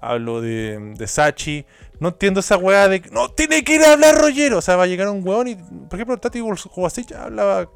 hablo 0.00 0.40
de, 0.40 0.94
de 0.96 1.06
Sachi. 1.06 1.66
No 1.98 2.08
entiendo 2.08 2.40
esa 2.40 2.56
weá 2.56 2.88
de 2.88 3.00
no 3.10 3.30
tiene 3.32 3.62
que 3.62 3.74
ir 3.74 3.82
a 3.82 3.92
hablar 3.92 4.14
Rollero. 4.14 4.58
O 4.58 4.62
sea, 4.62 4.76
va 4.76 4.84
a 4.84 4.86
llegar 4.86 5.08
un 5.08 5.26
weón 5.26 5.48
y, 5.48 5.56
por 5.56 5.94
ejemplo, 5.94 6.16
Tati 6.16 6.40
Kovacic 6.40 7.12
hablaba 7.12 7.68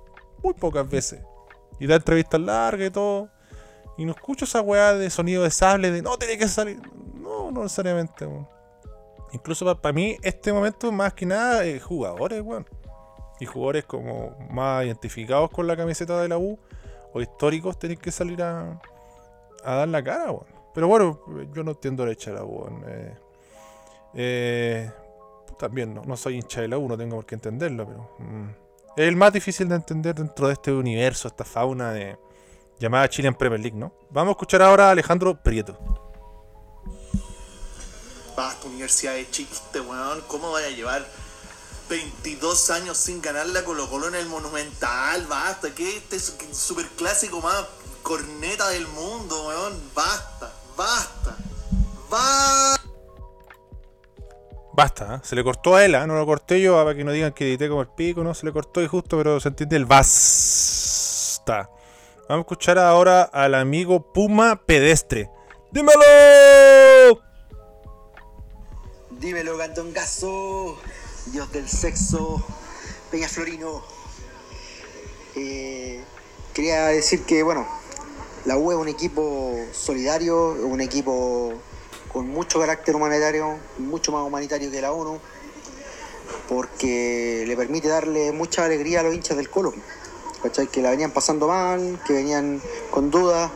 muy 0.47 0.55
pocas 0.55 0.89
veces. 0.89 1.21
Y 1.79 1.87
da 1.87 1.97
entrevistas 1.97 2.41
largas 2.41 2.89
y 2.89 2.91
todo. 2.91 3.29
Y 3.99 4.05
no 4.05 4.13
escucho 4.13 4.45
esa 4.45 4.61
weá 4.61 4.95
de 4.95 5.11
sonido 5.11 5.43
de 5.43 5.51
sable 5.51 5.91
de 5.91 6.03
no 6.03 6.17
tiene 6.17 6.39
que 6.39 6.49
salir. 6.49 6.81
No, 7.15 7.51
no 7.51 7.63
necesariamente, 7.63 8.27
weón. 8.27 8.49
Incluso 9.33 9.65
para 9.81 9.93
mí, 9.93 10.17
este 10.23 10.53
momento, 10.53 10.93
más 10.93 11.13
que 11.15 11.27
nada, 11.27 11.65
eh, 11.65 11.81
jugadores, 11.81 12.41
weón. 12.43 12.67
Y 13.41 13.47
jugadores 13.47 13.85
como 13.85 14.37
más 14.51 14.85
identificados 14.85 15.51
con 15.51 15.67
la 15.67 15.77
camiseta 15.77 16.21
de 16.23 16.29
la 16.29 16.39
U 16.39 16.59
o 17.13 17.21
históricos 17.21 17.79
tienen 17.79 17.99
que 17.99 18.11
salir 18.11 18.43
a, 18.43 18.81
a 19.65 19.75
dar 19.75 19.89
la 19.89 20.03
cara, 20.03 20.31
weón. 20.31 20.47
Pero 20.75 20.89
bueno, 20.89 21.21
yo 21.53 21.65
no 21.65 21.73
entiendo 21.73 22.05
la 22.05 22.13
hincha 22.13 22.31
de 22.31 22.37
la 22.37 22.45
U. 22.45 22.69
Eh, 22.87 23.15
eh, 24.15 24.91
también 25.59 25.95
no, 25.95 26.03
no 26.05 26.17
soy 26.17 26.37
hincha 26.37 26.61
de 26.61 26.69
la 26.69 26.79
U, 26.79 26.87
no 26.87 26.97
tengo 26.97 27.17
por 27.17 27.27
qué 27.27 27.35
entenderlo, 27.35 27.87
pero. 27.87 28.11
mm, 28.19 28.66
es 28.97 29.09
el 29.09 29.17
más 29.17 29.33
difícil 29.33 29.69
de 29.69 29.75
entender 29.75 30.15
dentro 30.15 30.47
de 30.47 30.55
este 30.55 30.73
universo, 30.73 31.29
esta 31.29 31.45
fauna 31.45 31.93
de 31.93 32.19
llamada 32.79 33.09
Chile 33.09 33.29
en 33.29 33.35
Premier 33.35 33.61
League, 33.61 33.77
¿no? 33.77 33.93
Vamos 34.11 34.31
a 34.31 34.33
escuchar 34.33 34.63
ahora 34.63 34.89
a 34.89 34.91
Alejandro 34.93 35.43
Prieto. 35.43 35.79
Basta, 38.35 38.67
universidad 38.67 39.15
de 39.15 39.31
chiste, 39.31 39.81
weón. 39.81 40.23
¿Cómo 40.29 40.53
vaya 40.53 40.69
a 40.69 40.71
llevar 40.71 41.07
22 41.91 42.71
años 42.71 42.97
sin 42.97 43.21
ganar 43.21 43.47
la 43.47 43.65
Colo 43.65 43.89
Colo 43.89 44.09
en 44.09 44.15
el 44.15 44.27
Monumental? 44.27 45.27
Basta, 45.27 45.75
que 45.75 45.99
este 45.99 46.19
super 46.19 46.87
clásico 46.97 47.41
más 47.41 47.67
corneta 48.03 48.69
del 48.71 48.87
mundo, 48.89 49.49
weón. 49.49 49.79
Basta, 49.95 50.53
basta, 50.77 51.37
basta. 52.11 52.76
Basta, 54.77 55.15
¿eh? 55.15 55.19
se 55.23 55.35
le 55.35 55.43
cortó 55.43 55.75
a 55.75 55.87
él, 55.87 55.95
¿eh? 55.95 56.07
no 56.07 56.17
lo 56.17 56.27
corté 56.27 56.61
yo 56.61 56.75
para 56.75 56.95
que 56.95 57.03
no 57.03 57.11
digan 57.11 57.33
que 57.33 57.49
edité 57.49 57.67
como 57.67 57.81
el 57.81 57.89
pico, 57.89 58.23
no 58.23 58.35
se 58.35 58.45
le 58.45 58.53
cortó 58.53 58.83
y 58.83 58.87
justo, 58.87 59.17
pero 59.17 59.41
se 59.41 59.49
entiende 59.49 59.75
el 59.75 59.87
basta. 59.87 61.71
Vamos 62.29 62.41
a 62.41 62.41
escuchar 62.41 62.79
ahora 62.79 63.23
al 63.23 63.55
amigo 63.55 64.13
Puma 64.13 64.61
Pedestre. 64.67 65.31
¡Dímelo! 65.71 67.23
Dímelo, 69.13 69.57
Gandongazo, 69.57 70.77
Dios 71.33 71.51
del 71.53 71.67
sexo, 71.71 72.45
Peña 73.11 73.29
Florino. 73.29 73.83
Eh, 75.37 76.05
quería 76.53 76.89
decir 76.89 77.25
que, 77.25 77.43
bueno, 77.43 77.67
la 78.45 78.59
U 78.59 78.73
es 78.73 78.77
un 78.77 78.89
equipo 78.89 79.59
solidario, 79.73 80.53
un 80.67 80.83
equipo 80.83 81.55
con 82.17 82.31
mucho 82.31 82.59
carácter 82.59 82.97
humanitario, 82.97 83.59
mucho 83.77 84.11
más 84.11 84.27
humanitario 84.27 84.71
que 84.71 84.81
la 84.81 84.91
ONU, 84.91 85.21
porque 86.49 87.45
le 87.47 87.55
permite 87.59 87.89
darle 87.89 88.33
mucha 88.33 88.65
alegría 88.65 89.01
a 89.01 89.03
los 89.03 89.15
hinchas 89.15 89.37
del 89.37 89.51
Colo, 89.51 89.75
¿cachai? 90.43 90.67
Que 90.67 90.81
la 90.81 90.93
venían 90.93 91.11
pasando 91.11 91.47
mal, 91.47 92.01
que 92.07 92.15
venían 92.15 92.63
con 92.91 93.11
dudas, 93.11 93.51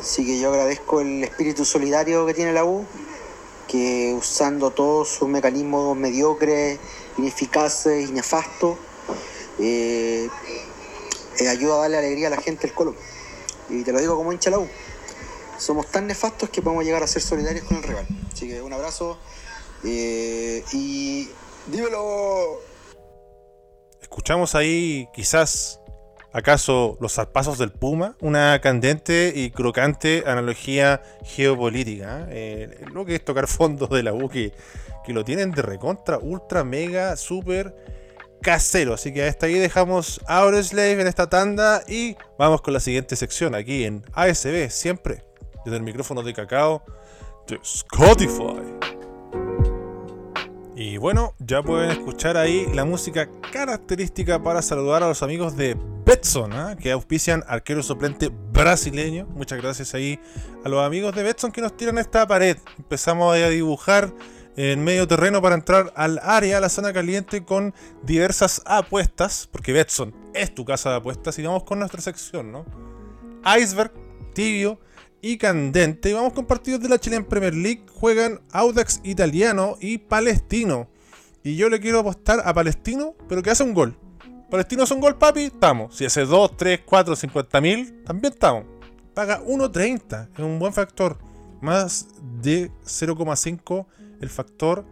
Así 0.00 0.24
que 0.24 0.38
yo 0.38 0.50
agradezco 0.50 1.00
el 1.00 1.24
espíritu 1.24 1.64
solidario 1.64 2.24
que 2.24 2.34
tiene 2.34 2.52
la 2.52 2.64
U, 2.64 2.84
que 3.66 4.14
usando 4.16 4.70
todos 4.70 5.08
sus 5.08 5.28
mecanismos 5.28 5.96
mediocres, 5.96 6.78
ineficaces 7.18 8.08
y 8.08 8.12
nefastos, 8.12 8.78
eh, 9.58 10.28
eh, 11.40 11.48
ayuda 11.48 11.74
a 11.74 11.78
darle 11.78 11.98
alegría 11.98 12.28
a 12.28 12.30
la 12.30 12.40
gente 12.40 12.68
del 12.68 12.76
Colo. 12.76 12.94
Y 13.68 13.82
te 13.82 13.90
lo 13.90 13.98
digo 13.98 14.14
como 14.14 14.32
hincha 14.32 14.50
la 14.50 14.60
U. 14.60 14.68
Somos 15.58 15.86
tan 15.86 16.06
nefastos 16.06 16.50
que 16.50 16.62
podemos 16.62 16.84
llegar 16.84 17.02
a 17.02 17.06
ser 17.06 17.22
solidarios 17.22 17.64
con 17.64 17.78
el 17.78 17.82
rival. 17.82 18.06
Así 18.32 18.48
que 18.48 18.60
un 18.62 18.72
abrazo 18.72 19.18
eh, 19.84 20.64
y 20.72 21.28
dímelo. 21.66 22.60
Escuchamos 24.00 24.54
ahí 24.54 25.08
quizás 25.14 25.80
acaso 26.32 26.98
los 27.00 27.14
zarpazos 27.14 27.58
del 27.58 27.72
Puma, 27.72 28.16
una 28.20 28.60
candente 28.60 29.32
y 29.34 29.50
crocante 29.50 30.24
analogía 30.26 31.02
geopolítica. 31.24 32.26
¿eh? 32.28 32.84
lo 32.92 33.04
que 33.04 33.16
es 33.16 33.24
tocar 33.24 33.46
fondos 33.46 33.90
de 33.90 34.02
la 34.02 34.12
U 34.12 34.28
que, 34.28 34.52
que 35.04 35.12
lo 35.12 35.24
tienen 35.24 35.52
de 35.52 35.62
recontra, 35.62 36.18
ultra, 36.18 36.62
mega, 36.64 37.16
super 37.16 37.74
casero. 38.42 38.94
Así 38.94 39.12
que 39.12 39.26
hasta 39.26 39.46
ahí 39.46 39.54
dejamos 39.54 40.20
Slave 40.26 41.00
en 41.00 41.06
esta 41.06 41.28
tanda 41.28 41.82
y 41.88 42.16
vamos 42.38 42.60
con 42.60 42.74
la 42.74 42.80
siguiente 42.80 43.16
sección 43.16 43.54
aquí 43.54 43.84
en 43.84 44.04
ASB, 44.12 44.70
siempre 44.70 45.25
desde 45.66 45.78
el 45.78 45.82
micrófono 45.82 46.22
de 46.22 46.32
cacao 46.32 46.82
de 47.48 47.56
Spotify. 47.56 48.62
Y 50.76 50.96
bueno, 50.98 51.34
ya 51.38 51.62
pueden 51.62 51.90
escuchar 51.90 52.36
ahí 52.36 52.66
la 52.72 52.84
música 52.84 53.28
característica 53.52 54.42
para 54.42 54.62
saludar 54.62 55.02
a 55.02 55.08
los 55.08 55.22
amigos 55.22 55.56
de 55.56 55.76
Betson, 56.04 56.52
¿ah? 56.52 56.76
que 56.78 56.92
auspician 56.92 57.42
arquero 57.48 57.82
suplente 57.82 58.30
brasileño. 58.52 59.26
Muchas 59.26 59.60
gracias 59.60 59.94
ahí 59.94 60.20
a 60.64 60.68
los 60.68 60.84
amigos 60.84 61.14
de 61.16 61.24
Betson 61.24 61.50
que 61.50 61.60
nos 61.60 61.76
tiran 61.76 61.98
esta 61.98 62.26
pared. 62.28 62.58
Empezamos 62.78 63.34
a 63.34 63.48
dibujar 63.48 64.12
en 64.56 64.84
medio 64.84 65.08
terreno 65.08 65.42
para 65.42 65.56
entrar 65.56 65.92
al 65.96 66.20
área, 66.22 66.58
a 66.58 66.60
la 66.60 66.68
zona 66.68 66.92
caliente, 66.92 67.44
con 67.44 67.74
diversas 68.04 68.62
apuestas, 68.66 69.48
porque 69.50 69.72
Betson 69.72 70.14
es 70.32 70.54
tu 70.54 70.64
casa 70.64 70.90
de 70.90 70.96
apuestas. 70.96 71.36
Y 71.40 71.42
vamos 71.42 71.64
con 71.64 71.80
nuestra 71.80 72.00
sección, 72.00 72.52
¿no? 72.52 72.64
Iceberg, 73.58 73.92
tibio 74.32 74.78
y 75.20 75.38
candente. 75.38 76.12
Vamos 76.12 76.32
con 76.32 76.46
partidos 76.46 76.80
de 76.80 76.88
la 76.88 76.98
Chilean 76.98 77.24
Premier 77.24 77.54
League. 77.54 77.84
Juegan 77.94 78.40
Audax 78.52 79.00
Italiano 79.04 79.76
y 79.80 79.98
Palestino. 79.98 80.88
Y 81.42 81.56
yo 81.56 81.68
le 81.68 81.80
quiero 81.80 82.00
apostar 82.00 82.42
a 82.44 82.52
Palestino, 82.52 83.14
pero 83.28 83.42
que 83.42 83.50
hace 83.50 83.62
un 83.62 83.74
gol. 83.74 83.96
Palestino 84.50 84.84
hace 84.84 84.94
un 84.94 85.00
gol, 85.00 85.16
papi, 85.16 85.44
estamos. 85.44 85.96
Si 85.96 86.04
hace 86.04 86.24
2, 86.24 86.56
3, 86.56 86.80
4, 86.84 87.16
50 87.16 87.60
mil, 87.60 88.02
también 88.04 88.32
estamos. 88.32 88.64
Paga 89.14 89.42
1.30, 89.42 90.28
es 90.32 90.38
un 90.38 90.58
buen 90.58 90.72
factor. 90.72 91.18
Más 91.60 92.08
de 92.42 92.70
0,5 92.84 93.86
el 94.20 94.30
factor 94.30 94.84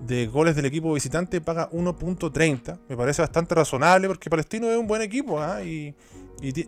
de 0.00 0.26
goles 0.26 0.56
del 0.56 0.66
equipo 0.66 0.92
visitante 0.92 1.40
paga 1.40 1.70
1.30. 1.70 2.78
Me 2.88 2.96
parece 2.96 3.22
bastante 3.22 3.54
razonable 3.54 4.08
porque 4.08 4.28
Palestino 4.30 4.70
es 4.70 4.76
un 4.76 4.86
buen 4.86 5.02
equipo 5.02 5.40
¿ah? 5.40 5.62
y, 5.62 5.94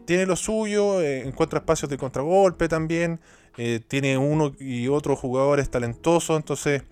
tiene 0.07 0.25
lo 0.25 0.37
suyo, 0.37 1.03
eh, 1.03 1.27
encuentra 1.27 1.59
espacios 1.59 1.91
de 1.91 1.99
contragolpe 1.99 2.67
también, 2.67 3.21
eh, 3.59 3.81
tiene 3.87 4.17
uno 4.17 4.55
y 4.59 4.89
otros 4.89 5.19
jugadores 5.19 5.69
talentosos, 5.69 6.35
entonces 6.35 6.83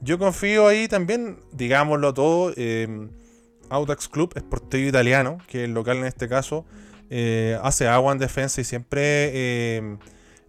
yo 0.00 0.18
confío 0.18 0.68
ahí 0.68 0.86
también, 0.86 1.40
digámoslo 1.52 2.14
todo, 2.14 2.52
eh, 2.56 3.08
Audax 3.70 4.08
Club, 4.08 4.38
Sportivo 4.38 4.88
Italiano, 4.88 5.38
que 5.48 5.62
es 5.62 5.64
el 5.64 5.74
local 5.74 5.96
en 5.96 6.04
este 6.04 6.28
caso, 6.28 6.64
hace 7.62 7.88
agua 7.88 8.12
en 8.12 8.18
defensa 8.18 8.60
y 8.60 8.64
siempre 8.64 9.98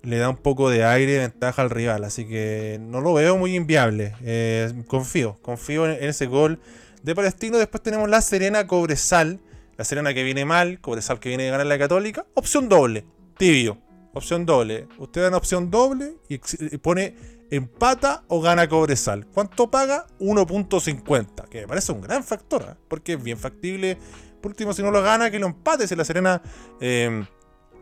le 0.02 0.18
da 0.18 0.30
un 0.30 0.38
poco 0.38 0.70
de 0.70 0.84
aire 0.86 1.14
de 1.14 1.20
ventaja 1.20 1.62
al 1.62 1.70
rival. 1.70 2.04
Así 2.04 2.28
que 2.28 2.80
no 2.82 3.02
lo 3.02 3.14
veo 3.14 3.38
muy 3.38 3.56
inviable. 3.56 4.16
Eh, 4.24 4.72
confío, 4.88 5.38
confío 5.42 5.86
en, 5.86 6.04
ese 6.04 6.28
gol 6.28 6.60
de 7.04 7.16
Palestino. 7.16 7.58
Después 7.58 7.84
tenemos 7.84 8.10
la 8.10 8.22
Serena 8.22 8.68
Cobresal. 8.68 9.40
La 9.78 9.86
Serena 9.86 10.14
que 10.14 10.24
viene 10.24 10.44
mal, 10.44 10.80
Cobresal 10.82 11.20
que 11.20 11.30
viene 11.30 11.46
de 11.46 11.52
ganar 11.52 11.66
la 11.66 11.80
Católica. 11.80 12.26
Opción 12.34 12.68
doble, 12.70 13.06
tibio. 13.38 13.78
Opción 14.14 14.46
doble. 14.46 14.88
Usted 14.98 15.22
da 15.22 15.28
una 15.30 15.38
opción 15.38 15.72
doble 15.72 16.16
y, 16.28 16.40
pone 16.80 17.16
empata 17.52 18.24
o 18.28 18.42
gana 18.42 18.68
Cobresal. 18.68 19.26
¿Cuánto 19.28 19.72
paga? 19.72 20.08
1.50. 20.20 21.48
Que 21.48 21.62
me 21.62 21.68
parece 21.68 21.92
un 21.92 22.02
gran 22.02 22.24
factor, 22.24 22.64
¿eh? 22.70 22.76
porque 22.88 23.14
es 23.14 23.24
bien 23.24 23.38
factible. 23.38 23.98
Por 24.42 24.52
último, 24.52 24.74
si 24.74 24.82
no 24.82 24.92
lo 24.92 25.02
gana, 25.02 25.32
que 25.32 25.40
lo 25.40 25.48
empate. 25.48 25.88
Si 25.88 25.96
la 25.96 26.06
Serena. 26.06 26.42
Eh, 26.82 27.24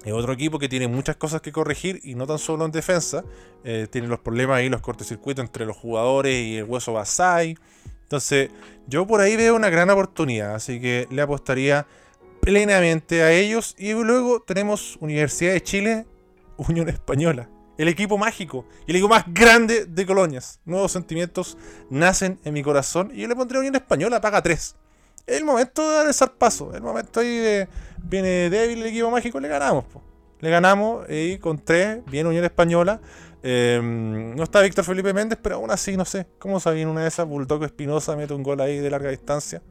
es 0.05 0.13
otro 0.13 0.33
equipo 0.33 0.59
que 0.59 0.69
tiene 0.69 0.87
muchas 0.87 1.15
cosas 1.15 1.41
que 1.41 1.51
corregir 1.51 1.99
y 2.03 2.15
no 2.15 2.27
tan 2.27 2.39
solo 2.39 2.65
en 2.65 2.71
defensa. 2.71 3.23
Eh, 3.63 3.87
tiene 3.89 4.07
los 4.07 4.19
problemas 4.19 4.57
ahí, 4.57 4.69
los 4.69 4.81
cortocircuitos 4.81 5.43
entre 5.43 5.65
los 5.65 5.75
jugadores 5.75 6.33
y 6.33 6.57
el 6.57 6.63
hueso 6.63 6.93
Basai. 6.93 7.57
Entonces, 8.03 8.49
yo 8.87 9.05
por 9.05 9.19
ahí 9.19 9.35
veo 9.35 9.55
una 9.55 9.69
gran 9.69 9.89
oportunidad. 9.89 10.55
Así 10.55 10.79
que 10.79 11.07
le 11.11 11.21
apostaría 11.21 11.85
plenamente 12.41 13.23
a 13.23 13.31
ellos. 13.31 13.75
Y 13.77 13.91
luego 13.91 14.41
tenemos 14.41 14.97
Universidad 15.01 15.53
de 15.53 15.61
Chile, 15.61 16.05
Unión 16.57 16.87
Española. 16.89 17.49
El 17.77 17.89
equipo 17.89 18.17
mágico 18.17 18.65
y 18.87 18.91
el 18.91 18.97
equipo 18.97 19.09
más 19.09 19.25
grande 19.27 19.85
de 19.85 20.05
colonias. 20.05 20.61
Nuevos 20.65 20.91
sentimientos 20.91 21.57
nacen 21.89 22.39
en 22.43 22.53
mi 22.53 22.63
corazón. 22.63 23.11
Y 23.13 23.21
yo 23.21 23.27
le 23.27 23.35
pondré 23.35 23.59
Unión 23.59 23.75
Española, 23.75 24.21
paga 24.21 24.41
3 24.41 24.75
el 25.27 25.43
momento 25.43 25.87
de 25.87 25.95
dar 25.95 26.07
el 26.07 26.13
zarpazo. 26.13 26.73
El 26.73 26.81
momento 26.81 27.19
ahí 27.19 27.37
de. 27.37 27.67
Viene 28.01 28.49
débil 28.49 28.81
el 28.81 28.87
equipo 28.87 29.11
mágico, 29.11 29.39
le 29.39 29.49
ganamos. 29.49 29.85
Le 30.39 30.49
ganamos 30.49 31.05
y 31.09 31.37
con 31.39 31.59
tres, 31.59 31.99
viene 32.05 32.29
Unión 32.29 32.45
Española. 32.45 33.01
Em, 33.43 34.35
no 34.35 34.43
está 34.43 34.61
Víctor 34.61 34.85
Felipe 34.85 35.13
Méndez, 35.13 35.39
pero 35.41 35.55
aún 35.55 35.71
así, 35.71 35.97
no 35.97 36.05
sé. 36.05 36.27
¿Cómo 36.39 36.59
sabía 36.59 36.83
en 36.83 36.89
una 36.89 37.01
de 37.01 37.07
esas? 37.07 37.27
Bulldog 37.27 37.63
Espinosa 37.63 38.15
mete 38.15 38.33
un 38.33 38.43
gol 38.43 38.61
ahí 38.61 38.79
de 38.79 38.89
larga 38.89 39.09
distancia. 39.09 39.61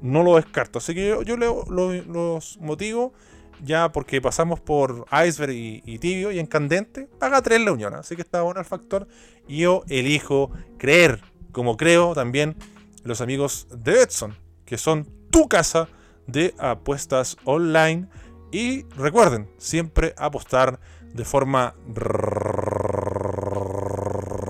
No 0.00 0.22
lo 0.22 0.36
descarto. 0.36 0.78
Así 0.78 0.94
que 0.94 1.16
yo, 1.24 1.36
los 1.36 2.58
motivo 2.60 3.12
ya 3.62 3.92
porque 3.92 4.20
pasamos 4.20 4.58
por 4.58 5.06
Iceberg 5.26 5.52
y, 5.52 5.98
Tibio 5.98 6.32
y 6.32 6.40
en 6.40 6.46
Candente, 6.46 7.08
paga 7.18 7.42
3 7.42 7.60
la 7.60 7.72
Unión. 7.72 7.94
Así 7.94 8.16
que 8.16 8.22
está 8.22 8.42
bueno 8.42 8.60
el 8.60 8.66
factor. 8.66 9.06
Y 9.46 9.58
yo 9.58 9.84
elijo 9.88 10.50
creer, 10.78 11.20
como 11.52 11.76
creo 11.76 12.14
también 12.14 12.56
los 13.04 13.20
amigos 13.20 13.66
de 13.70 14.02
Edson, 14.02 14.36
que 14.64 14.78
son 14.78 15.08
tu 15.30 15.48
casa 15.48 15.88
de 16.26 16.54
apuestas 16.58 17.36
online. 17.44 18.08
Y 18.50 18.82
recuerden, 18.96 19.48
siempre 19.58 20.14
apostar 20.16 20.78
de 21.12 21.24
forma 21.24 21.74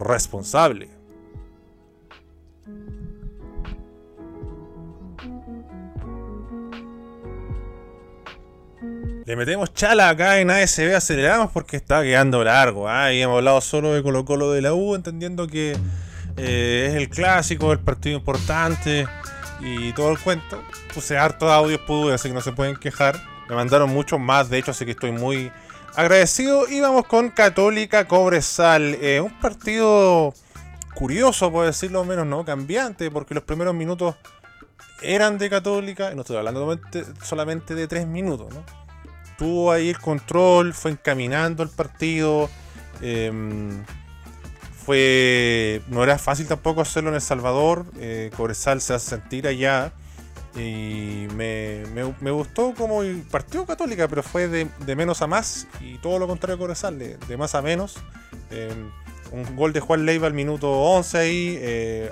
responsable. 0.07 0.91
Le 9.25 9.37
metemos 9.37 9.73
chala 9.73 10.09
acá 10.09 10.41
en 10.41 10.51
ASB, 10.51 10.97
aceleramos 10.97 11.53
porque 11.53 11.77
está 11.77 12.03
quedando 12.03 12.43
largo. 12.43 12.89
¿ah? 12.89 13.13
Y 13.13 13.23
hemos 13.23 13.37
hablado 13.37 13.61
solo 13.61 13.95
de 13.95 14.03
Colo 14.03 14.25
Colo 14.25 14.51
de 14.51 14.63
la 14.63 14.75
U, 14.75 14.97
entendiendo 14.97 15.47
que 15.47 15.77
eh, 16.37 16.89
es 16.89 16.95
el 16.95 17.09
clásico, 17.09 17.73
el 17.73 17.81
partido 17.81 18.17
importante 18.17 19.07
y 19.61 19.93
todo 19.93 20.11
el 20.11 20.19
cuento. 20.19 20.63
Puse 20.95 21.17
harto 21.17 21.47
de 21.47 21.53
audios, 21.53 21.81
pude, 21.87 22.15
así 22.15 22.29
que 22.29 22.35
no 22.35 22.41
se 22.41 22.53
pueden 22.53 22.77
quejar. 22.77 23.21
Me 23.49 23.55
mandaron 23.55 23.91
muchos 23.91 24.19
más, 24.21 24.49
de 24.49 24.59
hecho, 24.59 24.71
así 24.71 24.85
que 24.85 24.93
estoy 24.93 25.13
muy 25.13 25.53
agradecido. 25.95 26.69
Y 26.69 26.81
vamos 26.81 27.07
con 27.07 27.31
Católica 27.31 28.07
Cobresal. 28.07 28.97
Eh, 29.01 29.21
un 29.21 29.39
partido 29.41 30.35
curioso, 30.95 31.51
por 31.51 31.67
decirlo 31.67 32.05
menos, 32.05 32.27
¿no? 32.27 32.45
Cambiante, 32.45 33.11
porque 33.11 33.35
los 33.35 33.45
primeros 33.45 33.75
minutos 33.75 34.15
eran 35.03 35.39
de 35.39 35.51
Católica, 35.51 36.13
y 36.13 36.15
no 36.15 36.21
estoy 36.21 36.37
hablando 36.37 36.79
solamente 37.23 37.75
de 37.75 37.89
tres 37.89 38.07
minutos, 38.07 38.53
¿no? 38.55 38.65
Tuvo 39.37 39.73
ahí 39.73 39.89
el 39.89 39.99
control, 39.99 40.73
fue 40.75 40.93
encaminando 40.93 41.63
el 41.63 41.69
partido. 41.69 42.49
Eh, 43.01 43.33
no 44.93 46.05
era 46.05 46.19
fácil 46.19 46.47
tampoco 46.47 46.81
hacerlo 46.81 47.11
en 47.11 47.17
El 47.17 47.21
Salvador. 47.21 47.87
Eh, 47.99 48.31
Cobresal 48.37 48.81
se 48.81 48.95
hace 48.95 49.11
sentir 49.11 49.47
allá. 49.47 49.93
Y 50.55 51.29
me, 51.35 51.83
me, 52.21 52.31
gustó 52.31 52.75
como 52.75 53.03
el 53.03 53.23
partido 53.23 53.65
católica, 53.65 54.07
pero 54.07 54.23
fue 54.23 54.49
de, 54.49 54.97
menos 54.97 55.23
a 55.23 55.27
más. 55.27 55.67
Y 55.81 55.99
todo 55.99 56.19
lo 56.19 56.27
contrario 56.27 56.57
a 56.57 56.59
Cobresal, 56.59 56.99
de, 56.99 57.37
más 57.37 57.55
a 57.55 57.63
menos. 57.63 57.97
Em, 58.51 58.91
un 59.31 59.57
gol 59.57 59.73
de 59.73 59.81
Juan 59.81 60.05
Leiva 60.05 60.27
al 60.27 60.35
minuto 60.35 60.71
11 60.71 61.19
ahí. 61.19 61.59
Eh, 61.59 62.11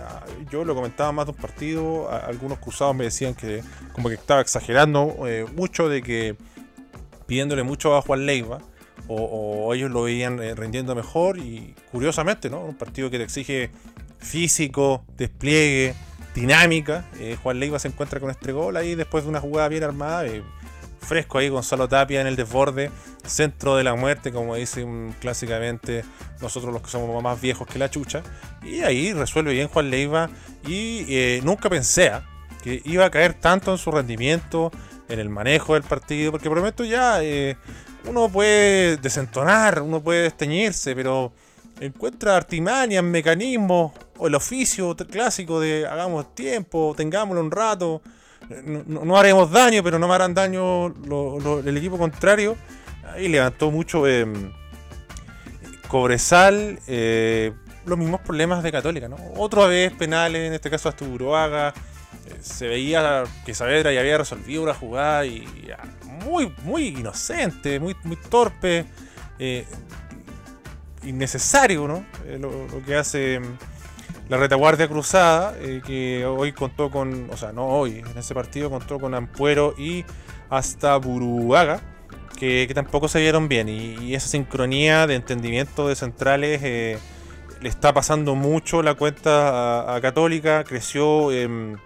yo 0.51 0.65
lo 0.65 0.75
comentaba 0.75 1.13
más 1.13 1.27
de 1.27 1.33
un 1.33 1.39
partido. 1.39 2.11
algunos 2.11 2.59
cruzados 2.59 2.97
me 2.97 3.05
decían 3.05 3.35
que 3.35 3.63
como 3.93 4.09
que 4.09 4.15
estaba 4.15 4.41
exagerando 4.41 5.27
eh, 5.27 5.45
mucho 5.55 5.89
de 5.89 6.03
que 6.03 6.37
pidiéndole 7.27 7.63
mucho 7.63 7.97
a 7.97 8.03
Juan 8.03 8.25
Leiva 8.25 8.61
o, 9.13 9.75
ellos 9.75 9.91
lo 9.91 10.03
veían 10.03 10.41
eh, 10.43 10.55
rindiendo 10.55 10.95
mejor 10.95 11.39
y 11.39 11.75
curiosamente, 11.91 12.49
¿no? 12.49 12.61
Un 12.61 12.77
partido 12.77 13.11
que 13.11 13.19
te 13.19 13.25
exige 13.25 13.71
físico, 14.19 15.05
despliegue, 15.17 15.95
dinámica. 16.35 17.07
Eh, 17.19 17.37
Juan 17.43 17.59
Leiva 17.59 17.79
se 17.79 17.89
encuentra 17.89 18.21
con 18.21 18.31
este 18.31 18.53
gol 18.53 18.77
ahí 18.77 18.95
después 18.95 19.25
de 19.25 19.31
una 19.31 19.41
jugada 19.41 19.69
bien 19.69 19.83
armada. 19.83 20.27
Eh, 20.27 20.43
fresco 21.01 21.39
ahí 21.39 21.49
Gonzalo 21.49 21.89
Tapia 21.89 22.21
en 22.21 22.27
el 22.27 22.37
desborde, 22.37 22.91
centro 23.27 23.75
de 23.77 23.83
la 23.85 23.95
muerte, 23.95 24.33
como 24.33 24.55
dicen 24.55 25.15
clásicamente 25.19 26.05
nosotros 26.41 26.73
los 26.73 26.83
que 26.83 26.89
somos 26.89 27.23
más 27.23 27.41
viejos 27.41 27.67
que 27.67 27.79
la 27.79 27.91
chucha. 27.91 28.23
Y 28.63 28.83
ahí 28.83 29.13
resuelve 29.13 29.53
bien 29.53 29.69
Juan 29.69 29.91
Leiva 29.91 30.31
y 30.69 31.41
nunca 31.43 31.69
pensé 31.69 32.11
ah, 32.11 32.23
que 32.63 32.83
iba 32.85 33.07
a 33.07 33.11
caer 33.11 33.35
tanto 33.35 33.73
en 33.73 33.79
su 33.79 33.91
rendimiento, 33.91 34.71
en 35.09 35.19
el 35.19 35.29
manejo 35.29 35.75
del 35.75 35.83
partido, 35.83 36.31
porque 36.31 36.49
prometo 36.49 36.85
ya 36.85 37.23
eh, 37.23 37.57
uno 38.07 38.29
puede 38.29 38.97
desentonar, 38.97 39.83
uno 39.83 40.03
puede 40.03 40.23
desteñirse, 40.25 40.95
pero 40.95 41.33
encuentra 41.81 42.37
artimañas, 42.37 43.03
mecanismos, 43.05 43.93
o 44.19 44.27
el 44.27 44.35
oficio 44.35 44.95
clásico 44.97 45.61
de 45.61 45.87
hagamos 45.87 46.35
tiempo, 46.35 46.95
tengámoslo 46.97 47.41
un 47.41 47.51
rato, 47.51 48.03
no, 48.65 49.17
haremos 49.17 49.51
daño, 49.51 49.83
pero 49.83 49.99
no 49.99 50.09
me 50.09 50.15
harán 50.15 50.35
daño 50.35 50.89
lo- 51.41 51.61
el 51.61 51.77
equipo 51.77 51.97
contrario. 51.99 52.57
Ahí 53.15 53.29
levantó 53.29 53.71
mucho 53.71 54.07
eh, 54.07 54.27
Cobresal, 55.89 56.79
eh, 56.87 57.53
los 57.87 57.99
mismos 57.99 58.21
problemas 58.21 58.63
de 58.63 58.71
Católica, 58.73 59.09
¿no? 59.09 59.17
Otra 59.37 59.67
vez 59.67 59.93
penales, 59.93 60.47
en 60.49 60.53
este 60.53 60.71
caso 60.71 60.89
eh, 60.89 61.83
se 62.41 62.69
veía 62.69 63.25
que 63.45 63.55
Saavedra 63.55 63.93
ya 63.93 64.01
había 64.01 64.19
resolvido 64.19 64.63
una 64.63 64.75
jugada 64.75 65.27
y 65.27 65.47
ya, 65.67 65.79
muy, 66.25 66.53
muy 66.65 66.89
inocente, 66.89 67.81
muy, 67.81 67.97
muy 68.05 68.17
torpe. 68.17 68.87
eh, 69.39 69.67
innecesario, 71.05 71.89
¿no? 71.89 72.05
Eh, 72.27 72.39
lo, 72.39 72.51
que 72.85 72.97
hace 72.97 73.41
mm, 73.41 73.59
la 74.29 74.37
retaguardia 74.37 74.89
cruzada, 74.89 75.55
eh, 75.61 75.81
que 75.85 76.25
hoy 76.27 76.53
contó 76.53 76.91
con, 76.91 77.29
o 77.31 77.37
sea, 77.37 77.53
no 77.53 77.67
hoy, 77.67 77.99
en 77.99 78.19
ese 78.19 78.35
partido 78.35 78.71
contó 78.71 78.99
con 78.99 79.15
Ampuero 79.15 79.75
y 79.79 80.05
hasta 80.49 80.97
Buruaga, 80.97 81.81
que, 82.39 82.71
tampoco 82.75 83.09
se 83.09 83.21
vieron 83.21 83.49
bien. 83.49 83.69
Y, 83.69 83.97
y 84.01 84.15
esa 84.15 84.29
sincronía 84.29 85.07
de 85.07 85.15
entendimiento 85.17 85.89
de 85.89 85.97
centrales 85.97 86.61
eh, 86.63 86.99
le 87.61 87.69
está 87.69 87.93
pasando 87.93 88.35
mucho 88.35 88.83
la 88.83 88.95
cuenta 88.95 89.83
a, 89.83 89.97
a 89.97 90.01
Católica, 90.01 90.65
creció 90.65 91.33
en 91.33 91.79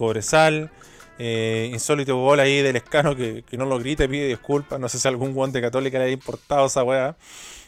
Cobresal. 0.00 0.70
eh, 1.18 1.68
insólito 1.70 2.16
gol 2.16 2.40
ahí 2.40 2.62
del 2.62 2.76
escano 2.76 3.14
que, 3.14 3.42
que 3.42 3.58
no 3.58 3.66
lo 3.66 3.78
grita 3.78 4.08
pide 4.08 4.28
disculpas. 4.28 4.80
No 4.80 4.88
sé 4.88 4.98
si 4.98 5.06
algún 5.06 5.34
guante 5.34 5.60
Católica 5.60 5.98
le 5.98 6.04
haya 6.04 6.14
importado 6.14 6.66
esa 6.66 6.82
weá. 6.82 7.16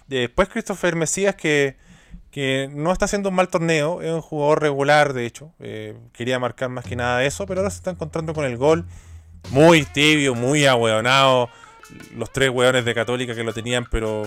Después 0.07 0.49
Christopher 0.49 0.97
Mesías 0.97 1.35
que, 1.35 1.77
que 2.31 2.71
no 2.73 2.91
está 2.91 3.05
haciendo 3.05 3.29
un 3.29 3.35
mal 3.35 3.49
torneo, 3.49 4.01
es 4.01 4.11
un 4.11 4.23
jugador 4.23 4.63
regular 4.63 5.13
de 5.13 5.27
hecho, 5.27 5.53
eh, 5.61 5.95
quería 6.15 6.39
marcar 6.39 6.71
más 6.71 6.87
que 6.87 6.97
nada 6.97 7.23
eso, 7.23 7.47
pero 7.47 7.61
ahora 7.61 7.71
se 7.71 7.77
está 7.77 7.91
encontrando 7.91 8.33
con 8.33 8.47
el 8.47 8.57
gol 8.57 8.87
muy 9.51 9.85
tibio, 9.85 10.35
muy 10.35 10.65
ahueonado, 10.65 11.51
los 12.17 12.33
tres 12.33 12.49
hueones 12.49 12.87
de 12.87 12.95
Católica 12.95 13.35
que 13.35 13.45
lo 13.45 13.53
tenían, 13.53 13.85
pero 13.91 14.23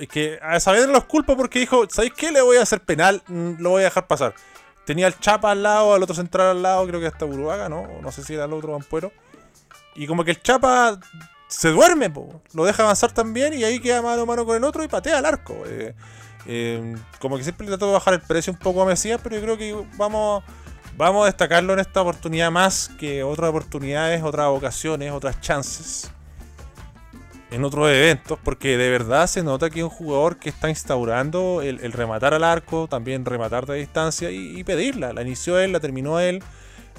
es 0.00 0.08
que 0.08 0.38
a 0.40 0.58
Saavedra 0.58 0.92
los 0.92 1.04
culpa 1.04 1.36
porque 1.36 1.60
dijo, 1.60 1.86
¿sabéis 1.90 2.14
qué? 2.14 2.32
Le 2.32 2.40
voy 2.40 2.56
a 2.56 2.62
hacer 2.62 2.80
penal, 2.80 3.22
mm, 3.28 3.56
lo 3.58 3.70
voy 3.70 3.82
a 3.82 3.86
dejar 3.86 4.06
pasar. 4.06 4.34
Tenía 4.84 5.06
al 5.06 5.18
Chapa 5.18 5.50
al 5.50 5.62
lado, 5.62 5.94
al 5.94 6.02
otro 6.02 6.14
central 6.14 6.48
al 6.48 6.62
lado, 6.62 6.86
creo 6.86 7.00
que 7.00 7.06
hasta 7.06 7.24
Uruguaga, 7.24 7.68
¿no? 7.68 7.86
No 8.02 8.12
sé 8.12 8.22
si 8.22 8.34
era 8.34 8.44
el 8.44 8.52
otro 8.52 8.74
Ampuero. 8.74 9.12
Y 9.94 10.06
como 10.06 10.24
que 10.24 10.32
el 10.32 10.42
Chapa 10.42 10.98
se 11.48 11.70
duerme, 11.70 12.12
lo 12.52 12.64
deja 12.64 12.82
avanzar 12.82 13.12
también 13.12 13.54
y 13.54 13.64
ahí 13.64 13.80
queda 13.80 14.02
mano 14.02 14.22
a 14.22 14.26
mano 14.26 14.44
con 14.44 14.56
el 14.56 14.64
otro 14.64 14.82
y 14.84 14.88
patea 14.88 15.18
al 15.18 15.26
arco. 15.26 15.54
eh. 15.66 15.94
Eh, 16.46 16.94
como 17.20 17.38
que 17.38 17.42
siempre 17.42 17.64
le 17.66 17.70
trató 17.70 17.86
de 17.86 17.92
bajar 17.94 18.14
el 18.14 18.20
precio 18.20 18.52
un 18.52 18.58
poco 18.58 18.82
a 18.82 18.86
Mesías, 18.86 19.18
pero 19.22 19.36
yo 19.36 19.42
creo 19.42 19.56
que 19.56 19.86
vamos, 19.96 20.44
vamos 20.96 21.22
a 21.22 21.26
destacarlo 21.26 21.72
en 21.72 21.78
esta 21.78 22.02
oportunidad 22.02 22.50
más 22.50 22.90
que 22.98 23.22
otras 23.22 23.48
oportunidades, 23.48 24.22
otras 24.22 24.48
ocasiones, 24.48 25.12
otras 25.12 25.40
chances 25.40 26.13
en 27.54 27.64
otros 27.64 27.88
eventos, 27.88 28.36
porque 28.42 28.76
de 28.76 28.90
verdad 28.90 29.28
se 29.28 29.44
nota 29.44 29.70
que 29.70 29.78
es 29.78 29.84
un 29.84 29.90
jugador 29.90 30.38
que 30.38 30.48
está 30.48 30.68
instaurando 30.68 31.62
el, 31.62 31.92
rematar 31.92 32.34
al 32.34 32.42
arco, 32.42 32.88
también 32.88 33.24
rematar 33.24 33.64
de 33.64 33.76
distancia 33.76 34.32
y, 34.32 34.64
pedirla. 34.64 35.12
La 35.12 35.22
inició 35.22 35.60
él, 35.60 35.72
la 35.72 35.78
terminó 35.78 36.18
él. 36.18 36.42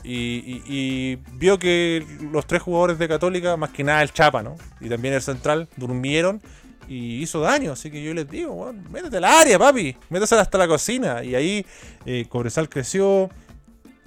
Y, 0.01 1.17
vio 1.33 1.59
que 1.59 2.05
los 2.31 2.47
tres 2.47 2.61
jugadores 2.61 2.97
de 2.97 3.07
Católica, 3.09 3.57
más 3.57 3.71
que 3.71 3.83
nada 3.83 4.01
el 4.01 4.13
Chapa, 4.13 4.43
¿no? 4.43 4.55
Y 4.79 4.87
también 4.87 5.13
el 5.13 5.21
central, 5.21 5.67
durmieron 5.75 6.41
y 6.87 7.21
hizo 7.21 7.41
daño. 7.41 7.73
Así 7.73 7.91
que 7.91 8.01
yo 8.01 8.13
les 8.13 8.29
digo, 8.29 8.53
weón, 8.53 8.89
métete 8.89 9.17
al 9.17 9.25
área, 9.25 9.59
papi. 9.59 9.97
Métese 10.09 10.35
hasta 10.35 10.57
la 10.57 10.69
cocina. 10.69 11.21
Y 11.21 11.35
ahí 11.35 11.65
eh, 12.05 12.27
Cobresal 12.29 12.69
creció, 12.69 13.29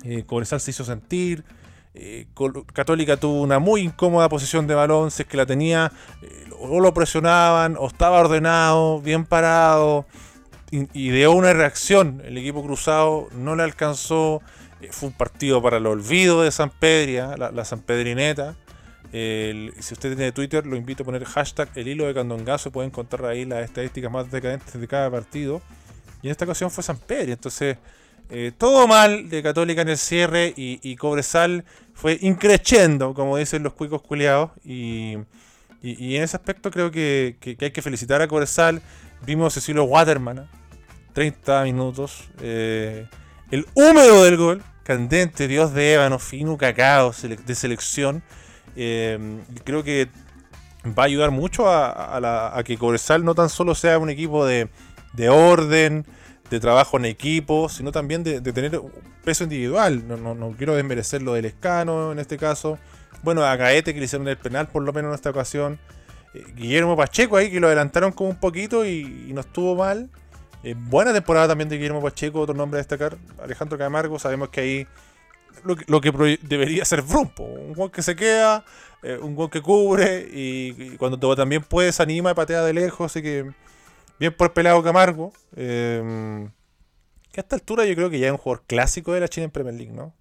eh, 0.02 0.22
Cobresal 0.24 0.62
se 0.62 0.70
hizo 0.70 0.82
sentir. 0.82 1.44
Eh, 1.98 2.26
Católica 2.72 3.16
tuvo 3.16 3.42
una 3.42 3.58
muy 3.58 3.82
incómoda 3.82 4.28
posición 4.28 4.66
de 4.66 4.74
balón, 4.74 5.10
si 5.10 5.22
es 5.22 5.28
que 5.28 5.36
la 5.36 5.46
tenía, 5.46 5.92
eh, 6.22 6.50
o 6.60 6.80
lo 6.80 6.94
presionaban, 6.94 7.76
o 7.78 7.86
estaba 7.88 8.20
ordenado, 8.20 9.00
bien 9.00 9.24
parado, 9.24 10.06
dio 10.70 11.32
una 11.32 11.52
reacción. 11.52 12.22
El 12.24 12.38
equipo 12.38 12.62
cruzado 12.62 13.28
no 13.32 13.56
le 13.56 13.62
alcanzó. 13.62 14.40
eh, 14.80 14.88
Fue 14.90 15.08
un 15.08 15.14
partido 15.14 15.60
para 15.60 15.78
el 15.78 15.86
olvido 15.86 16.42
de 16.42 16.50
San 16.50 16.70
Pedria, 16.70 17.36
la, 17.36 17.50
la 17.50 17.64
San 17.64 17.80
Pedrineta. 17.80 18.56
Si 19.10 19.94
usted 19.94 20.14
tiene 20.14 20.32
Twitter, 20.32 20.66
lo 20.66 20.76
invito 20.76 21.02
a 21.02 21.06
poner 21.06 21.24
hashtag 21.24 21.70
el 21.76 21.88
hilo 21.88 22.06
de 22.06 22.12
Candongazo. 22.12 22.70
Puede 22.70 22.88
encontrar 22.88 23.24
ahí 23.24 23.46
las 23.46 23.64
estadísticas 23.64 24.12
más 24.12 24.30
decadentes 24.30 24.78
de 24.78 24.86
cada 24.86 25.10
partido. 25.10 25.62
Y 26.20 26.26
en 26.26 26.32
esta 26.32 26.44
ocasión 26.44 26.70
fue 26.70 26.84
San 26.84 26.98
Pedro. 26.98 27.32
Entonces, 27.32 27.78
eh, 28.30 28.52
todo 28.56 28.86
mal 28.86 29.28
de 29.28 29.42
Católica 29.42 29.82
en 29.82 29.88
el 29.90 29.98
cierre. 29.98 30.52
Y, 30.56 30.78
y 30.82 30.96
Cobresal 30.96 31.64
fue 31.94 32.18
increciendo, 32.20 33.14
como 33.14 33.36
dicen 33.36 33.62
los 33.62 33.72
cuicos 33.74 34.02
culiados. 34.02 34.50
Y, 34.64 35.16
y- 35.82 36.16
en 36.16 36.22
ese 36.22 36.36
aspecto 36.36 36.70
creo 36.70 36.90
que, 36.90 37.36
que- 37.40 37.56
hay 37.60 37.70
que 37.70 37.82
felicitar 37.82 38.20
a 38.22 38.28
Cobresal. 38.28 38.82
Vimos 39.26 39.52
a 39.52 39.60
Cecilio 39.60 39.84
Waterman, 39.84 40.38
¿eh? 40.38 40.46
30 41.12 41.64
minutos. 41.64 42.24
eh, 42.40 43.06
el 43.50 43.66
húmedo 43.74 44.24
del 44.24 44.36
gol, 44.36 44.62
candente, 44.84 45.48
dios 45.48 45.72
de 45.72 45.94
ébano, 45.94 46.18
fino, 46.18 46.56
cacao, 46.58 47.12
de 47.46 47.54
selección. 47.54 48.22
Eh, 48.76 49.18
creo 49.64 49.82
que 49.82 50.08
va 50.96 51.04
a 51.04 51.06
ayudar 51.06 51.30
mucho 51.30 51.68
a, 51.68 52.56
a 52.56 52.62
que 52.62 52.76
Cobresal 52.78 53.24
no 53.24 53.34
tan 53.34 53.48
solo 53.48 53.74
sea 53.74 53.98
un 53.98 54.10
equipo 54.10 54.44
de, 54.46 54.68
de 55.14 55.28
orden, 55.30 56.06
de 56.50 56.60
trabajo 56.60 56.96
en 56.96 57.04
equipo, 57.04 57.68
sino 57.68 57.92
también 57.92 58.24
de, 58.24 58.40
de 58.40 58.52
tener 58.52 58.80
peso 59.24 59.44
individual. 59.44 60.06
No, 60.08 60.16
no- 60.16 60.34
no 60.34 60.50
quiero 60.56 60.74
desmerecer 60.74 61.22
lo 61.22 61.34
del 61.34 61.44
Escano 61.44 62.12
en 62.12 62.18
este 62.18 62.36
caso. 62.38 62.78
Bueno, 63.22 63.44
a 63.44 63.56
Gaete 63.56 63.92
que 63.92 64.00
le 64.00 64.06
hicieron 64.06 64.28
el 64.28 64.36
penal 64.38 64.68
por 64.68 64.82
lo 64.82 64.92
menos 64.92 65.10
en 65.10 65.14
esta 65.14 65.30
ocasión. 65.30 65.78
Eh, 66.34 66.44
Guillermo 66.56 66.96
Pacheco 66.96 67.36
ahí 67.36 67.50
que 67.50 67.60
lo 67.60 67.66
adelantaron 67.66 68.12
como 68.12 68.30
un 68.30 68.36
poquito 68.40 68.84
y, 68.84 69.26
y 69.28 69.32
no 69.32 69.40
estuvo 69.40 69.74
mal. 69.76 70.08
Eh, 70.64 70.74
buena 70.76 71.12
temporada 71.12 71.48
también 71.48 71.68
de 71.68 71.76
Guillermo 71.76 72.02
Pacheco, 72.02 72.40
otro 72.40 72.54
nombre 72.54 72.78
a 72.78 72.80
destacar. 72.82 73.16
Alejandro 73.42 73.76
Camargo, 73.78 74.18
sabemos 74.18 74.48
que 74.50 74.60
ahí 74.60 74.86
lo 75.64 75.76
que, 75.76 75.84
lo 75.88 76.00
que 76.00 76.38
debería 76.42 76.84
ser 76.84 77.02
Brumpo. 77.02 77.42
Un 77.44 77.72
gol 77.74 77.90
que 77.90 78.02
se 78.02 78.14
queda, 78.16 78.64
eh, 79.02 79.18
un 79.20 79.34
gol 79.34 79.50
que 79.50 79.60
cubre 79.60 80.28
y, 80.32 80.74
y 80.78 80.96
cuando 80.96 81.36
también 81.36 81.62
puede 81.62 81.92
se 81.92 82.02
anima 82.02 82.30
y 82.30 82.34
patea 82.34 82.62
de 82.62 82.72
lejos. 82.72 83.10
Así 83.10 83.22
que 83.22 83.50
bien 84.18 84.32
por 84.34 84.52
pelado 84.52 84.82
Camargo. 84.82 85.32
eh, 85.56 86.48
que 87.32 87.40
a 87.40 87.42
esta 87.42 87.56
altura 87.56 87.84
yo 87.84 87.94
creo 87.94 88.08
que 88.10 88.18
ya 88.18 88.26
es 88.28 88.32
un 88.32 88.38
jugador 88.38 88.64
clásico 88.66 89.12
de 89.12 89.20
la 89.20 89.28
China 89.28 89.44
en 89.44 89.50
Premier 89.50 89.74
League, 89.74 89.92
¿no? 89.92 90.14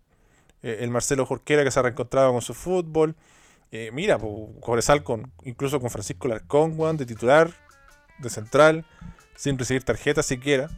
Eh, 0.62 0.80
el 0.82 0.90
Marcelo 0.92 1.26
Jorquera 1.26 1.64
que 1.64 1.72
se 1.72 1.80
ha 1.80 1.84
reencontrado 1.84 2.32
con 2.34 2.42
su 2.42 2.54
fútbol. 2.54 3.16
Eh, 3.72 3.92
mira, 3.94 4.18
Cobresal 4.62 5.04
con, 5.04 5.32
incluso 5.44 5.80
con 5.80 5.90
Francisco 5.90 6.28
Larcón, 6.28 6.74
weón, 6.78 6.98
de 6.98 7.06
titular, 7.06 7.52
de 8.20 8.30
central, 8.30 8.86
sin 9.36 9.58
recibir 9.58 9.84
tarjeta 9.84 10.22
siquiera. 10.24 10.70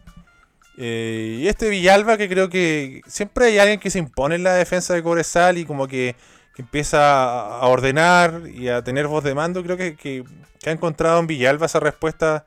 Eh, 0.78 1.40
y 1.42 1.48
este 1.48 1.70
Villalba 1.70 2.16
que 2.18 2.30
creo 2.30 2.50
que 2.50 3.02
siempre 3.08 3.46
hay 3.46 3.58
alguien 3.58 3.80
que 3.80 3.90
se 3.90 4.00
impone 4.00 4.36
en 4.36 4.44
la 4.44 4.54
defensa 4.54 4.94
de 4.94 5.04
Cobresal 5.04 5.58
y 5.58 5.66
como 5.66 5.88
que, 5.88 6.16
que 6.56 6.62
empieza 6.62 7.60
a 7.60 7.68
ordenar 7.68 8.44
y 8.54 8.70
a 8.70 8.84
tener 8.84 9.08
voz 9.08 9.24
de 9.24 9.34
mando. 9.36 9.64
Creo 9.64 9.78
que- 9.78 9.96
que 9.96 10.24
ha 10.66 10.72
encontrado 10.72 11.20
en 11.20 11.28
Villalba 11.28 11.66
esa 11.66 11.80
respuesta 11.80 12.46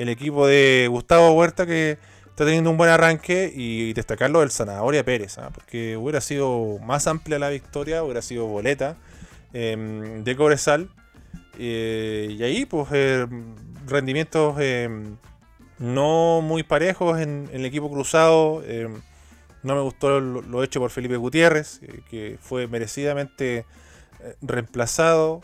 el 0.00 0.08
equipo 0.08 0.46
de 0.46 0.86
Gustavo 0.88 1.32
Huerta 1.32 1.66
que 1.66 1.98
está 2.24 2.46
teniendo 2.46 2.70
un 2.70 2.78
buen 2.78 2.88
arranque 2.88 3.52
y 3.54 3.92
destacarlo 3.92 4.40
del 4.40 4.50
Zanahoria 4.50 5.04
Pérez, 5.04 5.36
¿ah? 5.36 5.50
porque 5.52 5.98
hubiera 5.98 6.22
sido 6.22 6.78
más 6.78 7.06
amplia 7.06 7.38
la 7.38 7.50
victoria, 7.50 8.02
hubiera 8.02 8.22
sido 8.22 8.46
boleta 8.46 8.96
em, 9.52 10.24
de 10.24 10.36
Cobresal. 10.36 10.88
Eh, 11.58 12.34
y 12.38 12.42
ahí, 12.42 12.64
pues, 12.64 12.88
eh, 12.92 13.26
rendimientos 13.86 14.58
em, 14.58 15.16
no 15.78 16.40
muy 16.40 16.62
parejos 16.62 17.20
en, 17.20 17.50
el 17.52 17.66
equipo 17.66 17.90
cruzado. 17.90 18.62
em, 18.66 19.02
no 19.62 19.74
me 19.74 19.82
gustó 19.82 20.18
lo, 20.18 20.40
lo 20.40 20.62
hecho 20.64 20.80
por 20.80 20.90
Felipe 20.90 21.16
Gutiérrez, 21.16 21.80
eh, 21.82 22.00
que 22.08 22.38
fue 22.40 22.66
merecidamente 22.68 23.66
eh, 24.20 24.34
reemplazado. 24.40 25.42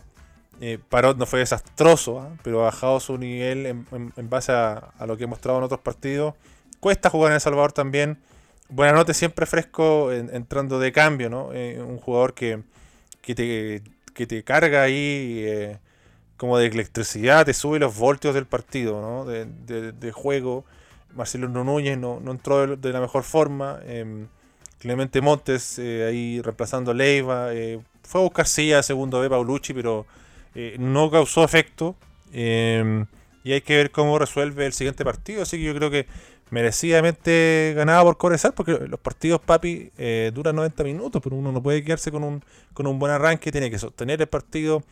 Eh, 0.61 0.79
Parot 0.89 1.19
no 1.19 1.27
fue 1.27 1.41
desastroso, 1.41 2.21
¿ah? 2.21 2.31
pero 2.43 2.61
ha 2.61 2.65
bajado 2.65 2.99
su 3.01 3.19
nivel 3.19 3.67
en, 3.67 4.31
base 4.31 4.53
a, 4.53 4.93
lo 5.07 5.17
que 5.17 5.25
he 5.25 5.27
mostrado 5.27 5.59
en 5.59 5.65
otros 5.65 5.81
partidos. 5.81 6.35
Cuesta 6.81 7.11
jugar 7.11 7.33
en 7.33 7.35
El 7.35 7.41
Salvador 7.41 7.73
también. 7.73 8.19
Buena 8.69 8.93
nota 8.95 9.15
siempre 9.15 9.47
fresco 9.47 10.13
en- 10.13 10.35
entrando 10.35 10.79
de 10.79 10.93
cambio, 10.93 11.31
¿no? 11.31 11.53
Eh, 11.53 11.81
un 11.81 11.99
jugador 11.99 12.35
que, 12.35 12.63
que 13.21 13.35
te 13.35 13.83
que 14.15 14.27
te 14.27 14.43
carga 14.45 14.83
ahí 14.83 15.43
eh, 15.47 15.79
como 16.39 16.59
de 16.59 16.67
electricidad, 16.67 17.45
te 17.45 17.53
sube 17.55 17.79
los 17.79 17.97
voltios 17.97 18.35
del 18.35 18.47
partido, 18.47 19.01
¿no? 19.01 19.25
De, 19.27 20.13
juego. 20.13 20.65
Marcelo 21.15 21.49
Núñez 21.49 21.99
no, 21.99 22.21
no 22.21 22.33
entró 22.33 22.77
de, 22.77 22.93
la 22.93 23.01
mejor 23.01 23.23
forma. 23.25 23.81
em, 23.87 24.29
Clemente 24.79 25.21
Montes 25.21 25.79
eh, 25.79 26.07
ahí 26.09 26.41
reemplazando 26.43 26.91
a 26.93 26.95
Leiva. 26.95 27.49
fue 28.03 28.21
a 28.21 28.25
buscar 28.25 28.47
silla 28.47 28.83
segundo 28.83 29.21
B 29.21 29.29
Paulucci, 29.31 29.75
pero 29.75 30.07
eh, 30.57 30.77
no 30.79 31.11
causó 31.11 31.45
efecto. 31.45 31.97
em, 32.33 33.07
y 33.45 33.53
hay 33.53 33.61
que 33.61 33.77
ver 33.77 33.91
cómo 33.93 34.19
resuelve 34.19 34.67
el 34.67 34.73
siguiente 34.73 35.05
partido. 35.05 35.43
Así 35.43 35.59
que 35.59 35.65
yo 35.65 35.75
creo 35.75 35.91
que 35.91 36.07
merecidamente 36.51 37.75
ganaba 37.77 38.05
por 38.05 38.17
Cobresal, 38.19 38.55
porque 38.55 38.73
los 38.89 38.99
partidos, 39.01 39.41
papi, 39.41 39.93
eh, 39.99 40.33
duran 40.35 40.57
90 40.57 40.83
minutos, 40.85 41.23
pero 41.23 41.37
uno 41.37 41.53
no 41.53 41.63
puede 41.63 41.85
quedarse 41.85 42.11
con 42.11 42.25
un, 42.25 42.43
con 42.75 42.87
un 42.87 42.99
buen 42.99 43.13
arranque, 43.13 43.53
tiene 43.53 43.71
que 43.71 43.79
sostener 43.79 44.21
el 44.21 44.29
partido. 44.29 44.83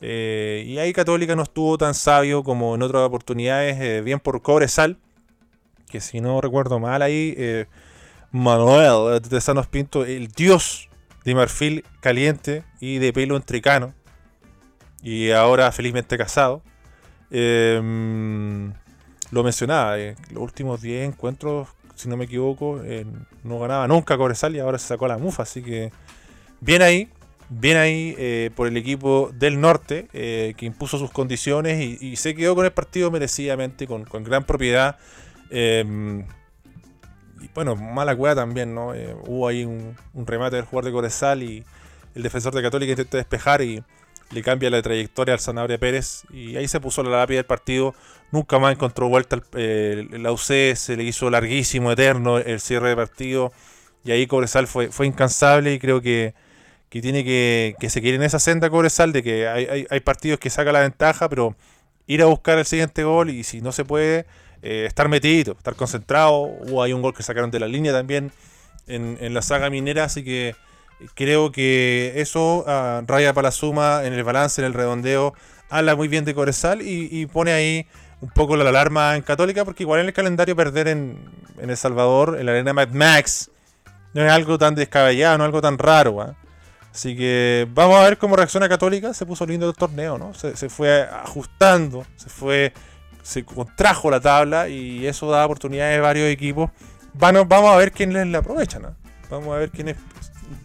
eh, 0.00 0.64
y 0.66 0.78
ahí 0.78 0.92
Católica 0.92 1.36
no 1.36 1.42
estuvo 1.42 1.76
tan 1.78 1.94
sabio 1.94 2.42
como 2.42 2.74
en 2.74 2.82
otras 2.82 3.02
oportunidades, 3.02 4.02
bien 4.04 4.18
por 4.20 4.40
Cobresal, 4.42 4.96
que 5.90 6.00
si 6.00 6.20
no 6.20 6.40
recuerdo 6.40 6.78
mal 6.80 7.02
ahí, 7.02 7.36
Manuel 8.32 9.20
de 9.22 9.40
Sanos 9.40 9.66
Pinto, 9.66 10.04
el 10.04 10.28
dios 10.28 10.88
de 11.24 11.34
marfil 11.34 11.84
caliente 12.00 12.64
y 12.80 12.98
de 12.98 13.12
pelo 13.12 13.36
entrecano, 13.36 13.92
y 15.02 15.30
ahora 15.30 15.70
felizmente 15.72 16.16
casado. 16.18 16.62
eh, 17.30 17.80
lo 19.30 19.44
mencionaba, 19.44 19.98
eh, 19.98 20.16
los 20.32 20.42
últimos 20.42 20.82
10 20.82 21.06
encuentros, 21.08 21.68
si 21.94 22.08
no 22.08 22.16
me 22.16 22.24
equivoco, 22.24 22.80
no 23.44 23.58
ganaba 23.60 23.86
nunca 23.86 24.16
Cobresal 24.16 24.56
y 24.56 24.58
ahora 24.58 24.78
se 24.78 24.88
sacó 24.88 25.06
la 25.06 25.18
mufa, 25.18 25.44
así 25.44 25.62
que 25.62 25.92
bien 26.60 26.82
ahí, 26.82 27.08
bien 27.48 27.76
ahí 27.76 28.14
eh, 28.18 28.50
por 28.54 28.68
el 28.68 28.76
equipo 28.76 29.30
del 29.34 29.60
norte, 29.60 30.08
eh, 30.12 30.54
que 30.56 30.66
impuso 30.66 30.98
sus 30.98 31.10
condiciones 31.10 32.00
y, 32.00 32.16
se 32.16 32.34
quedó 32.34 32.54
con 32.54 32.64
el 32.64 32.72
partido 32.72 33.10
merecidamente, 33.10 33.86
con, 33.86 34.04
con 34.04 34.24
gran 34.24 34.44
propiedad. 34.44 34.96
eh, 35.50 36.24
y 37.40 37.48
bueno, 37.54 37.74
mala 37.74 38.14
cueva 38.14 38.34
también, 38.34 38.74
¿no? 38.74 38.92
Hubo 39.26 39.48
ahí 39.48 39.64
un, 39.64 39.96
remate 40.26 40.56
del 40.56 40.66
jugador 40.66 40.84
de 40.84 40.92
Cobresal 40.92 41.42
y 41.42 41.64
el 42.14 42.22
defensor 42.22 42.54
de 42.54 42.60
Católica 42.60 42.90
intenta 42.92 43.16
despejar 43.16 43.62
y 43.62 43.82
le 44.30 44.42
cambia 44.42 44.70
la 44.70 44.80
trayectoria 44.82 45.34
al 45.34 45.40
Sanabria 45.40 45.78
Pérez 45.78 46.22
y 46.32 46.56
ahí 46.56 46.68
se 46.68 46.80
puso 46.80 47.02
la 47.02 47.18
lápida 47.18 47.38
del 47.38 47.46
partido. 47.46 47.94
Nunca 48.30 48.58
más 48.58 48.72
encontró 48.72 49.08
vuelta 49.08 49.36
el, 49.36 49.42
eh, 49.54 50.06
la 50.12 50.32
UC, 50.32 50.74
se 50.76 50.96
le 50.96 51.02
hizo 51.04 51.30
larguísimo, 51.30 51.92
eterno 51.92 52.38
el 52.38 52.60
cierre 52.60 52.90
de 52.90 52.96
partido 52.96 53.52
y 54.04 54.12
ahí 54.12 54.26
Cobresal 54.26 54.66
fue, 54.66 54.90
fue 54.90 55.06
incansable 55.06 55.74
y 55.74 55.78
creo 55.78 56.00
que, 56.00 56.34
que 56.88 57.00
tiene 57.02 57.24
que, 57.24 57.74
que 57.78 57.90
seguir 57.90 58.14
en 58.14 58.22
esa 58.22 58.38
senda 58.38 58.70
Cobresal 58.70 59.12
de 59.12 59.22
que 59.22 59.48
hay, 59.48 59.66
hay, 59.66 59.86
hay 59.90 60.00
partidos 60.00 60.38
que 60.40 60.50
saca 60.50 60.72
la 60.72 60.80
ventaja, 60.80 61.28
pero 61.28 61.56
ir 62.06 62.22
a 62.22 62.26
buscar 62.26 62.58
el 62.58 62.66
siguiente 62.66 63.04
gol 63.04 63.30
y 63.30 63.44
si 63.44 63.60
no 63.60 63.72
se 63.72 63.84
puede, 63.84 64.26
eh, 64.62 64.84
estar 64.86 65.08
metido, 65.08 65.52
estar 65.52 65.74
concentrado. 65.74 66.40
Hubo 66.40 66.82
ahí 66.82 66.92
un 66.92 67.02
gol 67.02 67.14
que 67.14 67.22
sacaron 67.22 67.50
de 67.50 67.60
la 67.60 67.68
línea 67.68 67.92
también 67.92 68.32
en, 68.86 69.18
en 69.20 69.34
la 69.34 69.42
saga 69.42 69.70
minera, 69.70 70.04
así 70.04 70.22
que 70.24 70.54
creo 71.14 71.52
que 71.52 72.14
eso 72.16 72.64
ah, 72.66 73.02
raya 73.06 73.32
para 73.32 73.48
la 73.48 73.52
suma 73.52 74.02
en 74.04 74.12
el 74.12 74.24
balance, 74.24 74.60
en 74.60 74.66
el 74.66 74.74
redondeo, 74.74 75.34
habla 75.68 75.96
muy 75.96 76.08
bien 76.08 76.24
de 76.24 76.34
Cobresal 76.34 76.82
y, 76.82 77.26
pone 77.26 77.52
ahí 77.52 77.86
un 78.20 78.28
poco 78.30 78.56
la 78.56 78.68
alarma 78.68 79.16
en 79.16 79.22
Católica, 79.22 79.64
porque 79.64 79.84
igual 79.84 80.00
en 80.00 80.06
el 80.06 80.12
calendario 80.12 80.54
perder 80.54 80.88
en, 80.88 81.18
El 81.58 81.76
Salvador, 81.76 82.36
en 82.38 82.46
la 82.46 82.52
arena 82.52 82.72
Mad 82.72 82.88
Max, 82.90 83.50
no 84.12 84.24
es 84.24 84.30
algo 84.30 84.58
tan 84.58 84.74
descabellado, 84.74 85.38
no 85.38 85.44
es 85.44 85.48
algo 85.48 85.62
tan 85.62 85.78
raro. 85.78 86.20
¿ah? 86.20 86.34
Así 86.92 87.16
que 87.16 87.66
vamos 87.72 87.96
a 87.96 88.02
ver 88.02 88.18
cómo 88.18 88.36
reacciona 88.36 88.68
Católica. 88.68 89.14
Se 89.14 89.24
puso 89.24 89.46
lindo 89.46 89.68
el 89.68 89.74
torneo, 89.74 90.18
¿no? 90.18 90.34
Se, 90.34 90.56
se 90.56 90.68
fue 90.68 91.02
ajustando, 91.02 92.04
se 92.16 92.28
fue, 92.28 92.72
se 93.22 93.44
contrajo 93.44 94.10
la 94.10 94.20
tabla 94.20 94.68
y 94.68 95.06
eso 95.06 95.30
da 95.30 95.44
oportunidades 95.44 95.98
a 95.98 96.02
varios 96.02 96.28
equipos. 96.28 96.70
A- 97.20 97.32
vamos 97.44 97.70
a 97.72 97.76
ver 97.76 97.92
quiénes 97.92 98.26
la 98.26 98.38
aprovechan. 98.38 98.86
¿ah? 98.86 98.94
Vamos 99.30 99.54
a 99.54 99.58
ver 99.58 99.70
quiénes 99.70 99.96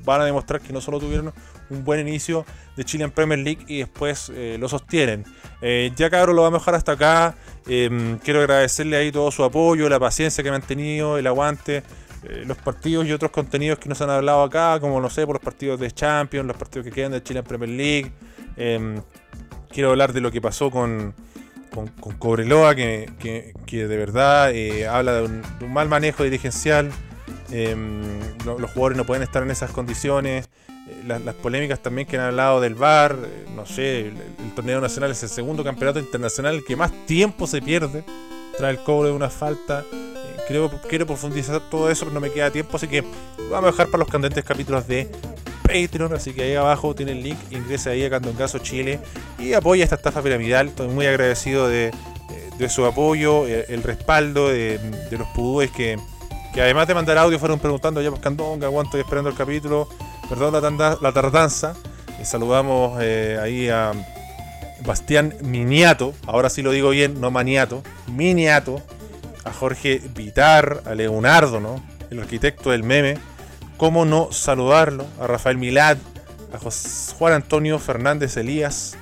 van 0.04 0.22
a 0.22 0.26
demostrar 0.26 0.62
que 0.62 0.74
no 0.74 0.82
solo 0.82 1.00
tuvieron 1.00 1.34
un 1.70 1.84
buen 1.84 2.00
inicio 2.08 2.46
de 2.76 2.84
Chilean 2.84 3.12
Premier 3.12 3.40
League 3.40 3.64
y 3.68 3.80
después 3.80 4.32
eh, 4.36 4.58
lo 4.60 4.68
sostienen. 4.70 5.24
Eh, 5.62 5.92
ya 5.96 6.10
cabrón 6.10 6.36
lo 6.36 6.44
vamos 6.44 6.58
a 6.58 6.62
dejar 6.62 6.76
hasta 6.76 6.92
acá. 6.94 7.36
Eh, 7.68 8.18
quiero 8.24 8.40
agradecerle 8.42 8.98
ahí 8.98 9.12
todo 9.12 9.32
su 9.32 9.44
apoyo, 9.44 9.90
la 9.90 10.00
paciencia 10.00 10.44
que 10.44 10.50
me 10.50 10.58
han 10.58 10.62
tenido, 10.62 11.18
el 11.18 11.26
aguante, 11.28 11.78
eh, 12.24 12.44
los 12.46 12.58
partidos 12.58 13.06
y 13.08 13.12
otros 13.14 13.32
contenidos 13.32 13.80
que 13.80 13.90
nos 13.90 14.02
han 14.02 14.10
hablado 14.10 14.44
acá, 14.44 14.80
como 14.80 15.00
no 15.02 15.10
sé, 15.10 15.26
por 15.26 15.36
los 15.38 15.44
partidos 15.44 15.80
de 15.80 15.92
Champions, 15.92 16.46
los 16.48 16.58
partidos 16.58 16.86
que 16.86 16.92
quedan 16.92 17.12
de 17.14 17.24
Chilean 17.24 17.44
Premier 17.46 17.70
League. 17.70 18.12
Eh, 18.58 19.00
quiero 19.72 19.90
hablar 19.90 20.14
de 20.14 20.22
lo 20.22 20.32
que 20.32 20.42
pasó 20.42 20.70
con, 20.70 21.14
con, 21.74 21.88
Cobreloa, 22.18 22.76
que, 22.76 23.10
que- 23.20 23.88
de 23.88 23.98
verdad 23.98 24.52
habla 24.90 25.14
de 25.14 25.24
un 25.24 25.74
mal 25.74 25.90
manejo 25.90 26.24
dirigencial. 26.24 26.92
Lo- 28.46 28.60
los 28.60 28.72
jugadores 28.72 28.98
no 28.98 29.06
pueden 29.06 29.24
estar 29.24 29.43
en 29.43 29.52
esas 29.52 29.72
condiciones. 29.72 30.50
Eh, 30.88 31.04
las, 31.08 31.34
polémicas 31.36 31.80
también 31.82 32.08
que 32.08 32.18
han 32.18 32.26
hablado 32.26 32.62
del 32.62 32.76
VAR, 32.76 33.18
eh, 33.26 33.46
no 33.56 33.66
sé, 33.66 34.02
el, 34.02 34.16
torneo 34.56 34.80
nacional 34.80 35.12
es 35.12 35.24
el 35.24 35.30
segundo 35.30 35.64
campeonato 35.64 36.00
internacional 36.00 36.64
que 36.66 36.76
más 36.76 36.91
tiempo 37.08 37.48
se 37.48 37.62
pierde 37.62 38.04
tras 38.58 38.70
el 38.70 38.84
cobro 38.84 39.08
de 39.08 39.14
una 39.14 39.30
falta. 39.30 39.84
Eh, 39.91 40.38
creo, 40.48 40.70
quiero 40.88 41.08
profundizar 41.08 41.60
todo 41.72 41.89
eso, 41.89 42.06
pero 42.06 42.14
no 42.14 42.20
me 42.20 42.32
queda 42.32 42.52
tiempo, 42.52 42.78
así 42.78 42.88
que 42.88 43.02
vamos 43.50 43.70
a 43.70 43.72
dejar 43.72 43.88
para 43.88 44.00
los 44.00 44.10
candentes 44.10 44.43
capítulos 44.43 44.88
de 44.88 45.10
Patreon, 45.64 46.14
así 46.14 46.34
que 46.34 46.43
ahí 46.43 46.54
abajo 46.54 46.93
tiene 46.93 47.14
el 47.14 47.24
link, 47.24 47.38
ingresa 47.50 47.89
ahí 47.89 48.04
a 48.06 48.10
Candongazo 48.12 48.60
Chile 48.60 49.00
y 49.39 49.54
apoya 49.54 49.84
esta 49.84 49.96
estafa 49.96 50.22
piramidal. 50.22 50.68
Estoy 50.68 50.88
muy 50.89 51.08
agradecido 51.08 51.68
de, 51.68 51.91
de 52.60 52.70
su 52.70 52.86
apoyo, 52.86 53.48
el 53.48 53.82
respaldo 53.82 54.50
de, 54.50 54.78
de 54.78 55.18
los 55.18 55.28
pudúes 55.30 55.72
que, 55.72 55.98
que 56.56 56.62
además 56.62 56.88
de 56.88 56.95
mandar 56.95 57.18
audio 57.18 57.38
fueron 57.38 57.60
preguntando 57.60 58.01
ya 58.01 58.10
pues 58.10 58.22
Candonga, 58.22 58.70
cuánto 58.70 58.88
estoy 58.88 59.01
esperando 59.01 59.30
el 59.30 59.36
capítulo, 59.36 59.89
perdón 60.30 60.53
la, 60.53 60.97
la 61.01 61.12
tardanza. 61.12 61.76
Eh, 62.18 62.24
saludamos 62.24 62.97
eh, 63.01 63.38
ahí 63.41 63.68
a 63.68 63.91
Bastián 64.86 65.36
Miniato, 65.41 66.14
ahora 66.26 66.49
sí 66.49 66.62
lo 66.62 66.72
digo 66.72 66.91
bien, 66.91 67.20
no 67.20 67.30
Maniato, 67.30 67.84
Miniato, 68.08 68.82
a 69.43 69.51
Jorge 69.51 70.01
Vitar, 70.16 70.82
a 70.86 70.95
Leonardo, 70.95 71.60
¿no? 71.60 71.84
El 72.10 72.22
arquitecto 72.22 72.72
del 72.72 72.84
meme. 72.84 73.18
¿Cómo 73.76 74.06
no 74.06 74.32
saludarlo? 74.32 75.06
A 75.19 75.27
Rafael 75.27 75.57
Milad, 75.57 75.98
a 76.53 76.60
Juan 77.18 77.34
Antonio 77.34 77.80
Fernández 77.80 78.38
Elías, 78.38 78.95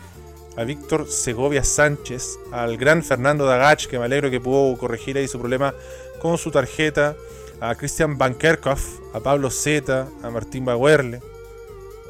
a 0.57 0.63
Víctor 0.63 1.07
Segovia 1.07 1.63
Sánchez, 1.63 2.29
al 2.51 2.77
gran 2.77 3.03
Fernando 3.03 3.45
Dagach, 3.45 3.85
que 3.85 3.99
me 3.99 4.05
alegro 4.05 4.31
que 4.31 4.41
pudo 4.41 4.75
corregir 4.75 5.17
ahí 5.17 5.27
su 5.27 5.37
problema 5.37 5.75
con 6.19 6.39
su 6.39 6.49
tarjeta, 6.49 7.15
a 7.63 7.75
Christian 7.75 8.17
Van 8.17 8.35
Kerkhoff, 8.35 8.99
a 9.13 9.21
Pablo 9.21 9.49
Zeta, 9.49 10.09
a 10.21 10.29
Martín 10.29 10.65
Bauerle, 10.65 11.21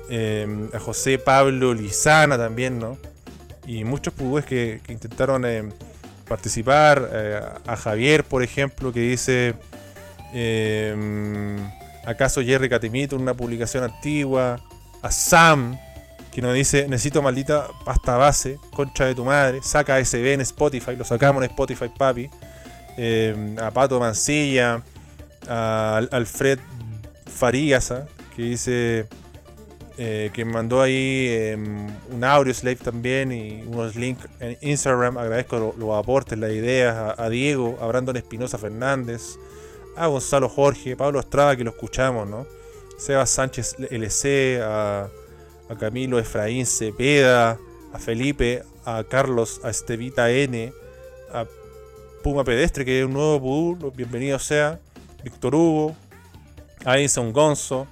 eh, 0.10 0.48
a 0.74 0.80
José 0.80 1.20
Pablo 1.20 1.76
Lizana 1.76 2.38
también, 2.40 2.80
¿no? 2.80 2.98
Y 3.68 3.84
muchos 3.84 4.16
pudúes 4.16 4.46
que, 4.46 4.82
intentaron 4.90 5.46
eh, 5.46 5.70
participar, 6.28 7.08
eh, 7.14 7.40
a 7.68 7.76
Javier, 7.76 8.24
por 8.24 8.42
ejemplo, 8.42 8.92
que 8.92 9.02
dice... 9.02 9.54
eh, 10.34 11.58
¿Acaso 12.06 12.42
Jerry 12.42 12.68
Catimito 12.68 13.16
una 13.16 13.34
publicación 13.34 13.84
antigua? 13.84 14.60
A 15.04 15.12
Sam, 15.12 15.78
que 16.34 16.42
nos 16.42 16.54
dice, 16.54 16.88
necesito 16.88 17.22
maldita 17.22 17.68
pasta 17.86 18.18
base, 18.18 18.58
concha 18.76 19.06
de 19.06 19.16
tu 19.16 19.24
madre, 19.24 19.62
saca 19.62 20.04
SB 20.04 20.34
en 20.34 20.42
Spotify, 20.42 20.96
lo 20.98 21.06
sacamos 21.06 21.44
en 21.44 21.52
Spotify, 21.52 21.90
papi. 21.96 22.30
A 23.62 23.72
Pato 23.72 24.00
Mancilla, 24.00 24.84
a 25.50 25.98
Al- 25.98 26.10
Alfred 26.12 26.60
Farías, 27.26 27.92
¿ah? 27.92 28.08
que 28.36 28.42
dice 28.44 29.08
eh, 29.98 30.32
que 30.34 30.44
mandó 30.46 30.82
ahí 30.82 31.28
eh, 31.30 31.56
un 32.10 32.24
audio 32.24 32.54
slave 32.54 32.78
también 32.78 33.32
y 33.32 33.62
unos 33.68 33.96
links 33.96 34.28
en 34.40 34.58
Instagram. 34.62 35.18
Agradezco 35.18 35.58
lo- 35.60 35.76
los 35.78 35.98
aportes, 35.98 36.38
las 36.38 36.52
ideas 36.52 37.16
a, 37.18 37.30
Diego, 37.30 37.78
a 37.82 37.88
Brandon 37.88 38.16
Espinosa 38.18 38.58
Fernández, 38.58 39.36
a 39.96 40.08
Gonzalo 40.08 40.50
Jorge, 40.50 40.96
Pablo 40.96 41.20
Estrada, 41.20 41.56
que 41.56 41.64
lo 41.64 41.70
escuchamos, 41.72 42.28
¿no? 42.28 42.48
Sebas 42.98 43.30
Sánchez 43.30 43.76
LC, 43.92 44.60
a, 44.64 45.10
a 45.70 45.76
Camilo 45.80 46.18
Efraín 46.20 46.66
Cepeda, 46.66 47.60
a 47.94 48.00
Felipe, 48.00 48.64
a 48.86 49.04
Carlos, 49.04 49.62
a 49.64 49.70
Estevita 49.70 50.32
N, 50.32 50.74
a 51.32 51.46
Puma 52.24 52.44
Pedestre, 52.44 52.86
que 52.86 53.00
es 53.02 53.06
un 53.06 53.14
nuevo 53.14 53.40
pudú, 53.40 53.92
bienvenido 53.92 54.40
sea, 54.40 54.80
Víctor 55.24 55.56
Hugo, 55.56 55.96
a 56.86 56.98
Edison 56.98 57.32
Gonzo, 57.32 57.88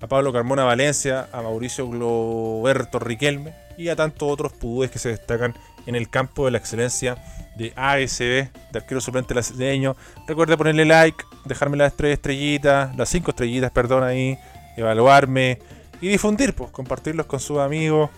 a 0.00 0.06
Pablo 0.06 0.32
Carmona 0.32 0.64
Valencia, 0.64 1.28
a 1.32 1.42
Mauricio 1.42 1.88
Globerto 1.88 2.98
Riquelme 2.98 3.54
y 3.78 3.88
a 3.88 3.96
tantos 3.96 4.28
otros 4.28 4.52
pudúes 4.52 4.90
que 4.90 4.98
se 4.98 5.10
destacan 5.10 5.54
en 5.86 5.94
el 5.94 6.10
campo 6.10 6.44
de 6.44 6.50
la 6.50 6.58
excelencia 6.58 7.16
de 7.56 7.72
ASB, 7.76 8.50
de 8.72 8.78
arquero 8.78 9.00
suplente 9.00 9.34
brasileño. 9.34 9.96
Recuerde 10.26 10.56
ponerle 10.56 10.84
like, 10.84 11.24
dejarme 11.44 11.76
las 11.76 11.94
tres 11.94 12.14
estrellitas, 12.14 12.94
las 12.96 13.08
cinco 13.08 13.30
estrellitas, 13.30 13.70
perdón, 13.70 14.04
ahí, 14.04 14.38
evaluarme 14.76 15.58
y 16.00 16.08
difundir, 16.08 16.54
pues, 16.54 16.70
compartirlos 16.70 17.26
con 17.26 17.40
sus 17.40 17.58
amigos. 17.58 18.10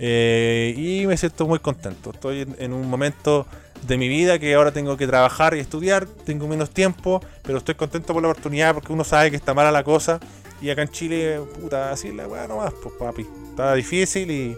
Eh, 0.00 0.74
y 0.76 1.06
me 1.06 1.16
siento 1.16 1.46
muy 1.46 1.58
contento. 1.58 2.10
Estoy 2.12 2.46
en 2.58 2.72
un 2.72 2.88
momento 2.88 3.46
de 3.86 3.96
mi 3.98 4.08
vida 4.08 4.38
que 4.38 4.54
ahora 4.54 4.72
tengo 4.72 4.96
que 4.96 5.06
trabajar 5.06 5.54
y 5.54 5.60
estudiar, 5.60 6.06
tengo 6.06 6.46
menos 6.48 6.70
tiempo, 6.70 7.22
pero 7.42 7.58
estoy 7.58 7.74
contento 7.74 8.12
por 8.12 8.22
la 8.22 8.28
oportunidad 8.30 8.74
porque 8.74 8.92
uno 8.92 9.04
sabe 9.04 9.30
que 9.30 9.36
está 9.36 9.54
mala 9.54 9.70
la 9.70 9.84
cosa. 9.84 10.20
Y 10.60 10.70
acá 10.70 10.82
en 10.82 10.88
Chile, 10.88 11.40
puta, 11.60 11.92
así 11.92 12.12
la 12.12 12.26
weá 12.26 12.48
nomás, 12.48 12.72
pues 12.82 12.94
papi. 12.98 13.26
Está 13.50 13.74
difícil 13.74 14.30
y, 14.30 14.56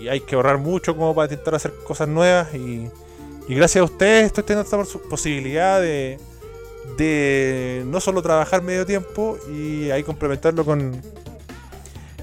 y 0.00 0.08
hay 0.08 0.20
que 0.20 0.34
ahorrar 0.34 0.58
mucho 0.58 0.94
como 0.94 1.14
para 1.14 1.32
intentar 1.32 1.54
hacer 1.54 1.72
cosas 1.86 2.08
nuevas. 2.08 2.54
Y, 2.54 2.88
y 3.48 3.54
gracias 3.54 3.80
a 3.80 3.84
ustedes 3.84 4.26
estoy 4.26 4.44
teniendo 4.44 4.64
esta 4.64 4.76
pos- 4.76 5.00
posibilidad 5.08 5.80
de, 5.80 6.18
de 6.98 7.82
no 7.86 8.00
solo 8.00 8.22
trabajar 8.22 8.62
medio 8.62 8.84
tiempo 8.86 9.38
y 9.52 9.90
ahí 9.90 10.02
complementarlo 10.02 10.64
con, 10.64 11.00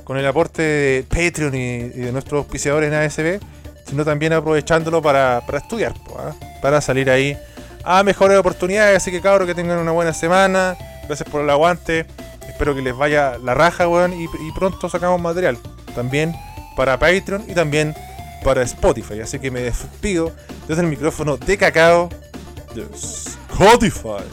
con 0.04 0.18
el 0.18 0.26
aporte 0.28 0.62
de 0.62 1.04
Patreon 1.10 1.56
y, 1.56 1.76
y 1.76 1.90
de 1.90 2.12
nuestros 2.12 2.40
auspiciadores 2.44 2.88
en 2.90 2.94
ASB, 2.94 3.40
sino 3.92 4.06
también 4.06 4.32
aprovechándolo 4.32 5.02
para, 5.02 5.44
para 5.46 5.58
estudiar, 5.58 5.94
¿ah? 6.18 6.32
para 6.62 6.80
salir 6.80 7.10
ahí 7.10 7.38
a 7.84 8.02
mejores 8.04 8.38
oportunidades. 8.38 8.96
Así 8.96 9.12
que 9.12 9.20
cabros, 9.20 9.46
que 9.46 9.54
tengan 9.54 9.80
una 9.80 9.92
buena 9.92 10.14
semana. 10.14 10.78
Gracias 11.08 11.28
por 11.30 11.42
el 11.42 11.50
aguante. 11.50 12.06
Espero 12.48 12.74
que 12.74 12.82
les 12.82 12.96
vaya 12.96 13.38
la 13.38 13.54
raja, 13.54 13.90
weón. 13.90 14.14
Y, 14.14 14.24
y 14.24 14.52
pronto 14.56 14.88
sacamos 14.88 15.20
material. 15.20 15.58
También 15.94 16.34
para 16.78 16.98
Patreon 16.98 17.44
y 17.50 17.54
también 17.54 17.94
para 18.46 18.62
Spotify. 18.62 19.20
Así 19.20 19.40
que 19.40 19.52
me 19.52 19.60
despido 19.60 20.32
desde 20.70 20.84
el 20.84 20.88
micrófono 20.88 21.36
de 21.36 21.58
cacao 21.58 22.08
de 22.74 22.84
Spotify. 22.94 24.24